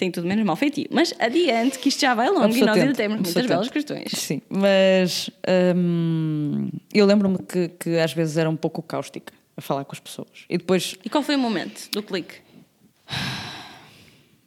Tem 0.00 0.10
tudo 0.10 0.26
menos 0.26 0.46
mal 0.46 0.56
feitio. 0.56 0.86
Mas 0.90 1.12
adiante, 1.18 1.78
que 1.78 1.90
isto 1.90 2.00
já 2.00 2.14
vai 2.14 2.30
longo 2.30 2.56
e 2.56 2.60
nós 2.62 2.74
ainda 2.74 2.94
temos 2.94 3.20
muitas 3.20 3.44
belas 3.44 3.68
questões. 3.68 4.10
Sim, 4.14 4.40
mas 4.48 5.28
hum, 5.76 6.70
eu 6.90 7.04
lembro-me 7.04 7.36
que, 7.36 7.68
que 7.68 7.98
às 7.98 8.14
vezes 8.14 8.38
era 8.38 8.48
um 8.48 8.56
pouco 8.56 8.80
cáustica 8.80 9.30
a 9.54 9.60
falar 9.60 9.84
com 9.84 9.92
as 9.92 10.00
pessoas. 10.00 10.46
E 10.48 10.56
depois 10.56 10.96
E 11.04 11.10
qual 11.10 11.22
foi 11.22 11.36
o 11.36 11.38
momento 11.38 11.90
do 11.90 12.02
clique? 12.02 12.36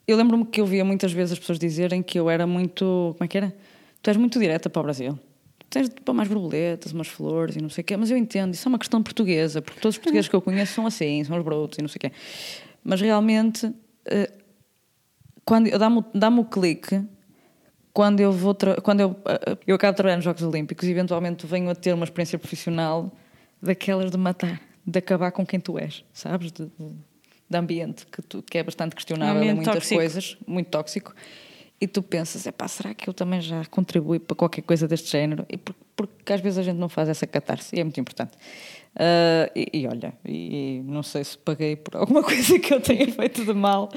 eu 0.08 0.18
lembro-me 0.18 0.44
que 0.44 0.60
eu 0.60 0.66
via 0.66 0.84
muitas 0.84 1.14
vezes 1.14 1.34
as 1.34 1.40
pessoas 1.40 1.60
dizerem 1.60 2.02
que 2.02 2.20
eu 2.20 2.32
era 2.32 2.48
muito. 2.48 3.14
Como 3.16 3.24
é 3.24 3.28
que 3.28 3.38
era? 3.38 3.56
Tu 4.02 4.10
és 4.10 4.18
muito 4.18 4.40
direta 4.40 4.72
para 4.72 4.80
o 4.80 4.84
Brasil. 4.84 5.20
Tens 5.70 5.88
de 5.88 6.02
pôr 6.02 6.14
mais 6.14 6.28
borboletas, 6.28 6.94
umas 6.94 7.08
flores 7.08 7.56
e 7.56 7.62
não 7.62 7.70
sei 7.70 7.84
o 7.84 7.86
quê. 7.86 7.96
Mas 7.96 8.10
eu 8.10 8.18
entendo, 8.18 8.56
isso 8.56 8.68
é 8.68 8.70
uma 8.70 8.80
questão 8.80 9.04
portuguesa, 9.04 9.62
porque 9.62 9.80
todos 9.80 9.98
os 9.98 10.00
portugueses 10.00 10.28
que 10.28 10.36
eu 10.36 10.42
conheço 10.42 10.74
são 10.74 10.88
assim, 10.88 11.24
são 11.24 11.38
os 11.38 11.44
brotos 11.44 11.78
e 11.78 11.84
não 11.84 11.90
sei 11.90 11.98
o 11.98 12.00
quê. 12.00 12.12
Mas 12.84 13.00
realmente, 13.00 13.72
eh, 14.08 14.32
quando 15.46 15.68
eu- 15.68 15.78
dá-me 15.80 16.04
dá-me 16.14 16.40
o 16.40 16.46
clique 16.46 17.02
quando 17.94 18.20
eu 18.20 18.32
vou 18.32 18.56
quando 18.84 19.02
eu, 19.02 19.16
eh, 19.26 19.58
eu 19.68 19.76
acabo 19.76 19.92
de 19.94 19.98
trabalhar 19.98 20.16
nos 20.16 20.26
Jogos 20.26 20.42
Olímpicos 20.44 20.88
e 20.88 20.92
eventualmente 20.92 21.46
venho 21.46 21.70
a 21.70 21.76
ter 21.76 21.94
uma 21.94 22.04
experiência 22.06 22.40
profissional 22.40 23.12
daquelas 23.62 24.10
de 24.12 24.18
matar, 24.18 24.62
de 24.86 25.00
acabar 25.00 25.32
com 25.32 25.46
quem 25.46 25.60
tu 25.60 25.78
és, 25.78 26.04
sabes? 26.14 26.52
De, 26.52 26.66
de- 26.66 26.96
de 27.50 27.58
ambiente 27.58 28.06
que, 28.08 28.22
tu- 28.22 28.42
que 28.42 28.58
é 28.58 28.64
bastante 28.64 28.96
questionável 28.96 29.36
em 29.44 29.50
ambiente 29.52 29.56
muitas 29.58 29.74
tóxico. 29.76 29.96
coisas, 29.96 30.38
muito 30.48 30.68
tóxico. 30.70 31.14
E 31.80 31.88
tu 31.88 32.02
pensas, 32.02 32.46
epá, 32.48 32.68
será 32.68 32.94
que 32.94 33.08
eu 33.10 33.14
também 33.14 33.42
já 33.42 33.64
contribuí 33.66 34.18
para 34.18 34.36
qualquer 34.36 34.62
coisa 34.62 34.88
deste 34.88 35.12
género? 35.12 35.46
E 35.50 35.58
por- 35.58 35.76
porque 35.96 36.34
às 36.34 36.40
vezes 36.42 36.58
a 36.58 36.64
gente 36.64 36.78
não 36.78 36.88
faz 36.90 37.10
essa 37.10 37.28
catarse 37.28 37.76
e 37.76 37.80
é 37.80 37.84
muito 37.84 38.00
importante. 38.00 38.32
Ah, 38.96 39.52
e, 39.56 39.70
e 39.82 39.88
olha, 39.88 40.14
e, 40.26 40.82
não 40.86 41.04
sei 41.04 41.24
se 41.24 41.38
paguei 41.38 41.76
por 41.76 41.96
alguma 41.98 42.24
coisa 42.24 42.58
que 42.58 42.74
eu 42.74 42.80
tenha 42.82 43.08
feito 43.12 43.46
de 43.46 43.54
mal. 43.54 43.90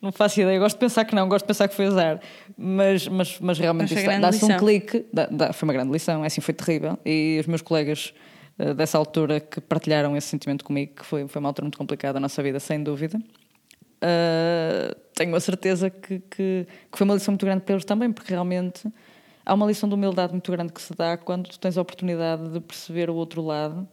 Não 0.00 0.12
faço 0.12 0.40
ideia. 0.40 0.58
Gosto 0.58 0.76
de 0.76 0.80
pensar 0.80 1.04
que 1.04 1.14
não, 1.14 1.28
gosto 1.28 1.44
de 1.44 1.48
pensar 1.48 1.66
que 1.68 1.74
foi 1.74 1.86
azar. 1.86 2.20
Mas, 2.56 3.08
mas, 3.08 3.38
mas 3.40 3.58
realmente 3.58 3.94
dá-se 4.20 4.44
um 4.44 4.56
clique. 4.56 5.06
dá- 5.12 5.26
dá- 5.30 5.52
foi 5.52 5.66
uma 5.66 5.72
grande 5.72 5.90
lição, 5.92 6.22
é 6.22 6.28
assim, 6.28 6.40
foi 6.40 6.54
terrível. 6.54 6.98
E 7.04 7.38
os 7.40 7.46
meus 7.46 7.62
colegas 7.62 8.14
ah, 8.58 8.74
dessa 8.74 8.96
altura 8.98 9.40
que 9.40 9.60
partilharam 9.60 10.16
esse 10.16 10.28
sentimento 10.28 10.64
comigo, 10.64 10.94
que 10.96 11.04
foi, 11.04 11.26
foi 11.26 11.40
uma 11.40 11.48
altura 11.48 11.64
muito 11.64 11.78
complicada 11.78 12.14
da 12.14 12.20
nossa 12.20 12.42
vida, 12.42 12.60
sem 12.60 12.82
dúvida. 12.82 13.18
Uh, 14.00 14.94
tenho 15.14 15.34
a 15.34 15.40
certeza 15.40 15.90
que, 15.90 16.20
que, 16.20 16.66
que 16.92 16.98
foi 16.98 17.04
uma 17.04 17.14
lição 17.14 17.32
muito 17.32 17.44
grande 17.44 17.62
para 17.62 17.74
eles 17.74 17.84
também, 17.84 18.12
porque 18.12 18.30
realmente 18.30 18.88
há 19.44 19.54
uma 19.54 19.66
lição 19.66 19.88
de 19.88 19.94
humildade 19.96 20.32
muito 20.32 20.52
grande 20.52 20.72
que 20.72 20.80
se 20.80 20.94
dá 20.94 21.16
quando 21.16 21.48
tu 21.48 21.58
tens 21.58 21.76
a 21.76 21.82
oportunidade 21.82 22.48
de 22.50 22.60
perceber 22.60 23.10
o 23.10 23.14
outro 23.16 23.42
lado 23.42 23.88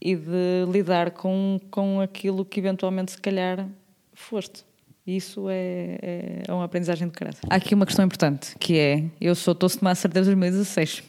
e 0.00 0.14
de 0.14 0.66
lidar 0.70 1.12
com, 1.12 1.58
com 1.70 2.00
aquilo 2.00 2.44
que 2.44 2.60
eventualmente 2.60 3.12
se 3.12 3.18
calhar 3.18 3.66
foste. 4.12 4.64
Isso 5.08 5.48
é, 5.48 5.98
é, 6.02 6.42
é 6.46 6.52
uma 6.52 6.64
aprendizagem 6.64 7.08
de 7.08 7.14
caráter. 7.14 7.40
Há 7.48 7.54
aqui 7.54 7.74
uma 7.74 7.86
questão 7.86 8.04
importante, 8.04 8.54
que 8.58 8.78
é, 8.78 9.04
eu 9.18 9.34
sou 9.34 9.54
Toastmaster 9.54 10.12
desde 10.12 10.34
2016 10.34 11.02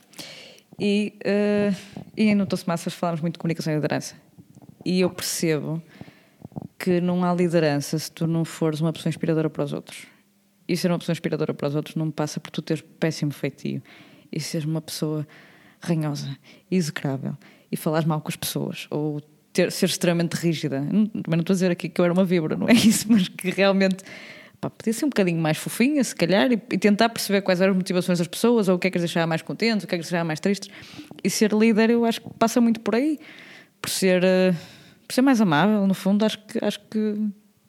e, 0.79 1.13
uh, 1.25 1.75
e 2.15 2.33
no 2.33 2.45
Toastmasters 2.45 2.95
falamos 2.95 3.19
muito 3.19 3.33
de 3.33 3.39
comunicação 3.39 3.73
e 3.73 3.75
liderança. 3.75 4.15
E 4.85 5.01
eu 5.01 5.09
percebo 5.09 5.83
que 6.77 7.01
não 7.01 7.25
há 7.25 7.33
liderança 7.33 7.99
se 7.99 8.09
tu 8.09 8.25
não 8.25 8.45
fores 8.45 8.79
uma 8.79 8.93
pessoa 8.93 9.09
inspiradora 9.09 9.49
para 9.49 9.65
os 9.65 9.73
outros. 9.73 10.07
E 10.65 10.77
ser 10.77 10.89
uma 10.89 10.97
pessoa 10.97 11.11
inspiradora 11.11 11.53
para 11.53 11.67
os 11.67 11.75
outros 11.75 11.97
não 11.97 12.09
passa 12.09 12.39
por 12.39 12.51
tu 12.51 12.61
teres 12.61 12.81
péssimo 13.01 13.33
feitio 13.33 13.83
e 14.31 14.39
seres 14.39 14.65
uma 14.65 14.79
pessoa 14.79 15.27
ranhosa, 15.81 16.37
execrável 16.71 17.35
e 17.69 17.75
falares 17.75 18.07
mal 18.07 18.21
com 18.21 18.29
as 18.29 18.37
pessoas 18.37 18.87
ou 18.89 19.19
ter, 19.53 19.71
ser 19.71 19.85
extremamente 19.87 20.33
rígida. 20.35 20.79
Não- 20.81 21.05
Também 21.07 21.23
não 21.37 21.39
estou 21.41 21.53
a 21.53 21.55
dizer 21.55 21.71
aqui 21.71 21.89
que 21.89 21.99
eu 21.99 22.05
era 22.05 22.13
uma 22.13 22.25
víbora, 22.25 22.55
não 22.55 22.67
é 22.67 22.73
isso, 22.73 23.05
mas 23.11 23.27
que 23.27 23.49
realmente 23.51 24.03
pá, 24.61 24.69
podia 24.69 24.93
ser 24.93 25.05
um 25.05 25.09
bocadinho 25.09 25.39
mais 25.41 25.57
fofinha, 25.57 26.03
se 26.03 26.15
calhar, 26.15 26.51
e, 26.51 26.55
e 26.55 26.77
tentar 26.77 27.09
perceber 27.09 27.41
quais 27.41 27.61
eram 27.61 27.71
as 27.71 27.77
motivações 27.77 28.19
das 28.19 28.27
pessoas 28.27 28.67
ou 28.67 28.75
o 28.75 28.79
que 28.79 28.87
é 28.87 28.91
que 28.91 28.97
as 28.97 29.03
deixava 29.03 29.25
mais 29.27 29.41
contentes, 29.41 29.83
o 29.83 29.87
que 29.87 29.95
é 29.95 29.97
que 29.97 30.01
as 30.01 30.07
deixava 30.09 30.25
mais 30.25 30.39
tristes. 30.39 30.69
E 31.23 31.29
ser 31.29 31.51
líder, 31.53 31.89
eu 31.89 32.05
acho 32.05 32.21
que 32.21 32.29
passa 32.37 32.59
muito 32.61 32.79
por 32.81 32.95
aí, 32.95 33.17
por 33.81 33.89
ser, 33.89 34.23
eh, 34.23 34.53
por 35.07 35.13
ser 35.13 35.21
mais 35.21 35.39
amável, 35.41 35.87
no 35.87 35.93
fundo, 35.93 36.25
acho 36.25 36.37
que, 36.45 36.63
acho 36.63 36.79
que 36.89 37.15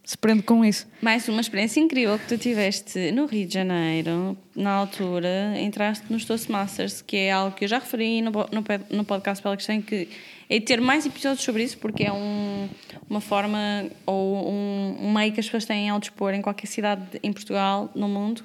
se 0.02 0.18
prende 0.18 0.42
com 0.42 0.64
isso. 0.64 0.88
Mais 1.00 1.28
uma 1.28 1.40
experiência 1.40 1.78
incrível 1.78 2.18
que 2.18 2.26
tu 2.26 2.36
tiveste 2.36 3.12
no 3.12 3.26
Rio 3.26 3.46
de 3.46 3.54
Janeiro, 3.54 4.36
na 4.56 4.70
altura, 4.72 5.54
entraste 5.60 6.04
nos 6.10 6.24
Toastmasters, 6.24 7.00
que 7.00 7.16
é 7.16 7.30
algo 7.30 7.54
que 7.54 7.64
eu 7.64 7.68
já 7.68 7.78
referi 7.78 8.20
no, 8.20 8.32
no, 8.32 8.64
no 8.90 9.04
podcast 9.04 9.40
pela 9.40 9.56
questão 9.56 9.80
que 9.80 10.08
é 10.50 10.58
de 10.58 10.64
ter 10.66 10.80
mais 10.80 11.06
episódios 11.06 11.42
sobre 11.44 11.62
isso, 11.62 11.78
porque 11.78 12.02
é 12.02 12.12
um, 12.12 12.68
uma 13.08 13.20
forma 13.20 13.86
ou 14.04 14.50
um, 14.50 14.96
um 15.00 15.12
meio 15.12 15.32
que 15.32 15.38
as 15.38 15.46
pessoas 15.46 15.64
têm 15.64 15.88
ao 15.88 16.00
dispor 16.00 16.34
em 16.34 16.42
qualquer 16.42 16.66
cidade 16.66 17.02
em 17.22 17.32
Portugal, 17.32 17.88
no 17.94 18.08
mundo, 18.08 18.42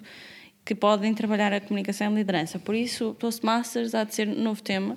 que 0.64 0.76
podem 0.76 1.14
trabalhar 1.16 1.52
a 1.52 1.60
comunicação 1.60 2.12
e 2.12 2.16
liderança. 2.16 2.60
Por 2.60 2.76
isso, 2.76 3.16
Toastmasters 3.20 3.96
há 3.96 4.04
de 4.04 4.14
ser 4.14 4.28
um 4.28 4.42
novo 4.42 4.62
tema. 4.62 4.96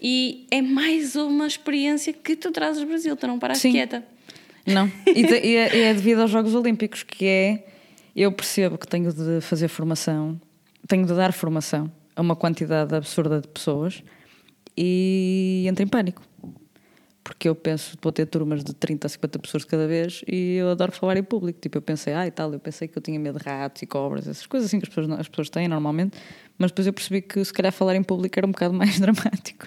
E 0.00 0.46
é 0.50 0.62
mais 0.62 1.16
uma 1.16 1.46
experiência 1.46 2.12
que 2.12 2.36
tu 2.36 2.52
trazes 2.52 2.80
do 2.80 2.86
Brasil, 2.86 3.16
tu 3.16 3.26
não 3.26 3.38
paraste 3.38 3.62
Sim. 3.62 3.72
quieta. 3.72 4.04
Não. 4.64 4.90
E, 5.06 5.22
de- 5.26 5.40
e 5.46 5.56
é, 5.56 5.76
e 5.76 5.80
é 5.82 5.94
devido 5.94 6.20
aos 6.20 6.30
Jogos 6.30 6.54
Olímpicos, 6.54 7.02
que 7.02 7.26
é. 7.26 7.66
Eu 8.14 8.30
percebo 8.32 8.78
que 8.78 8.86
tenho 8.86 9.12
de 9.12 9.40
fazer 9.42 9.68
formação, 9.68 10.40
tenho 10.88 11.04
de 11.06 11.12
dar 11.14 11.32
formação 11.32 11.90
a 12.14 12.20
uma 12.22 12.34
quantidade 12.34 12.94
absurda 12.94 13.40
de 13.42 13.48
pessoas 13.48 14.02
e 14.76 15.64
entro 15.68 15.82
em 15.84 15.86
pânico. 15.86 16.22
Porque 17.26 17.48
eu 17.48 17.56
penso, 17.56 17.98
vou 18.00 18.12
ter 18.12 18.24
turmas 18.26 18.62
de 18.62 18.72
30 18.72 19.08
a 19.08 19.10
50 19.10 19.38
pessoas 19.40 19.64
cada 19.64 19.88
vez 19.88 20.22
e 20.28 20.58
eu 20.58 20.70
adoro 20.70 20.92
falar 20.92 21.16
em 21.16 21.24
público. 21.24 21.58
Tipo, 21.60 21.78
eu 21.78 21.82
pensei, 21.82 22.14
ah, 22.14 22.24
e 22.24 22.30
tal, 22.30 22.52
eu 22.52 22.60
pensei 22.60 22.86
que 22.86 22.96
eu 22.96 23.02
tinha 23.02 23.18
medo 23.18 23.36
de 23.36 23.44
ratos 23.44 23.82
e 23.82 23.86
cobras, 23.86 24.28
essas 24.28 24.46
coisas 24.46 24.68
assim 24.68 24.78
que 24.78 24.84
as 24.84 24.94
pessoas, 24.94 25.18
as 25.18 25.28
pessoas 25.28 25.50
têm 25.50 25.66
normalmente, 25.66 26.16
mas 26.56 26.70
depois 26.70 26.86
eu 26.86 26.92
percebi 26.92 27.20
que 27.20 27.44
se 27.44 27.52
calhar 27.52 27.72
falar 27.72 27.96
em 27.96 28.02
público 28.04 28.38
era 28.38 28.46
um 28.46 28.52
bocado 28.52 28.72
mais 28.72 28.98
dramático. 29.02 29.66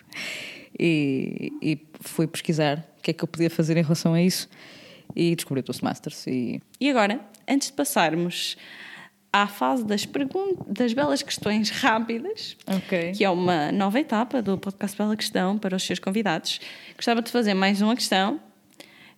E, 0.80 1.52
e 1.62 1.86
fui 2.00 2.28
pesquisar 2.28 2.88
o 2.98 3.02
que 3.02 3.12
é 3.12 3.14
que 3.14 3.22
eu 3.26 3.28
podia 3.28 3.50
fazer 3.50 3.76
em 3.76 3.84
relação 3.84 4.14
a 4.14 4.22
isso 4.22 4.48
e 5.14 5.36
descobri 5.36 5.60
o 5.60 5.64
Toastmasters 5.64 6.28
e 6.28 6.62
E 6.80 6.90
agora, 6.90 7.20
antes 7.46 7.68
de 7.68 7.74
passarmos 7.74 8.56
à 9.32 9.48
fase 9.48 9.86
das, 9.86 10.06
pergun- 10.06 10.56
das 10.68 10.92
belas 10.94 11.22
questões 11.22 11.70
rápidas, 11.70 12.58
Ok. 12.68 13.12
que 13.12 13.24
é 13.24 13.30
uma 13.30 13.72
nova 13.72 14.00
etapa 14.00 14.42
do 14.42 14.58
podcast 14.58 14.98
Bela 14.98 15.16
Questão 15.16 15.58
para 15.58 15.76
os 15.76 15.84
seus 15.84 16.00
convidados, 16.00 16.60
gostava 16.96 17.22
de 17.22 17.32
fazer 17.32 17.54
mais 17.54 17.82
uma 17.82 17.96
questão 17.96 18.40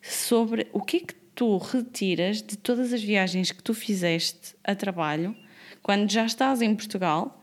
sobre 0.02 0.67
o 0.73 0.81
que 0.81 0.98
é 0.98 1.00
que 1.02 1.13
tu 1.36 1.58
retiras 1.58 2.42
de 2.42 2.58
todas 2.58 2.92
as 2.92 3.02
viagens 3.02 3.52
que 3.52 3.63
tu 3.63 3.73
fizeste 3.73 4.56
a 4.63 4.75
trabalho 4.75 5.36
quando 5.81 6.12
já 6.12 6.25
estás 6.25 6.62
em 6.62 6.75
Portugal 6.75 7.42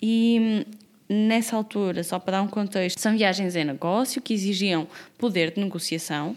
e 0.00 0.66
nessa 1.08 1.54
altura, 1.54 2.02
só 2.02 2.18
para 2.18 2.38
dar 2.38 2.42
um 2.42 2.48
contexto, 2.48 2.98
são 2.98 3.16
viagens 3.16 3.54
em 3.54 3.64
negócio 3.64 4.22
que 4.22 4.32
exigiam 4.32 4.88
poder 5.18 5.52
de 5.52 5.60
negociação. 5.60 6.34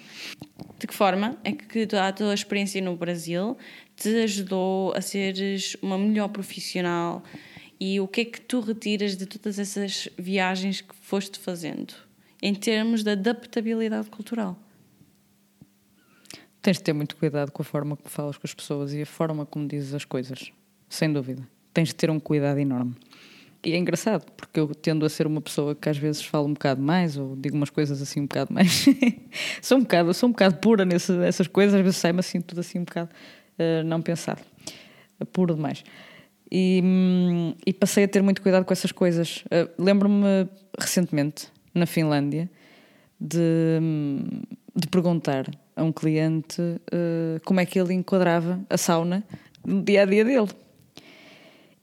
De 0.78 0.86
que 0.86 0.94
forma 0.94 1.38
é 1.44 1.52
que 1.54 1.88
a 1.96 2.12
tua 2.12 2.34
experiência 2.34 2.82
no 2.82 2.96
Brasil 2.96 3.58
te 3.98 4.10
ajudou 4.24 4.94
a 4.96 5.02
seres 5.02 5.76
uma 5.82 5.98
melhor 5.98 6.30
profissional 6.30 7.24
e 7.80 8.00
o 8.00 8.08
que 8.08 8.22
é 8.22 8.26
que 8.26 8.40
tu 8.40 8.60
retiras 8.60 9.18
de 9.18 9.26
todas 9.26 9.58
essas 9.58 10.08
viagens 10.18 10.82
que 10.82 10.96
foste 10.96 11.40
fazendo 11.40 11.94
em 12.42 12.54
termos 12.54 13.04
de 13.04 13.12
adaptabilidade 13.12 14.10
cultural? 14.10 14.58
Tens 16.62 16.78
de 16.78 16.84
ter 16.84 16.94
muito 16.94 17.16
cuidado 17.16 17.52
com 17.52 17.62
a 17.62 17.66
forma 17.66 17.96
como 17.98 18.10
falas 18.10 18.38
com 18.38 18.46
as 18.46 18.54
pessoas 18.54 18.94
e 18.94 19.02
a 19.02 19.06
forma 19.06 19.46
como 19.46 19.68
dizes 19.68 19.94
as 19.94 20.06
coisas, 20.06 20.52
sem 20.88 21.12
dúvida. 21.12 21.48
Tens 21.74 21.90
de 21.90 21.96
ter 21.96 22.10
um 22.10 22.20
cuidado 22.20 22.60
enorme. 22.60 22.96
E 23.64 23.74
é 23.74 23.78
engraçado, 23.78 24.32
porque 24.34 24.60
eu 24.60 24.68
tendo 24.76 25.06
a 25.06 25.10
ser 25.10 25.26
uma 25.26 25.42
pessoa 25.42 25.74
que 25.74 25.90
às 25.90 25.98
vezes 25.98 26.24
fala 26.24 26.46
um 26.46 26.54
bocado 26.54 26.82
mais, 26.82 27.18
ou 27.18 27.36
digo 27.36 27.56
umas 27.56 27.70
coisas 27.70 28.02
assim 28.02 28.22
um 28.22 28.28
bocado 28.28 28.54
mais. 28.54 28.86
sou, 29.62 29.78
um 29.78 29.82
bocado, 29.82 30.14
sou 30.14 30.30
um 30.30 30.32
bocado 30.32 30.58
pura 30.58 30.86
nessas 30.86 31.48
coisas, 31.48 31.74
às 31.74 31.82
vezes 31.82 31.98
sai-me 31.98 32.20
assim 32.20 32.40
tudo 32.40 32.60
assim 32.60 32.80
um 32.80 32.84
bocado 32.84 33.10
não 33.86 34.02
pensado. 34.02 34.42
Puro 35.32 35.56
demais. 35.56 35.84
E, 36.52 36.82
hum, 36.84 37.54
e, 37.66 37.74
passei 37.74 38.06
a 38.06 38.08
ter 38.08 38.22
muito 38.22 38.42
cuidado 38.42 38.64
com 38.64 38.72
essas 38.72 38.92
coisas. 38.92 39.44
Uh, 39.46 39.70
Lembro-me 39.84 40.48
recentemente, 40.80 41.48
na 41.74 41.86
Finlândia, 41.86 42.50
de, 43.20 43.80
hum, 43.82 44.24
de 44.76 44.88
perguntar 44.88 45.46
a 45.76 45.84
um 45.84 45.92
cliente 45.92 46.62
uh, 46.62 47.40
como 47.44 47.60
é 47.60 47.66
que 47.66 47.80
ele 47.80 47.94
enquadrava 47.94 48.60
a 48.70 48.78
sauna 48.78 49.24
no 49.66 49.84
dia 49.84 50.04
a 50.04 50.06
dia 50.06 50.24
dele. 50.24 50.50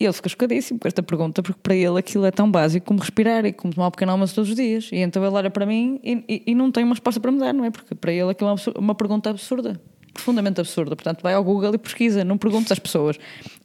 E 0.00 0.04
ele 0.04 0.12
fica 0.12 0.28
chocadíssimo 0.28 0.80
com 0.80 0.88
esta 0.88 1.02
pergunta, 1.02 1.42
porque 1.42 1.60
para 1.62 1.74
ele 1.74 1.98
aquilo 1.98 2.24
é 2.24 2.30
tão 2.30 2.50
básico 2.50 2.84
como 2.86 2.98
respirar 2.98 3.44
e 3.44 3.52
como 3.52 3.72
tomar 3.72 3.88
um 3.88 3.90
pequeno 3.90 4.12
almoço 4.12 4.34
todos 4.34 4.50
os 4.50 4.56
dias. 4.56 4.88
E 4.90 4.96
então 4.96 5.24
ele 5.24 5.34
olha 5.34 5.50
para 5.50 5.64
mim 5.66 6.00
e, 6.02 6.24
e, 6.28 6.42
e 6.48 6.54
não 6.54 6.72
tem 6.72 6.82
uma 6.82 6.94
resposta 6.94 7.20
para 7.20 7.30
me 7.30 7.38
dar, 7.38 7.52
não 7.52 7.64
é? 7.64 7.70
Porque 7.70 7.94
para 7.94 8.12
ele 8.12 8.30
aquilo 8.30 8.50
é 8.50 8.52
uma, 8.52 8.78
uma 8.78 8.94
pergunta 8.94 9.30
absurda 9.30 9.80
profundamente 10.14 10.60
absurda. 10.60 10.96
Portanto, 10.96 11.20
vai 11.22 11.34
ao 11.34 11.44
Google 11.44 11.74
e 11.74 11.78
pesquisa, 11.78 12.24
não 12.24 12.38
perguntes 12.38 12.72
às 12.72 12.78
pessoas. 12.78 13.18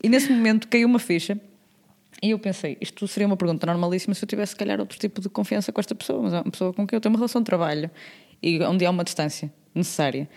E 0.04 0.10
nesse 0.10 0.30
momento 0.32 0.68
caiu 0.68 0.88
uma 0.88 1.00
ficha 1.00 1.39
e 2.22 2.32
eu 2.32 2.39
pensei, 2.39 2.78
isto 2.82 3.08
seria 3.08 3.28
uma 3.28 3.38
pergunta 3.38 3.66
normalíssima 3.66 4.14
se 4.14 4.24
eu 4.24 4.28
tivesse, 4.28 4.52
se 4.52 4.58
calhar, 4.58 4.80
outro 4.80 5.00
tipo 5.00 5.22
de 5.22 5.30
confiança 5.30 5.72
com 5.72 5.80
esta 5.80 5.95
pessoa, 5.95 6.22
mas 6.22 6.34
é 6.34 6.41
uma 6.41 6.52
pessoa 6.52 6.74
com 6.74 6.86
quem 6.86 6.97
eu 6.97 7.02
tenho 7.02 7.14
uma 7.14 7.20
relação 7.20 7.41
de 7.41 7.45
trabalho 7.45 7.89
e 8.43 8.62
onde 8.64 8.86
há 8.86 8.89
uma 8.89 9.04
distância 9.04 9.52
necessária. 9.74 10.28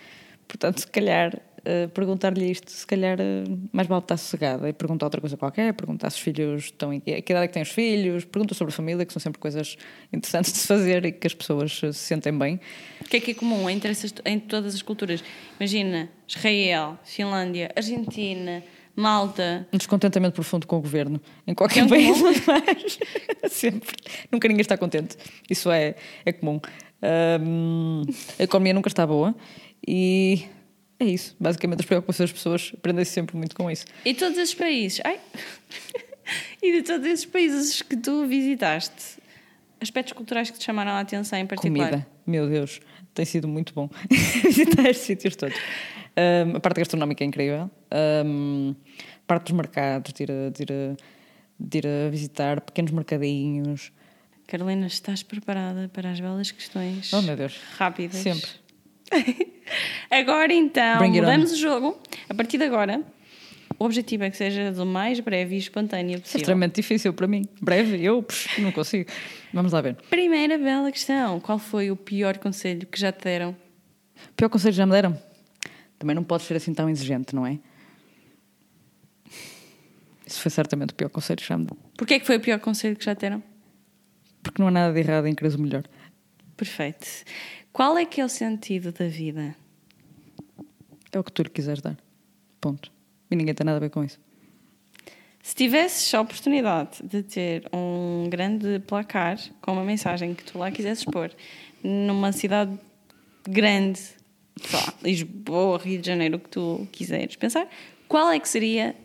Portanto, 0.47 0.79
se 0.79 0.87
calhar, 0.87 1.35
uh, 1.35 1.89
perguntar-lhe 1.89 2.49
isto, 2.49 2.71
se 2.71 2.87
calhar, 2.87 3.17
uh, 3.19 3.69
mais 3.73 3.87
vale 3.87 4.01
estar 4.01 4.15
sossegada 4.15 4.69
e 4.69 4.73
perguntar 4.73 5.07
outra 5.07 5.19
coisa 5.19 5.35
qualquer, 5.35 5.73
perguntar 5.73 6.09
se 6.09 6.17
os 6.17 6.21
filhos 6.21 6.65
estão 6.65 6.93
em 6.93 7.01
que 7.01 7.11
idade 7.11 7.45
é 7.45 7.47
que 7.47 7.53
têm 7.53 7.63
os 7.63 7.69
filhos, 7.69 8.23
pergunta 8.23 8.53
sobre 8.53 8.73
a 8.73 8.75
família, 8.75 9.05
que 9.05 9.11
são 9.11 9.21
sempre 9.21 9.39
coisas 9.39 9.77
interessantes 10.11 10.53
de 10.53 10.59
se 10.59 10.67
fazer 10.67 11.05
e 11.05 11.11
que 11.11 11.27
as 11.27 11.33
pessoas 11.33 11.77
se 11.77 11.93
sentem 11.93 12.37
bem. 12.37 12.59
O 13.05 13.09
que 13.09 13.17
é 13.17 13.19
que 13.19 13.31
é 13.31 13.33
comum 13.33 13.69
entre, 13.69 13.91
essas, 13.91 14.13
entre 14.25 14.47
todas 14.47 14.73
as 14.73 14.81
culturas? 14.81 15.23
Imagina, 15.59 16.09
Israel, 16.27 16.97
Finlândia, 17.03 17.71
Argentina, 17.75 18.63
Malta. 18.95 19.67
Um 19.73 19.77
descontentamento 19.77 20.35
profundo 20.35 20.67
com 20.67 20.77
o 20.77 20.81
governo. 20.81 21.19
Em 21.45 21.53
qualquer 21.53 21.85
é 21.85 21.87
país, 21.87 22.17
sempre. 23.51 23.95
Nunca 24.31 24.47
ninguém 24.47 24.61
está 24.61 24.77
contente. 24.77 25.17
Isso 25.49 25.71
é, 25.71 25.95
é 26.25 26.31
comum. 26.31 26.59
Um, 27.41 28.03
a 28.39 28.43
economia 28.43 28.73
nunca 28.73 28.87
está 28.87 29.05
boa 29.05 29.35
e 29.85 30.45
é 30.99 31.05
isso. 31.05 31.35
Basicamente, 31.39 31.81
as 31.81 31.85
preocupações 31.85 32.29
das 32.29 32.37
pessoas 32.37 32.71
aprendem-se 32.75 33.11
sempre 33.11 33.35
muito 33.35 33.55
com 33.55 33.69
isso. 33.69 33.85
E 34.05 34.13
todos 34.13 34.37
esses 34.37 34.55
países, 34.55 35.01
ai, 35.03 35.19
e 36.61 36.71
de 36.71 36.83
todos 36.83 37.05
esses 37.05 37.25
países 37.25 37.81
que 37.81 37.97
tu 37.97 38.25
visitaste, 38.25 39.21
aspectos 39.83 40.13
culturais 40.13 40.49
que 40.49 40.57
te 40.57 40.65
chamaram 40.65 40.91
a 40.91 40.99
atenção 40.99 41.37
em 41.37 41.45
particular? 41.45 41.89
Comida, 41.89 42.07
meu 42.25 42.49
Deus, 42.49 42.79
tem 43.13 43.25
sido 43.25 43.47
muito 43.47 43.73
bom 43.73 43.89
visitar 44.09 44.89
estes 44.89 45.05
sítios 45.05 45.35
todos. 45.35 45.55
Um, 46.17 46.57
a 46.57 46.59
parte 46.59 46.79
gastronómica 46.79 47.23
é 47.23 47.27
incrível. 47.27 47.69
Um, 48.25 48.75
a 49.23 49.27
parte 49.27 49.45
dos 49.45 49.53
mercados, 49.53 50.13
de 50.13 50.23
ir, 50.23 50.31
a, 50.31 50.49
de, 50.49 50.63
ir 50.63 50.71
a, 50.71 50.95
de 51.59 51.77
ir 51.77 51.87
a 51.87 52.09
visitar 52.09 52.61
pequenos 52.61 52.91
mercadinhos. 52.91 53.91
Carolina, 54.47 54.87
estás 54.87 55.23
preparada 55.23 55.89
para 55.91 56.11
as 56.11 56.19
belas 56.19 56.51
questões? 56.51 57.11
Oh, 57.13 57.21
meu 57.21 57.35
Deus. 57.35 57.59
Rápidas. 57.77 58.17
Sempre. 58.17 58.49
agora 60.09 60.53
então, 60.53 61.07
mudamos 61.07 61.51
o 61.51 61.57
jogo. 61.57 61.99
A 62.29 62.33
partir 62.33 62.57
de 62.57 62.65
agora, 62.65 63.01
o 63.83 63.85
objetivo 63.85 64.23
é 64.23 64.29
que 64.29 64.37
seja 64.37 64.71
do 64.71 64.85
mais 64.85 65.19
breve 65.19 65.55
e 65.55 65.57
espontâneo 65.57 66.21
possível. 66.21 66.39
É 66.39 66.41
extremamente 66.41 66.75
difícil 66.75 67.13
para 67.13 67.27
mim. 67.27 67.43
Breve, 67.61 68.01
eu 68.01 68.23
pux, 68.23 68.47
não 68.57 68.71
consigo. 68.71 69.11
Vamos 69.53 69.73
lá 69.73 69.81
ver. 69.81 69.95
Primeira 70.09 70.57
bela 70.57 70.89
questão: 70.89 71.37
qual 71.41 71.59
foi 71.59 71.91
o 71.91 71.95
pior 71.97 72.37
conselho 72.37 72.87
que 72.87 72.97
já 72.97 73.11
te 73.11 73.25
deram? 73.25 73.51
O 74.29 74.33
pior 74.37 74.47
conselho 74.47 74.71
que 74.71 74.77
já 74.77 74.85
me 74.85 74.93
deram? 74.93 75.21
Também 75.99 76.15
não 76.15 76.23
podes 76.23 76.47
ser 76.47 76.55
assim 76.55 76.73
tão 76.73 76.89
exigente, 76.89 77.35
não 77.35 77.45
é? 77.45 77.59
Isso 80.25 80.39
foi 80.39 80.49
certamente 80.49 80.91
o 80.91 80.95
pior 80.95 81.09
conselho 81.09 81.41
que 81.41 81.47
já 81.47 81.57
me 81.57 81.65
deram. 81.65 81.81
Porquê 81.97 82.13
é 82.13 82.19
que 82.19 82.25
foi 82.25 82.37
o 82.37 82.39
pior 82.39 82.59
conselho 82.59 82.95
que 82.95 83.03
já 83.03 83.13
te 83.13 83.19
deram? 83.19 83.43
Porque 84.41 84.61
não 84.61 84.69
há 84.69 84.71
nada 84.71 84.93
de 84.93 84.99
errado 84.99 85.27
em 85.27 85.35
querer 85.35 85.53
o 85.55 85.59
melhor. 85.59 85.83
Perfeito. 86.55 87.05
Qual 87.73 87.97
é 87.97 88.05
que 88.05 88.21
é 88.21 88.25
o 88.25 88.29
sentido 88.29 88.93
da 88.93 89.09
vida? 89.09 89.53
É 91.11 91.19
o 91.19 91.23
que 91.23 91.33
tu 91.33 91.43
lhe 91.43 91.49
quiseres 91.49 91.81
dar. 91.81 91.97
Ponto. 92.61 92.93
E 93.33 93.35
ninguém 93.35 93.55
tem 93.55 93.65
nada 93.65 93.77
a 93.77 93.79
ver 93.79 93.89
com 93.89 94.03
isso. 94.03 94.19
Se 95.41 95.55
tivesses 95.55 96.13
a 96.13 96.21
oportunidade 96.21 97.01
de 97.03 97.23
ter 97.23 97.67
um 97.73 98.27
grande 98.29 98.79
placar 98.85 99.39
com 99.59 99.73
uma 99.73 99.83
mensagem 99.83 100.35
que 100.35 100.43
tu 100.43 100.59
lá 100.59 100.69
quisesses 100.69 101.03
pôr 101.03 101.31
numa 101.83 102.31
cidade 102.31 102.77
grande, 103.49 103.99
lá, 104.71 104.93
Lisboa, 105.01 105.79
Rio 105.79 105.99
de 105.99 106.05
Janeiro, 106.05 106.37
o 106.37 106.39
que 106.39 106.49
tu 106.49 106.87
quiseres 106.91 107.35
pensar, 107.35 107.67
qual 108.07 108.29
é 108.29 108.39
que 108.39 108.47
seria 108.47 108.95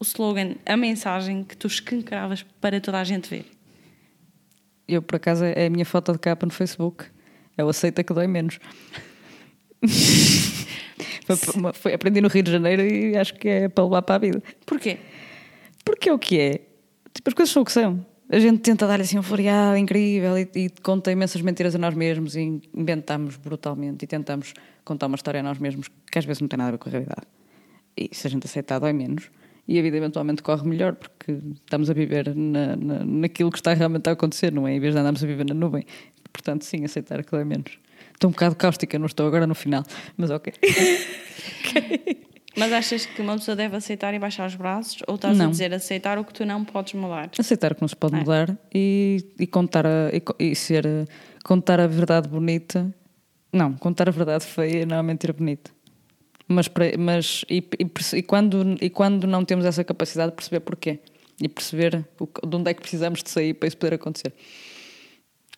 o 0.00 0.02
slogan, 0.04 0.56
a 0.66 0.76
mensagem 0.76 1.44
que 1.44 1.56
tu 1.56 1.68
escancaravas 1.68 2.44
para 2.60 2.80
toda 2.80 2.98
a 2.98 3.04
gente 3.04 3.30
ver? 3.30 3.46
Eu, 4.88 5.00
por 5.00 5.14
acaso, 5.16 5.44
é 5.44 5.66
a 5.66 5.70
minha 5.70 5.86
foto 5.86 6.12
de 6.12 6.18
capa 6.18 6.44
no 6.44 6.52
Facebook. 6.52 7.04
É 7.56 7.64
o 7.64 7.68
aceita 7.68 8.02
que 8.02 8.12
dói 8.12 8.26
menos. 8.26 8.58
foi, 11.74 11.94
aprendi 11.94 12.20
no 12.20 12.28
Rio 12.28 12.42
de 12.42 12.50
Janeiro 12.50 12.82
e 12.82 13.16
acho 13.16 13.34
que 13.34 13.48
é 13.48 13.68
para 13.68 13.84
levar 13.84 14.02
para 14.02 14.14
a 14.14 14.18
vida. 14.18 14.42
Porquê? 14.64 14.98
Porque 15.84 16.08
é 16.08 16.12
o 16.12 16.18
que 16.18 16.38
é. 16.38 16.60
Tipo, 17.14 17.30
as 17.30 17.34
coisas 17.34 17.52
são 17.52 17.62
o 17.62 17.64
que 17.64 17.72
são. 17.72 18.04
A 18.30 18.38
gente 18.38 18.58
tenta 18.58 18.86
dar 18.86 19.00
assim 19.00 19.18
um 19.18 19.22
floreado 19.22 19.76
incrível 19.78 20.36
e, 20.38 20.48
e, 20.54 20.70
conta 20.82 21.10
imensas 21.10 21.40
mentiras 21.40 21.74
a 21.74 21.78
nós 21.78 21.94
mesmos 21.94 22.36
e 22.36 22.60
inventamos 22.74 23.36
brutalmente 23.36 24.04
e 24.04 24.06
tentamos 24.06 24.52
contar 24.84 25.06
uma 25.06 25.16
história 25.16 25.40
a 25.40 25.42
nós 25.42 25.58
mesmos 25.58 25.88
que 26.10 26.18
às 26.18 26.26
vezes 26.26 26.42
não 26.42 26.48
tem 26.48 26.58
nada 26.58 26.68
a 26.68 26.72
ver 26.72 26.78
com 26.78 26.90
a 26.90 26.92
realidade. 26.92 27.26
E 27.96 28.10
se 28.12 28.26
a 28.26 28.30
gente 28.30 28.46
aceitar, 28.46 28.78
dói 28.78 28.92
menos. 28.92 29.30
E 29.66 29.78
a 29.78 29.82
vida 29.82 29.96
eventualmente 29.96 30.42
corre 30.42 30.66
melhor 30.68 30.94
porque 30.94 31.38
estamos 31.54 31.90
a 31.90 31.94
viver 31.94 32.34
na, 32.34 32.76
na, 32.76 33.04
naquilo 33.04 33.50
que 33.50 33.58
está 33.58 33.72
realmente 33.72 34.08
a 34.08 34.12
acontecer, 34.12 34.52
não 34.52 34.68
é? 34.68 34.74
Em 34.74 34.80
vez 34.80 34.94
de 34.94 35.00
andarmos 35.00 35.24
a 35.24 35.26
viver 35.26 35.44
na 35.44 35.54
nuvem. 35.54 35.84
Portanto, 36.32 36.64
sim, 36.64 36.84
aceitar 36.84 37.24
que 37.24 37.30
dói 37.30 37.44
menos. 37.44 37.78
Estou 38.18 38.30
um 38.30 38.32
bocado 38.32 38.56
cáustica, 38.56 38.98
não 38.98 39.06
estou 39.06 39.28
agora 39.28 39.46
no 39.46 39.54
final, 39.54 39.84
mas 40.16 40.28
ok. 40.28 40.52
okay. 41.60 42.18
Mas 42.56 42.72
achas 42.72 43.06
que 43.06 43.22
uma 43.22 43.34
pessoa 43.34 43.54
deve 43.54 43.76
aceitar 43.76 44.12
e 44.12 44.18
baixar 44.18 44.48
os 44.48 44.56
braços? 44.56 45.00
Ou 45.06 45.14
estás 45.14 45.38
não. 45.38 45.46
a 45.46 45.50
dizer 45.50 45.72
aceitar 45.72 46.18
o 46.18 46.24
que 46.24 46.34
tu 46.34 46.44
não 46.44 46.64
podes 46.64 46.94
mudar? 46.94 47.30
Aceitar 47.38 47.70
o 47.70 47.74
que 47.76 47.80
não 47.82 47.86
se 47.86 47.94
pode 47.94 48.16
é. 48.16 48.18
mudar 48.18 48.58
e, 48.74 49.24
e, 49.38 49.46
contar 49.46 49.86
a, 49.86 50.10
e, 50.12 50.50
e, 50.50 50.56
ser 50.56 50.84
contar 51.44 51.78
a 51.78 51.86
verdade 51.86 52.28
bonita. 52.28 52.92
Não, 53.52 53.74
contar 53.74 54.08
a 54.08 54.10
verdade 54.10 54.44
feia 54.44 54.84
não 54.84 54.96
é 54.96 55.02
mentira 55.04 55.32
bonita. 55.32 55.70
Mas, 56.48 56.68
mas 56.98 57.44
e, 57.48 57.62
e, 58.14 58.22
quando, 58.24 58.76
e 58.80 58.90
quando 58.90 59.28
não 59.28 59.44
temos 59.44 59.64
essa 59.64 59.84
capacidade 59.84 60.32
de 60.32 60.34
perceber 60.34 60.60
porquê 60.60 60.98
e 61.40 61.48
perceber 61.48 62.04
o, 62.18 62.26
de 62.26 62.56
onde 62.56 62.68
é 62.68 62.74
que 62.74 62.80
precisamos 62.80 63.22
de 63.22 63.30
sair 63.30 63.54
para 63.54 63.68
isso 63.68 63.76
poder 63.76 63.94
acontecer. 63.94 64.34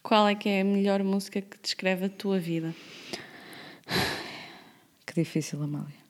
Qual 0.03 0.27
é 0.29 0.35
que 0.35 0.49
é 0.49 0.63
a 0.63 0.65
melhor 0.65 1.03
música 1.03 1.41
que 1.41 1.59
descreve 1.63 2.07
a 2.07 2.09
tua 2.09 2.39
vida? 2.39 2.75
Que 5.07 5.15
difícil, 5.15 5.63
Amália. 5.63 6.01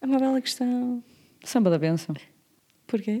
É 0.00 0.06
uma 0.06 0.18
bela 0.18 0.40
questão. 0.40 1.02
Samba 1.44 1.70
da 1.70 1.78
benção. 1.78 2.14
Porquê? 2.86 3.20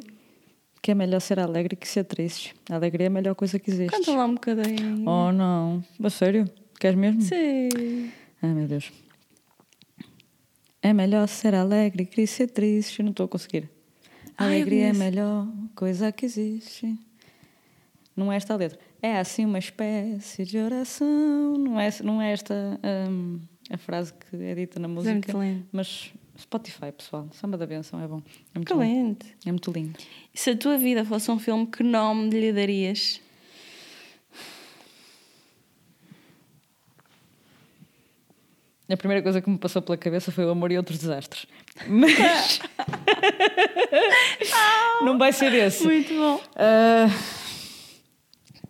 Que 0.82 0.90
é 0.90 0.94
melhor 0.94 1.20
ser 1.20 1.38
alegre 1.38 1.76
que 1.76 1.86
ser 1.86 2.04
triste. 2.04 2.54
A 2.68 2.74
alegria 2.74 3.06
é 3.06 3.08
a 3.08 3.10
melhor 3.10 3.34
coisa 3.34 3.58
que 3.58 3.70
existe. 3.70 3.90
Canta 3.90 4.16
lá 4.16 4.24
um 4.26 4.34
bocadinho. 4.34 5.08
Oh, 5.08 5.30
não. 5.32 5.82
A 6.02 6.10
sério? 6.10 6.50
Queres 6.78 6.98
mesmo? 6.98 7.22
Sim. 7.22 8.10
Ai, 8.42 8.50
meu 8.50 8.66
Deus. 8.66 8.92
É 10.82 10.92
melhor 10.92 11.28
ser 11.28 11.54
alegre 11.54 12.04
que 12.04 12.26
ser 12.26 12.48
triste. 12.48 13.02
Não 13.02 13.10
estou 13.10 13.26
a 13.26 13.28
conseguir. 13.28 13.70
A 14.36 14.46
alegria 14.46 14.88
é 14.88 14.90
a 14.90 14.94
melhor 14.94 15.46
coisa 15.76 16.10
que 16.10 16.26
existe. 16.26 16.98
Não 18.14 18.32
é 18.32 18.36
esta 18.36 18.54
a 18.54 18.56
letra. 18.56 18.78
É 19.00 19.18
assim 19.18 19.44
uma 19.44 19.58
espécie 19.58 20.44
de 20.44 20.58
oração. 20.58 21.56
Não 21.58 21.80
é, 21.80 21.88
não 22.02 22.20
é 22.20 22.32
esta 22.32 22.54
um, 23.08 23.40
a 23.70 23.78
frase 23.78 24.12
que 24.12 24.36
é 24.36 24.54
dita 24.54 24.78
na 24.78 24.88
música. 24.88 25.10
É 25.10 25.14
muito 25.14 25.38
lindo. 25.38 25.66
Mas 25.72 26.12
Spotify, 26.38 26.92
pessoal. 26.92 27.28
Samba 27.32 27.56
da 27.56 27.66
benção 27.66 28.02
é 28.02 28.06
bom. 28.06 28.22
É 28.54 28.58
muito 28.58 28.72
Excelente. 28.72 29.36
É 29.46 29.50
muito 29.50 29.70
lindo. 29.70 29.98
E 30.34 30.38
se 30.38 30.50
a 30.50 30.56
tua 30.56 30.76
vida 30.76 31.04
fosse 31.04 31.30
um 31.30 31.38
filme, 31.38 31.66
que 31.66 31.82
nome 31.82 32.30
lhe 32.30 32.52
darias? 32.52 33.20
A 38.90 38.96
primeira 38.96 39.22
coisa 39.22 39.40
que 39.40 39.48
me 39.48 39.56
passou 39.56 39.80
pela 39.80 39.96
cabeça 39.96 40.30
foi 40.30 40.44
o 40.44 40.50
amor 40.50 40.70
e 40.70 40.76
outros 40.76 40.98
desastres. 40.98 41.46
Mas. 41.88 42.60
não 45.02 45.16
vai 45.16 45.32
ser 45.32 45.52
esse. 45.54 45.84
Muito 45.84 46.12
bom. 46.14 46.40
Ah, 46.54 47.06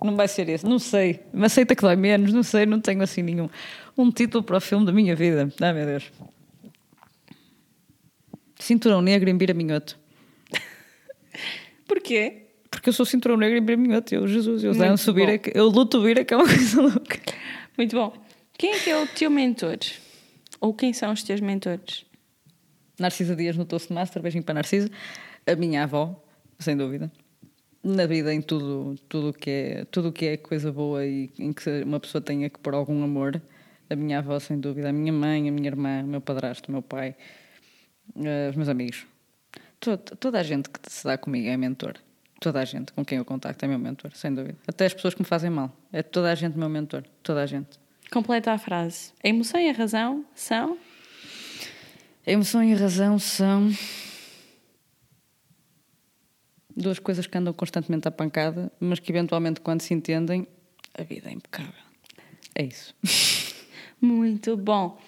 não 0.04 0.16
vai 0.16 0.28
ser 0.28 0.48
esse. 0.48 0.64
Não 0.64 0.78
sei. 0.78 1.20
Me 1.32 1.46
aceita 1.46 1.74
que 1.74 1.82
dói 1.82 1.96
menos. 1.96 2.32
Não 2.32 2.42
sei. 2.42 2.66
Não 2.66 2.80
tenho 2.80 3.02
assim 3.02 3.22
nenhum. 3.22 3.48
Um 3.96 4.10
título 4.10 4.42
para 4.42 4.56
o 4.56 4.60
filme 4.60 4.86
da 4.86 4.92
minha 4.92 5.14
vida. 5.14 5.52
Ah, 5.60 5.72
meu 5.72 5.86
Deus. 5.86 6.10
Cinturão 8.58 9.02
negro 9.02 9.28
em 9.28 9.36
Bira 9.36 9.54
Minhoto. 9.54 9.98
Porquê? 11.86 12.46
Porque 12.70 12.88
eu 12.88 12.92
sou 12.92 13.04
cinturão 13.04 13.36
negro 13.36 13.58
em 13.58 13.62
Bira 13.62 13.76
Minhoto. 13.76 14.14
Eu, 14.14 14.26
Jesus, 14.26 14.64
eu 14.64 14.74
danço. 14.74 15.12
Bira. 15.12 15.40
Eu 15.54 15.68
luto 15.68 16.00
Bira, 16.02 16.24
que 16.24 16.34
é 16.34 16.36
uma 16.36 16.46
coisa 16.46 16.80
louca. 16.80 17.20
Muito 17.76 17.96
bom. 17.96 18.12
Quem 18.56 18.74
é 18.74 18.78
que 18.78 18.90
é 18.90 19.02
o 19.02 19.06
teu 19.06 19.30
mentor? 19.30 19.78
Ou 20.60 20.72
quem 20.72 20.92
são 20.92 21.12
os 21.12 21.22
teus 21.22 21.40
mentores? 21.40 22.06
Narcisa 22.98 23.34
Dias 23.34 23.56
no 23.56 23.64
Toastmaster, 23.64 24.22
beijinho 24.22 24.44
para 24.44 24.54
Narcisa. 24.54 24.90
A 25.46 25.56
minha 25.56 25.82
avó, 25.82 26.22
sem 26.58 26.76
dúvida. 26.76 27.10
Na 27.84 28.06
vida, 28.06 28.32
em 28.32 28.40
tudo 28.40 28.94
tudo 29.08 29.30
o 29.30 29.32
que 29.32 29.50
é 29.50 29.84
tudo 29.86 30.12
que 30.12 30.26
é 30.26 30.36
coisa 30.36 30.70
boa 30.70 31.04
e 31.04 31.30
em 31.36 31.52
que 31.52 31.82
uma 31.82 31.98
pessoa 31.98 32.22
tenha 32.22 32.48
que 32.48 32.58
pôr 32.58 32.74
algum 32.74 33.02
amor. 33.02 33.42
A 33.90 33.96
minha 33.96 34.18
avó, 34.18 34.38
sem 34.38 34.58
dúvida. 34.58 34.90
A 34.90 34.92
minha 34.92 35.12
mãe, 35.12 35.48
a 35.48 35.52
minha 35.52 35.68
irmã, 35.68 36.02
o 36.02 36.06
meu 36.06 36.20
padrasto, 36.20 36.68
o 36.68 36.72
meu 36.72 36.80
pai, 36.80 37.16
eh, 38.24 38.48
os 38.50 38.56
meus 38.56 38.68
amigos. 38.68 39.04
Toda, 39.80 39.98
toda 39.98 40.38
a 40.38 40.42
gente 40.42 40.70
que 40.70 40.78
se 40.88 41.04
dá 41.04 41.18
comigo 41.18 41.48
é 41.48 41.56
mentor. 41.56 41.94
Toda 42.40 42.60
a 42.60 42.64
gente 42.64 42.92
com 42.92 43.04
quem 43.04 43.18
eu 43.18 43.24
contacto 43.24 43.64
é 43.64 43.68
meu 43.68 43.78
mentor, 43.78 44.12
sem 44.14 44.32
dúvida. 44.32 44.56
Até 44.66 44.86
as 44.86 44.94
pessoas 44.94 45.14
que 45.14 45.22
me 45.22 45.26
fazem 45.26 45.50
mal. 45.50 45.76
É 45.92 46.02
toda 46.02 46.30
a 46.30 46.34
gente 46.34 46.56
meu 46.56 46.68
mentor. 46.68 47.02
Toda 47.22 47.42
a 47.42 47.46
gente. 47.46 47.80
Completa 48.12 48.52
a 48.52 48.58
frase. 48.58 49.12
A 49.24 49.28
emoção 49.28 49.60
e 49.60 49.68
a 49.68 49.72
razão 49.72 50.24
são. 50.34 50.78
A 52.24 52.30
emoção 52.30 52.62
e 52.62 52.72
a 52.72 52.76
razão 52.76 53.18
são 53.18 53.70
duas 56.76 56.98
coisas 56.98 57.26
que 57.26 57.36
andam 57.36 57.52
constantemente 57.52 58.08
à 58.08 58.10
pancada, 58.10 58.72
mas 58.80 58.98
que 58.98 59.10
eventualmente, 59.12 59.60
quando 59.60 59.80
se 59.80 59.94
entendem, 59.94 60.46
a 60.94 61.02
vida 61.02 61.28
é 61.28 61.32
impecável. 61.32 61.72
É 62.54 62.64
isso. 62.64 62.94
Muito 64.00 64.56
bom. 64.56 64.98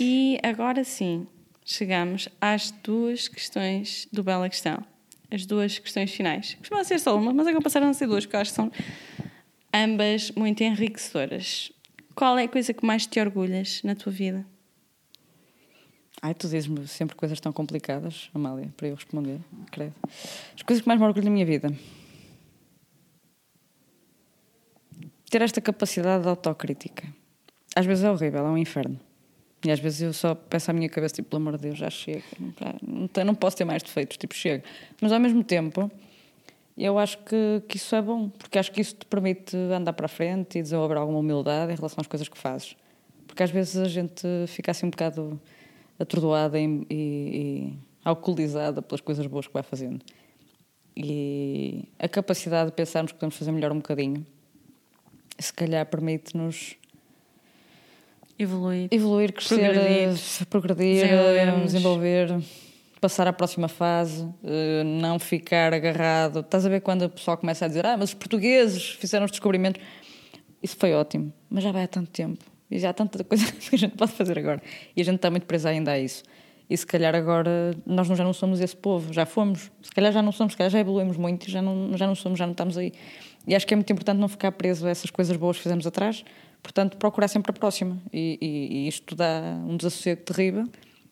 E 0.00 0.38
agora 0.42 0.84
sim, 0.84 1.26
chegamos 1.64 2.28
às 2.40 2.70
duas 2.70 3.28
questões 3.28 4.08
do 4.12 4.22
Bela 4.22 4.48
Questão. 4.48 4.84
As 5.30 5.46
duas 5.46 5.78
questões 5.78 6.10
finais. 6.10 6.54
Costuma 6.54 6.84
ser 6.84 6.98
só 6.98 7.16
uma, 7.16 7.32
mas 7.32 7.46
agora 7.46 7.62
passaram 7.62 7.88
a 7.88 7.94
ser 7.94 8.06
duas, 8.06 8.26
que 8.26 8.36
eu 8.36 8.40
acho 8.40 8.50
que 8.50 8.56
são 8.56 8.70
ambas 9.72 10.30
muito 10.32 10.62
enriquecedoras. 10.62 11.72
Qual 12.14 12.38
é 12.38 12.44
a 12.44 12.48
coisa 12.48 12.74
que 12.74 12.84
mais 12.84 13.06
te 13.06 13.18
orgulhas 13.20 13.82
na 13.82 13.94
tua 13.94 14.12
vida? 14.12 14.46
Ai, 16.24 16.34
tu 16.34 16.46
dizes-me 16.46 16.86
sempre 16.86 17.16
coisas 17.16 17.40
tão 17.40 17.52
complicadas, 17.52 18.30
Amália, 18.32 18.72
para 18.76 18.86
eu 18.86 18.94
responder, 18.94 19.40
credo. 19.72 19.92
As 20.54 20.62
coisas 20.62 20.80
que 20.80 20.86
mais 20.86 21.00
me 21.00 21.04
orgulho 21.04 21.24
na 21.24 21.30
minha 21.32 21.44
vida. 21.44 21.68
Ter 25.28 25.42
esta 25.42 25.60
capacidade 25.60 26.22
de 26.22 26.28
autocrítica. 26.28 27.12
Às 27.74 27.86
vezes 27.86 28.04
é 28.04 28.10
horrível, 28.10 28.46
é 28.46 28.50
um 28.50 28.56
inferno. 28.56 29.00
E 29.64 29.70
às 29.72 29.80
vezes 29.80 30.00
eu 30.02 30.12
só 30.12 30.32
peço 30.32 30.70
à 30.70 30.74
minha 30.74 30.88
cabeça, 30.88 31.16
tipo, 31.16 31.30
pelo 31.30 31.42
amor 31.42 31.56
de 31.56 31.62
Deus, 31.62 31.78
já 31.78 31.90
chega. 31.90 32.22
Não, 32.80 33.24
não 33.24 33.34
posso 33.34 33.56
ter 33.56 33.64
mais 33.64 33.82
defeitos, 33.82 34.16
tipo, 34.16 34.32
chega. 34.32 34.62
Mas 35.00 35.10
ao 35.10 35.18
mesmo 35.18 35.42
tempo, 35.42 35.90
eu 36.78 37.00
acho 37.00 37.18
que, 37.18 37.62
que 37.66 37.78
isso 37.78 37.96
é 37.96 38.02
bom, 38.02 38.28
porque 38.28 38.60
acho 38.60 38.70
que 38.70 38.80
isso 38.80 38.94
te 38.94 39.06
permite 39.06 39.56
andar 39.56 39.92
para 39.92 40.06
a 40.06 40.08
frente 40.08 40.60
e 40.60 40.62
desenvolver 40.62 40.98
alguma 40.98 41.18
humildade 41.18 41.72
em 41.72 41.76
relação 41.76 42.00
às 42.00 42.06
coisas 42.06 42.28
que 42.28 42.38
fazes. 42.38 42.76
Porque 43.26 43.42
às 43.42 43.50
vezes 43.50 43.76
a 43.76 43.88
gente 43.88 44.24
fica 44.46 44.70
assim 44.70 44.86
um 44.86 44.90
bocado 44.90 45.40
atordoada 46.02 46.58
e, 46.58 46.86
e, 46.90 47.72
alcoolizada 48.04 48.82
pelas 48.82 49.00
coisas 49.00 49.26
boas 49.26 49.46
que 49.46 49.52
vai 49.52 49.62
fazendo. 49.62 50.04
E 50.96 51.84
a 51.98 52.08
capacidade 52.08 52.70
de 52.70 52.76
pensarmos 52.76 53.12
que 53.12 53.18
podemos 53.18 53.36
fazer 53.36 53.52
melhor 53.52 53.72
um 53.72 53.76
bocadinho, 53.76 54.26
se 55.38 55.52
calhar 55.52 55.86
permite-nos 55.86 56.76
Evoluir. 58.38 58.88
evoluir, 58.90 59.32
crescer, 59.32 59.56
Progredir. 59.58 60.46
progredir, 60.48 61.02
Desenvolvermos. 61.06 61.62
desenvolver, 61.72 62.42
passar 63.00 63.26
à 63.26 63.32
próxima 63.32 63.68
fase, 63.68 64.28
eh, 64.42 64.82
não 64.84 65.18
ficar 65.18 65.72
agarrado. 65.72 66.40
Estás 66.40 66.66
a 66.66 66.68
ver 66.68 66.80
quando 66.80 67.02
o 67.02 67.08
pessoal 67.10 67.36
começa 67.36 67.64
a 67.64 67.68
dizer: 67.68 67.86
Ah, 67.86 67.96
mas 67.96 68.10
os 68.10 68.14
portugueses 68.14 68.90
fizeram 68.90 69.24
os 69.24 69.30
descobrimentos. 69.30 69.80
Isso 70.62 70.76
foi 70.76 70.92
ótimo, 70.92 71.32
mas 71.48 71.62
já 71.64 71.72
vai 71.72 71.84
há 71.84 71.88
tanto 71.88 72.10
tempo 72.10 72.51
e 72.74 72.78
já 72.78 72.90
há 72.90 72.92
tanta 72.92 73.22
coisa 73.24 73.44
que 73.52 73.74
a 73.74 73.78
gente 73.78 73.96
pode 73.96 74.12
fazer 74.12 74.38
agora. 74.38 74.62
E 74.96 75.00
a 75.00 75.04
gente 75.04 75.16
está 75.16 75.30
muito 75.30 75.46
presa 75.46 75.68
ainda 75.70 75.92
a 75.92 75.98
isso. 75.98 76.22
E 76.70 76.76
se 76.76 76.86
calhar 76.86 77.14
agora 77.14 77.74
nós 77.84 78.06
já 78.08 78.24
não 78.24 78.32
somos 78.32 78.60
esse 78.60 78.74
povo, 78.76 79.12
já 79.12 79.26
fomos. 79.26 79.70
Se 79.82 79.90
calhar 79.90 80.12
já 80.12 80.22
não 80.22 80.32
somos, 80.32 80.54
se 80.54 80.56
calhar 80.56 80.70
já 80.70 80.78
evoluímos 80.80 81.16
muito 81.16 81.50
já 81.50 81.60
não, 81.60 81.96
já 81.96 82.06
não 82.06 82.14
somos, 82.14 82.38
já 82.38 82.46
não 82.46 82.52
estamos 82.52 82.78
aí. 82.78 82.92
E 83.46 83.54
acho 83.54 83.66
que 83.66 83.74
é 83.74 83.76
muito 83.76 83.92
importante 83.92 84.18
não 84.18 84.28
ficar 84.28 84.52
preso 84.52 84.86
a 84.86 84.90
essas 84.90 85.10
coisas 85.10 85.36
boas 85.36 85.56
que 85.56 85.62
fizemos 85.64 85.86
atrás, 85.86 86.24
portanto, 86.62 86.96
procurar 86.96 87.28
sempre 87.28 87.50
a 87.50 87.52
próxima. 87.52 88.00
E, 88.12 88.38
e- 88.40 88.76
e 88.84 88.88
isto 88.88 89.14
dá 89.14 89.40
um 89.68 89.76
desassossego 89.76 90.22
terrível, 90.22 90.64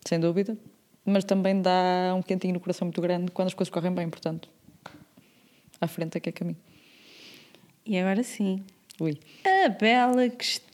sem 0.07 0.19
dúvida, 0.19 0.57
mas 1.05 1.23
também 1.25 1.61
dá 1.61 2.13
um 2.17 2.21
quentinho 2.21 2.53
no 2.53 2.59
coração 2.59 2.85
muito 2.87 3.01
grande 3.01 3.29
quando 3.31 3.47
as 3.49 3.53
coisas 3.53 3.71
correm 3.71 3.91
bem, 3.93 4.09
portanto, 4.09 4.49
à 5.79 5.87
frente 5.87 6.17
é 6.17 6.19
que 6.21 6.29
é 6.29 6.31
caminho. 6.31 6.57
E 7.85 7.97
agora 7.99 8.23
sim, 8.23 8.63
Ui. 8.99 9.17
a 9.45 9.69
bela 9.69 10.27
questão. 10.29 10.70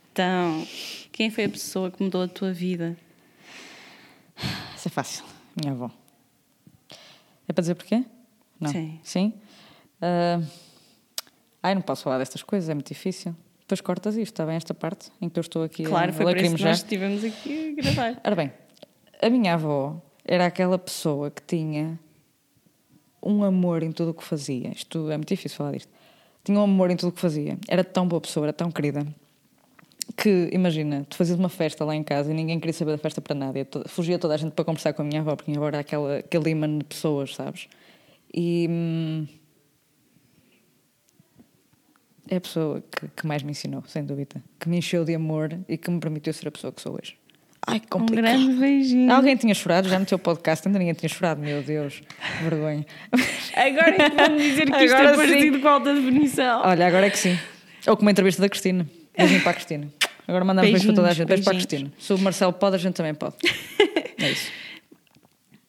Quem 1.11 1.29
foi 1.29 1.45
a 1.45 1.49
pessoa 1.49 1.91
que 1.91 2.01
mudou 2.01 2.23
a 2.23 2.27
tua 2.27 2.51
vida? 2.51 2.97
Isso 4.75 4.87
é 4.87 4.91
fácil, 4.91 5.23
minha 5.59 5.73
avó. 5.73 5.91
É 7.47 7.53
para 7.53 7.61
dizer 7.61 7.75
porquê? 7.75 8.03
Não. 8.59 8.71
Sim. 8.71 8.99
Sim? 9.03 9.33
Ah, 10.01 10.41
ai, 11.63 11.75
não 11.75 11.81
posso 11.81 12.03
falar 12.03 12.17
destas 12.19 12.43
coisas, 12.43 12.69
é 12.69 12.73
muito 12.73 12.87
difícil. 12.87 13.35
Depois 13.59 13.81
cortas 13.81 14.15
isto, 14.15 14.33
está 14.33 14.45
bem? 14.45 14.55
Esta 14.55 14.73
parte 14.73 15.11
em 15.21 15.27
que 15.27 15.37
eu 15.37 15.41
estou 15.41 15.63
aqui 15.63 15.83
Claro, 15.83 16.11
a 16.11 16.13
foi 16.13 16.25
por 16.25 16.37
isso 16.37 16.55
que 16.55 16.63
nós 16.63 16.77
estivemos 16.77 17.23
aqui 17.23 17.69
a 17.77 17.81
gravar. 17.81 18.21
Ora 18.23 18.35
bem, 18.35 18.51
a 19.21 19.29
minha 19.29 19.55
avó 19.55 20.01
era 20.23 20.45
aquela 20.45 20.77
pessoa 20.77 21.29
que 21.29 21.41
tinha 21.41 21.99
um 23.21 23.43
amor 23.43 23.83
em 23.83 23.91
tudo 23.91 24.11
o 24.11 24.13
que 24.13 24.23
fazia. 24.23 24.69
Isto 24.69 25.11
é 25.11 25.17
muito 25.17 25.29
difícil 25.29 25.57
falar 25.57 25.73
disto. 25.73 25.91
Tinha 26.43 26.57
um 26.57 26.63
amor 26.63 26.91
em 26.91 26.95
tudo 26.95 27.09
o 27.09 27.11
que 27.11 27.19
fazia. 27.19 27.57
Era 27.67 27.83
tão 27.83 28.07
boa 28.07 28.21
pessoa, 28.21 28.45
era 28.45 28.53
tão 28.53 28.71
querida. 28.71 29.05
Que, 30.15 30.49
imagina, 30.53 31.05
tu 31.09 31.15
fazias 31.17 31.37
uma 31.37 31.49
festa 31.49 31.83
lá 31.85 31.95
em 31.95 32.01
casa 32.03 32.31
e 32.31 32.33
ninguém 32.33 32.59
queria 32.59 32.73
saber 32.73 32.91
da 32.91 32.97
festa 32.97 33.21
para 33.21 33.35
nada. 33.35 33.59
E 33.59 33.65
to- 33.65 33.83
fugia 33.87 34.17
toda 34.17 34.33
a 34.33 34.37
gente 34.37 34.53
para 34.53 34.63
conversar 34.65 34.93
com 34.93 35.01
a 35.01 35.05
minha 35.05 35.21
avó, 35.21 35.35
porque 35.35 35.51
minha 35.51 35.59
avó 35.59 35.67
era 35.67 35.79
aquela, 35.79 36.17
aquele 36.19 36.49
imã 36.49 36.77
de 36.77 36.83
pessoas, 36.85 37.35
sabes? 37.35 37.67
E. 38.33 38.67
hum, 38.69 39.27
é 42.29 42.35
a 42.37 42.41
pessoa 42.41 42.83
que, 42.91 43.07
que 43.15 43.25
mais 43.27 43.41
me 43.43 43.51
ensinou, 43.51 43.83
sem 43.87 44.03
dúvida. 44.03 44.43
Que 44.59 44.67
me 44.67 44.77
encheu 44.77 45.05
de 45.05 45.15
amor 45.15 45.57
e 45.67 45.77
que 45.77 45.89
me 45.89 45.99
permitiu 45.99 46.33
ser 46.33 46.47
a 46.47 46.51
pessoa 46.51 46.73
que 46.73 46.81
sou 46.81 46.93
hoje. 47.01 47.15
Ai, 47.65 47.79
que 47.79 47.85
Um 47.87 47.99
complicado. 47.99 48.23
grande 48.33 48.53
beijinho. 48.59 49.11
Alguém 49.13 49.35
tinha 49.35 49.53
chorado 49.53 49.87
já 49.89 49.97
no 49.99 50.05
teu 50.05 50.17
podcast? 50.19 50.67
Ainda 50.67 50.79
ninguém 50.79 50.93
tinha 50.93 51.09
chorado, 51.09 51.41
meu 51.41 51.61
Deus, 51.63 51.99
que 52.01 52.43
vergonha. 52.49 52.85
Agora 53.55 53.89
é 54.03 54.09
que 54.09 54.15
vamos 54.15 54.41
dizer 54.41 54.65
que 54.71 54.83
isto 54.85 54.95
Agora 54.95 55.09
é 55.11 55.15
partido 55.15 55.55
sim. 55.57 55.61
com 55.61 55.67
alta 55.67 55.93
definição. 55.93 56.61
Olha, 56.63 56.87
agora 56.87 57.07
é 57.07 57.09
que 57.09 57.17
sim. 57.17 57.37
Ou 57.87 57.95
como 57.97 58.09
a 58.09 58.11
entrevista 58.11 58.41
da 58.41 58.49
Cristina. 58.49 58.87
Beijinho 59.17 59.41
para 59.41 59.51
a 59.51 59.53
Cristina. 59.53 59.87
Agora 60.27 60.45
mandamos 60.45 60.71
beijo 60.71 60.85
para 60.87 60.95
toda 60.95 61.07
a 61.09 61.13
gente. 61.13 61.27
Beijo 61.27 61.43
para 61.43 61.53
a 61.53 61.55
Cristina. 61.55 61.91
Se 61.97 62.13
o 62.13 62.17
Marcelo 62.17 62.53
pode, 62.53 62.75
a 62.75 62.79
gente 62.79 62.93
também 62.93 63.13
pode. 63.13 63.35
É 64.19 64.31
isso. 64.31 64.51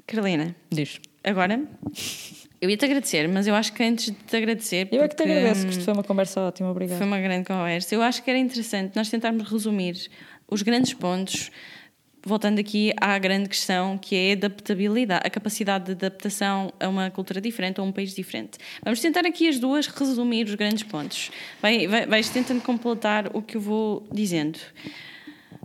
Carolina, 0.06 0.56
Diz. 0.70 0.98
agora 1.22 1.60
eu 2.60 2.68
ia-te 2.70 2.84
agradecer, 2.84 3.28
mas 3.28 3.46
eu 3.46 3.54
acho 3.54 3.72
que 3.72 3.82
antes 3.82 4.06
de 4.06 4.12
te 4.12 4.36
agradecer. 4.36 4.88
Eu 4.90 5.02
é 5.02 5.08
que 5.08 5.14
te 5.14 5.18
porque, 5.18 5.32
agradeço, 5.32 5.64
que 5.66 5.72
isto 5.72 5.84
foi 5.84 5.92
uma 5.92 6.02
conversa 6.02 6.40
ótima. 6.40 6.70
Obrigada. 6.70 6.98
Foi 6.98 7.06
uma 7.06 7.20
grande 7.20 7.46
conversa. 7.46 7.94
Eu 7.94 8.02
acho 8.02 8.22
que 8.22 8.30
era 8.30 8.38
interessante 8.38 8.96
nós 8.96 9.08
tentarmos 9.08 9.48
resumir 9.48 10.08
os 10.50 10.62
grandes 10.62 10.92
pontos, 10.94 11.50
voltando 12.24 12.58
aqui 12.58 12.92
à 13.00 13.18
grande 13.18 13.48
questão 13.48 13.96
que 13.96 14.14
é 14.16 14.30
a 14.30 14.32
adaptabilidade, 14.34 15.26
a 15.26 15.30
capacidade 15.30 15.86
de 15.86 15.92
adaptação 15.92 16.72
a 16.78 16.88
uma 16.88 17.10
cultura 17.10 17.40
diferente 17.40 17.80
ou 17.80 17.86
a 17.86 17.88
um 17.88 17.92
país 17.92 18.14
diferente. 18.14 18.58
Vamos 18.82 19.00
tentar 19.00 19.24
aqui 19.26 19.48
as 19.48 19.58
duas 19.58 19.86
resumir 19.86 20.46
os 20.46 20.54
grandes 20.54 20.82
pontos. 20.82 21.30
Vai, 21.62 21.86
vai, 21.86 22.06
vais 22.06 22.28
tentando 22.28 22.60
completar 22.62 23.34
o 23.36 23.40
que 23.42 23.56
eu 23.56 23.60
vou 23.60 24.06
dizendo. 24.12 24.58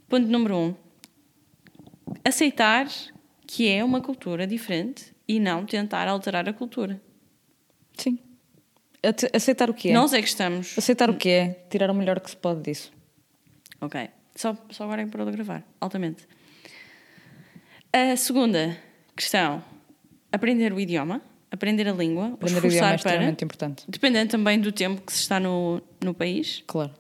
Ponto 0.08 0.28
número 0.28 0.56
um: 0.58 0.76
aceitar 2.24 2.88
que 3.47 3.68
é 3.68 3.84
uma 3.84 4.01
cultura 4.01 4.47
diferente 4.47 5.14
e 5.28 5.39
não 5.39 5.66
tentar 5.66 6.08
alterar 6.08 6.47
a 6.47 6.54
cultura. 6.54 7.01
Sim. 7.97 8.18
Ace- 9.01 9.30
Aceitar 9.34 9.70
o 9.70 9.74
que 9.74 9.89
é. 9.89 9.93
Nós 9.93 10.14
é 10.14 10.22
que 10.22 10.28
estamos. 10.28 10.78
Aceitar 10.78 11.10
o 11.10 11.16
que 11.16 11.30
é. 11.30 11.66
Tirar 11.70 11.89
o 11.91 11.93
melhor 11.93 12.20
que 12.20 12.30
se 12.30 12.38
pode 12.38 12.62
disso. 12.62 12.91
Ok. 13.82 14.10
Só, 14.36 14.56
só 14.72 14.86
agora 14.86 15.01
é 15.01 15.06
que 15.06 15.12
parou 15.12 15.26
de 15.30 15.34
gravar. 15.34 15.64
Altamente. 15.80 16.28
A 17.96 18.18
segunda 18.18 18.76
questão. 19.16 19.64
Aprender 20.32 20.74
o 20.74 20.80
idioma. 20.80 21.22
Aprender 21.52 21.88
a 21.88 21.94
língua. 21.94 22.32
Aprender 22.34 22.64
o 22.64 22.66
idioma 22.66 22.66
é 22.66 22.70
esforçar 22.70 22.88
para... 22.88 22.96
extremamente 22.96 23.46
importante. 23.46 23.84
Dependendo 23.88 24.32
também 24.32 24.60
do 24.60 24.72
tempo 24.72 25.00
que 25.02 25.14
se 25.14 25.20
está 25.20 25.39
no, 25.39 25.80
no 26.04 26.12
país. 26.12 26.64
Claro. 26.66 26.91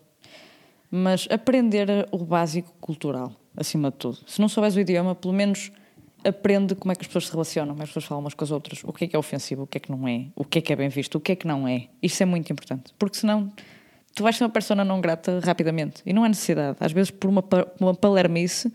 Mas 0.91 1.27
aprender 1.31 2.07
o 2.11 2.19
básico 2.19 2.71
cultural. 2.79 3.33
acima 3.57 3.89
de 3.89 3.97
tudo. 3.97 4.19
Se 4.27 4.39
não 4.39 4.47
souberes 4.47 4.75
o 4.75 4.79
idioma, 4.79 5.15
pelo 5.15 5.33
menos 5.33 5.71
aprende 6.23 6.75
como 6.75 6.91
é 6.91 6.95
que 6.95 7.01
as 7.01 7.07
pessoas 7.07 7.25
se 7.25 7.31
relacionam, 7.31 7.73
como 7.73 7.81
é 7.81 7.85
que 7.85 7.89
as 7.89 7.89
pessoas 7.89 8.05
falam 8.05 8.21
umas 8.23 8.35
com 8.35 8.43
as 8.43 8.51
outras, 8.51 8.83
o 8.83 8.93
que 8.93 9.05
é 9.05 9.07
que 9.07 9.15
é 9.15 9.19
ofensivo, 9.19 9.63
o 9.63 9.67
que 9.67 9.77
é 9.77 9.81
que 9.81 9.91
não 9.91 10.07
é, 10.07 10.27
o 10.35 10.45
que 10.45 10.59
é 10.59 10.61
que 10.61 10.71
é 10.71 10.75
bem 10.75 10.89
visto, 10.89 11.15
o 11.15 11.19
que 11.19 11.31
é 11.31 11.35
que 11.35 11.47
não 11.47 11.67
é. 11.67 11.87
Isso 12.01 12.21
é 12.21 12.25
muito 12.25 12.53
importante, 12.53 12.93
porque 12.99 13.17
senão 13.17 13.51
tu 14.15 14.23
vais 14.23 14.35
ser 14.35 14.43
uma 14.43 14.49
persona 14.49 14.85
não 14.85 15.01
grata 15.01 15.41
rapidamente 15.43 16.03
e 16.05 16.13
não 16.13 16.23
há 16.23 16.29
necessidade. 16.29 16.77
Às 16.79 16.91
vezes, 16.91 17.11
por 17.11 17.29
uma, 17.29 17.43
uma 17.79 17.93
palermice, 17.93 18.71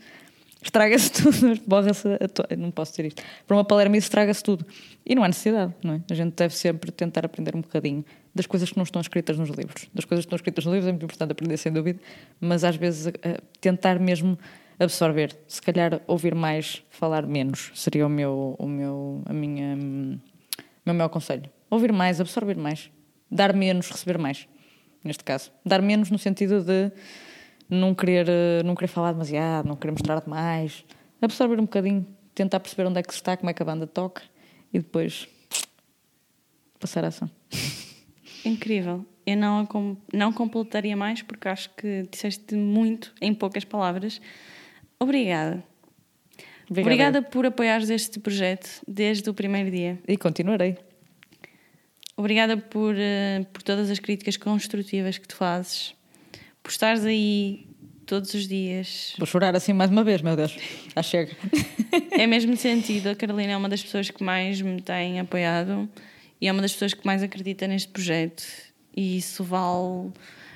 estraga-se 0.61 1.11
tudo, 1.11 1.59
borra-se 1.67 2.03
to- 2.33 2.45
não 2.57 2.71
posso 2.71 2.91
dizer 2.91 3.05
isto. 3.07 3.23
Por 3.47 3.53
uma 3.55 3.63
palermice, 3.63 4.05
estraga-se 4.05 4.43
tudo. 4.43 4.65
E 5.05 5.15
não 5.15 5.23
há 5.23 5.27
necessidade, 5.27 5.73
não 5.83 5.95
é? 5.95 6.01
A 6.09 6.13
gente 6.13 6.33
deve 6.35 6.53
sempre 6.55 6.91
tentar 6.91 7.25
aprender 7.25 7.55
um 7.55 7.61
bocadinho 7.61 8.03
das 8.35 8.45
coisas 8.45 8.69
que 8.69 8.77
não 8.77 8.83
estão 8.83 9.01
escritas 9.01 9.37
nos 9.37 9.49
livros. 9.49 9.87
Das 9.93 10.05
coisas 10.05 10.25
que 10.25 10.27
estão 10.27 10.35
escritas 10.35 10.65
nos 10.65 10.73
livros 10.73 10.87
é 10.87 10.91
muito 10.91 11.03
importante 11.05 11.31
aprender, 11.31 11.57
sem 11.57 11.71
dúvida, 11.71 11.99
mas 12.39 12.63
às 12.63 12.75
vezes 12.75 13.07
eh, 13.07 13.39
tentar 13.59 13.99
mesmo 13.99 14.37
absorver. 14.77 15.35
Se 15.47 15.61
calhar 15.61 16.01
ouvir 16.07 16.35
mais, 16.35 16.83
falar 16.89 17.25
menos, 17.25 17.71
seria 17.73 18.05
o 18.05 18.09
meu, 18.09 18.55
o 18.59 18.67
meu, 18.67 19.23
a 19.25 19.33
minha, 19.33 19.75
o 19.75 20.19
meu 20.85 20.93
maior 20.95 21.09
conselho. 21.09 21.49
Ouvir 21.69 21.91
mais, 21.91 22.21
absorver 22.21 22.55
mais. 22.55 22.89
Dar 23.31 23.53
menos, 23.53 23.89
receber 23.89 24.17
mais. 24.17 24.47
Neste 25.03 25.23
caso. 25.23 25.51
Dar 25.65 25.81
menos 25.81 26.09
no 26.11 26.17
sentido 26.17 26.61
de 26.63 26.91
não 27.69 27.93
querer, 27.93 28.27
eh, 28.27 28.63
não 28.63 28.75
querer 28.75 28.87
falar 28.87 29.11
demasiado, 29.11 29.67
não 29.67 29.75
querer 29.75 29.91
mostrar 29.91 30.19
demais. 30.21 30.83
Absorver 31.21 31.59
um 31.59 31.63
bocadinho, 31.63 32.05
tentar 32.33 32.59
perceber 32.59 32.87
onde 32.87 32.99
é 32.99 33.03
que 33.03 33.13
se 33.13 33.19
está, 33.19 33.37
como 33.37 33.49
é 33.49 33.53
que 33.53 33.61
a 33.61 33.65
banda 33.65 33.85
toca 33.85 34.23
e 34.73 34.79
depois 34.79 35.27
passar 36.79 37.03
a 37.03 37.07
ação. 37.07 37.29
Incrível. 38.43 39.05
Eu 39.25 39.37
não, 39.37 39.67
não 40.11 40.33
completaria 40.33 40.95
mais 40.95 41.21
porque 41.21 41.47
acho 41.47 41.69
que 41.75 42.07
disseste 42.09 42.55
muito 42.55 43.13
em 43.21 43.33
poucas 43.33 43.63
palavras. 43.63 44.19
Obrigada. 44.99 45.63
Obrigada 46.69 47.21
por 47.21 47.45
apoiares 47.45 47.89
este 47.89 48.19
projeto 48.19 48.81
desde 48.87 49.29
o 49.29 49.33
primeiro 49.33 49.71
dia. 49.71 49.99
E 50.07 50.17
continuarei. 50.17 50.77
Obrigada 52.15 52.57
por, 52.57 52.95
eh, 52.97 53.45
por 53.51 53.63
todas 53.63 53.89
as 53.89 53.97
críticas 53.97 54.37
construtivas 54.37 55.17
que 55.17 55.27
tu 55.27 55.35
fazes, 55.35 55.95
por 56.69 56.73
estares 56.73 57.03
aí 57.03 57.65
todos 58.05 58.31
os 58.35 58.47
dias. 58.47 59.15
Vou 59.17 59.25
chorar 59.25 59.55
assim 59.55 59.73
mais 59.73 59.89
uma 59.89 60.03
vez, 60.03 60.21
meu 60.21 60.35
Deus. 60.35 60.55
Já 60.95 61.01
chega. 61.01 61.35
É 62.11 62.27
mesmo 62.27 62.55
sentido, 62.55 63.07
a 63.07 63.15
Carolina 63.15 63.53
é 63.53 63.57
uma 63.57 63.67
das 63.67 63.81
pessoas 63.81 64.11
que 64.11 64.23
mais 64.23 64.61
me 64.61 64.79
tem 64.79 65.19
apoiado 65.19 65.89
e 66.39 66.47
é 66.47 66.51
uma 66.51 66.61
das 66.61 66.73
pessoas 66.73 66.93
que 66.93 67.03
mais 67.03 67.23
acredita 67.23 67.65
neste 67.67 67.87
projeto. 67.87 68.43
E 68.95 69.17
isso 69.17 69.43
vale, 69.43 70.11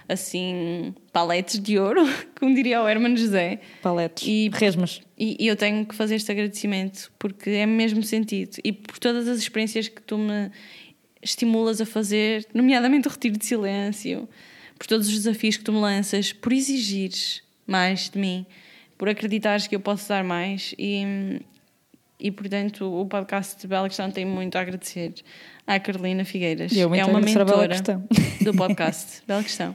assim, 0.07 0.93
paletes 1.11 1.59
de 1.59 1.79
ouro, 1.79 2.03
como 2.39 2.53
diria 2.53 2.83
o 2.83 2.87
Hermano 2.87 3.17
José. 3.17 3.59
Paletes. 3.81 4.27
E- 4.27 4.51
resmas. 4.53 5.01
E, 5.17 5.35
e 5.39 5.47
eu 5.47 5.55
tenho 5.55 5.83
que 5.83 5.95
fazer 5.95 6.13
este 6.13 6.31
agradecimento 6.31 7.11
porque 7.17 7.49
é 7.49 7.65
mesmo 7.65 8.03
sentido 8.03 8.57
e 8.63 8.71
por 8.71 8.99
todas 8.99 9.27
as 9.27 9.39
experiências 9.39 9.87
que 9.87 10.01
tu 10.03 10.19
me 10.19 10.51
estimulas 11.23 11.81
a 11.81 11.87
fazer, 11.87 12.45
nomeadamente 12.53 13.07
o 13.07 13.11
retiro 13.11 13.35
de 13.35 13.45
silêncio, 13.47 14.29
por 14.83 14.87
todos 14.87 15.07
os 15.07 15.13
desafios 15.13 15.55
que 15.55 15.63
tu 15.63 15.71
me 15.71 15.79
lanças, 15.79 16.33
por 16.33 16.51
exigires 16.51 17.41
mais 17.65 18.09
de 18.09 18.19
mim, 18.19 18.45
por 18.97 19.07
acreditares 19.07 19.65
que 19.65 19.77
eu 19.77 19.79
posso 19.79 20.09
dar 20.09 20.25
mais 20.25 20.75
e, 20.77 21.41
e 22.19 22.29
portanto 22.29 22.93
o 22.93 23.05
podcast 23.05 23.61
de 23.61 23.65
Bela 23.65 23.87
Questão 23.87 24.11
tem 24.11 24.25
muito 24.25 24.57
a 24.57 24.59
agradecer 24.59 25.13
à 25.65 25.79
Carolina 25.79 26.25
Figueiras. 26.25 26.75
É 26.75 26.85
uma 26.85 27.01
à 27.01 27.05
Bela 27.05 27.21
mentora 27.21 27.79
do 28.41 28.53
podcast 28.53 29.23
Bela 29.25 29.41
Questão. 29.41 29.73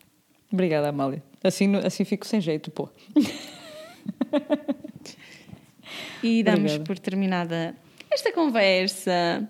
Obrigada, 0.50 0.88
Amália. 0.88 1.22
Assim, 1.44 1.76
assim 1.76 2.06
fico 2.06 2.26
sem 2.26 2.40
jeito, 2.40 2.70
pô. 2.70 2.88
E 6.22 6.42
damos 6.42 6.72
Obrigada. 6.72 6.84
por 6.84 6.98
terminada 6.98 7.76
esta 8.10 8.32
conversa. 8.32 9.46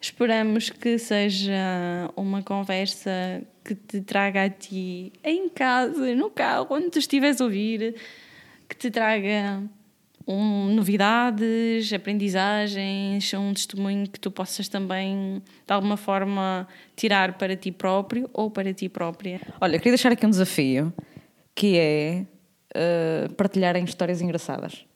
Esperamos 0.00 0.68
que 0.68 0.98
seja 0.98 2.10
uma 2.16 2.42
conversa 2.42 3.40
que 3.64 3.74
te 3.74 4.00
traga 4.00 4.44
a 4.44 4.50
ti 4.50 5.12
em 5.22 5.48
casa, 5.48 6.14
no 6.14 6.30
carro, 6.30 6.66
onde 6.70 6.90
tu 6.90 6.98
estiveres 6.98 7.40
a 7.40 7.44
ouvir, 7.44 7.94
que 8.68 8.76
te 8.76 8.90
traga 8.90 9.62
um, 10.26 10.74
novidades, 10.74 11.92
aprendizagens, 11.92 13.32
um 13.34 13.52
testemunho 13.52 14.08
que 14.08 14.18
tu 14.20 14.30
possas 14.30 14.68
também, 14.68 15.42
de 15.66 15.72
alguma 15.72 15.96
forma, 15.96 16.66
tirar 16.96 17.36
para 17.38 17.56
ti 17.56 17.70
próprio 17.72 18.28
ou 18.32 18.50
para 18.50 18.72
ti 18.72 18.88
própria. 18.88 19.40
Olha, 19.60 19.78
queria 19.78 19.92
deixar 19.92 20.12
aqui 20.12 20.26
um 20.26 20.30
desafio 20.30 20.92
que 21.54 21.76
é 21.78 22.24
eh, 22.74 23.28
partilharem 23.36 23.84
histórias 23.84 24.20
engraçadas 24.22 24.86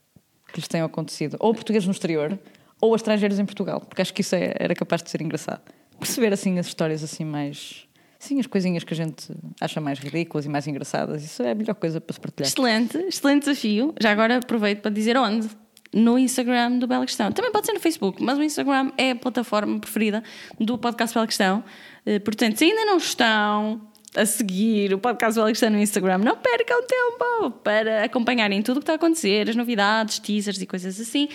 que 0.52 0.60
lhes 0.60 0.68
tenham 0.68 0.86
acontecido, 0.86 1.36
ou 1.40 1.52
portugueses 1.52 1.86
no 1.86 1.92
exterior, 1.92 2.38
ou 2.80 2.94
estrangeiros 2.94 3.38
em 3.38 3.44
Portugal, 3.44 3.80
porque 3.80 4.00
acho 4.00 4.14
que 4.14 4.20
isso 4.20 4.34
é- 4.34 4.54
era 4.58 4.74
capaz 4.74 5.02
de 5.02 5.10
ser 5.10 5.20
engraçado. 5.20 5.60
Perceber 5.98 6.32
assim 6.32 6.58
as 6.58 6.66
histórias 6.66 7.02
assim 7.02 7.24
mais. 7.24 7.86
Sim, 8.18 8.40
as 8.40 8.46
coisinhas 8.46 8.82
que 8.84 8.94
a 8.94 8.96
gente 8.96 9.30
acha 9.60 9.80
mais 9.80 9.98
ridículas 9.98 10.46
e 10.46 10.48
mais 10.48 10.66
engraçadas, 10.66 11.22
isso 11.22 11.42
é 11.42 11.50
a 11.50 11.54
melhor 11.54 11.74
coisa 11.74 12.00
para 12.00 12.14
se 12.14 12.20
partilhar. 12.20 12.48
Excelente, 12.48 12.96
excelente 12.98 13.40
desafio. 13.40 13.94
Já 14.00 14.10
agora 14.10 14.38
aproveito 14.38 14.80
para 14.80 14.90
dizer 14.90 15.16
onde. 15.16 15.48
No 15.94 16.18
Instagram 16.18 16.78
do 16.78 16.86
Bela 16.86 17.06
Questão. 17.06 17.32
Também 17.32 17.50
pode 17.50 17.64
ser 17.64 17.72
no 17.72 17.80
Facebook, 17.80 18.22
mas 18.22 18.36
o 18.36 18.42
Instagram 18.42 18.90
é 18.98 19.12
a 19.12 19.16
plataforma 19.16 19.78
preferida 19.78 20.22
do 20.60 20.76
podcast 20.76 21.14
Bela 21.14 21.26
Questão. 21.26 21.64
Eh, 22.04 22.18
Portanto, 22.18 22.56
se 22.58 22.64
ainda 22.64 22.84
não 22.84 22.98
estão 22.98 23.80
a 24.14 24.26
seguir 24.26 24.92
o 24.92 24.98
podcast 24.98 25.36
Bela 25.36 25.48
Questão 25.48 25.70
no 25.70 25.78
Instagram, 25.78 26.18
não 26.18 26.36
percam 26.36 26.82
tempo 26.86 27.50
para 27.62 28.04
acompanharem 28.04 28.60
tudo 28.62 28.78
o 28.78 28.80
que 28.80 28.82
está 28.82 28.94
a 28.94 28.96
acontecer, 28.96 29.48
as 29.48 29.56
novidades, 29.56 30.18
teasers 30.18 30.60
e 30.60 30.66
coisas 30.66 31.00
assim. 31.00 31.28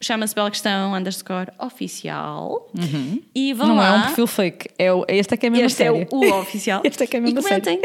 Chama-se 0.00 0.34
Bela 0.34 0.50
Questão 0.50 0.94
underscore 0.94 1.48
oficial. 1.58 2.70
E 3.34 3.52
vão 3.52 3.68
Não 3.68 3.76
lá. 3.76 3.88
é 3.88 3.98
um 3.98 4.02
perfil 4.06 4.26
fake, 4.26 4.68
é 4.78 4.92
o, 4.92 5.04
este 5.08 5.34
é 5.34 5.36
que 5.36 5.46
é 5.46 5.50
mesmo 5.50 5.66
Este 5.66 5.82
é 5.82 5.92
sério. 5.92 6.08
o, 6.10 6.16
o 6.24 6.34
oficial. 6.40 6.80
Este 6.84 7.02
é 7.04 7.06
que 7.06 7.16
é 7.16 7.20
mesmo 7.20 7.38
e 7.38 7.42
comentem, 7.42 7.80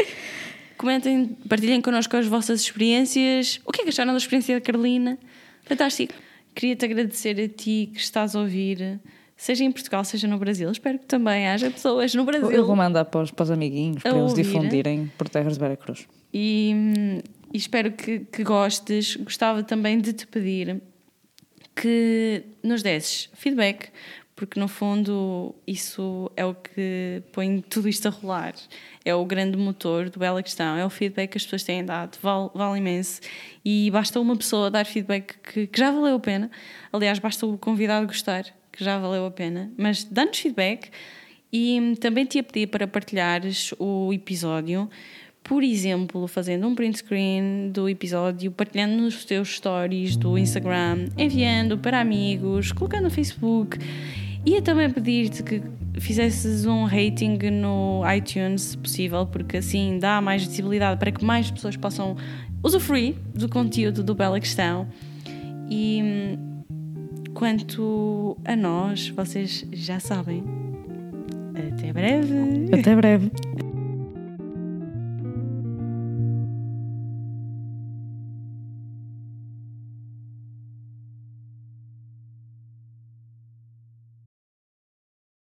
comentem, 0.78 1.26
partilhem 1.48 1.80
connosco 1.80 2.16
as 2.16 2.26
vossas 2.26 2.60
experiências. 2.60 3.60
O 3.66 3.72
que 3.72 3.82
é 3.82 3.84
que 3.84 3.90
acharam 3.90 4.12
da 4.12 4.18
experiência 4.18 4.54
da 4.54 4.60
Carolina? 4.60 5.18
Fantástico. 5.64 6.14
Queria-te 6.54 6.84
agradecer 6.86 7.38
a 7.38 7.48
ti 7.48 7.90
que 7.92 7.98
estás 8.00 8.34
a 8.34 8.40
ouvir, 8.40 8.98
seja 9.36 9.62
em 9.62 9.70
Portugal, 9.70 10.02
seja 10.04 10.26
no 10.26 10.38
Brasil. 10.38 10.70
Espero 10.70 10.98
que 10.98 11.04
também 11.04 11.46
haja 11.48 11.70
pessoas 11.70 12.14
no 12.14 12.24
Brasil. 12.24 12.50
Eu 12.50 12.66
vou 12.66 12.74
mandar 12.74 13.04
para 13.04 13.20
os, 13.22 13.30
para 13.30 13.42
os 13.42 13.50
amiguinhos, 13.50 14.02
para 14.02 14.12
eles 14.12 14.30
ouvir. 14.30 14.42
difundirem 14.42 15.12
por 15.18 15.28
terras 15.28 15.52
de 15.54 15.60
Veracruz. 15.60 16.06
E, 16.32 16.72
hum, 16.74 17.18
e 17.52 17.58
espero 17.58 17.92
que, 17.92 18.20
que 18.20 18.42
gostes. 18.42 19.16
Gostava 19.16 19.62
também 19.62 19.98
de 20.00 20.14
te 20.14 20.26
pedir 20.26 20.80
que 21.76 22.42
nos 22.62 22.82
desses 22.82 23.28
feedback, 23.34 23.90
porque 24.34 24.58
no 24.58 24.66
fundo 24.66 25.54
isso 25.66 26.30
é 26.36 26.44
o 26.44 26.54
que 26.54 27.22
põe 27.32 27.60
tudo 27.60 27.88
isto 27.88 28.08
a 28.08 28.10
rolar. 28.10 28.54
É 29.04 29.14
o 29.14 29.24
grande 29.24 29.56
motor 29.56 30.10
do 30.10 30.18
Bela 30.18 30.42
Questão, 30.42 30.76
é 30.76 30.84
o 30.84 30.90
feedback 30.90 31.30
que 31.30 31.38
as 31.38 31.44
pessoas 31.44 31.62
têm 31.62 31.84
dado, 31.84 32.18
vale, 32.20 32.50
vale 32.54 32.78
imenso. 32.78 33.20
E 33.64 33.90
basta 33.90 34.18
uma 34.18 34.36
pessoa 34.36 34.70
dar 34.70 34.84
feedback 34.84 35.36
que, 35.38 35.66
que 35.66 35.78
já 35.78 35.90
valeu 35.90 36.16
a 36.16 36.20
pena. 36.20 36.50
Aliás, 36.92 37.18
basta 37.18 37.46
o 37.46 37.56
convidado 37.56 38.06
gostar, 38.06 38.44
que 38.72 38.82
já 38.82 38.98
valeu 38.98 39.26
a 39.26 39.30
pena. 39.30 39.72
Mas 39.76 40.04
dá-nos 40.04 40.38
feedback 40.38 40.90
e 41.52 41.94
também 42.00 42.26
te 42.26 42.36
ia 42.36 42.42
pedir 42.42 42.66
para 42.66 42.86
partilhares 42.86 43.72
o 43.78 44.12
episódio, 44.12 44.90
por 45.46 45.62
exemplo, 45.62 46.26
fazendo 46.26 46.66
um 46.66 46.74
print 46.74 46.98
screen 46.98 47.70
do 47.72 47.88
episódio, 47.88 48.50
partilhando 48.50 48.96
nos 48.96 49.24
teus 49.24 49.54
stories 49.54 50.16
do 50.16 50.36
Instagram, 50.36 51.08
enviando 51.16 51.78
para 51.78 52.00
amigos, 52.00 52.72
colocando 52.72 53.04
no 53.04 53.10
Facebook. 53.10 53.78
Ia 54.44 54.60
também 54.60 54.90
pedir-te 54.90 55.44
que 55.44 55.62
fizesses 56.00 56.66
um 56.66 56.84
rating 56.84 57.38
no 57.52 58.02
iTunes, 58.12 58.62
se 58.62 58.78
possível, 58.78 59.24
porque 59.24 59.58
assim 59.58 60.00
dá 60.00 60.20
mais 60.20 60.44
visibilidade 60.44 60.98
para 60.98 61.12
que 61.12 61.24
mais 61.24 61.48
pessoas 61.48 61.76
possam 61.76 62.16
usufruir 62.60 63.14
do 63.32 63.48
conteúdo 63.48 64.02
do 64.02 64.16
Bela 64.16 64.40
Questão. 64.40 64.88
E 65.70 66.36
quanto 67.34 68.36
a 68.44 68.56
nós, 68.56 69.10
vocês 69.10 69.64
já 69.72 70.00
sabem. 70.00 70.42
Até 71.54 71.92
breve! 71.92 72.34
Até 72.72 72.96
breve. 72.96 73.30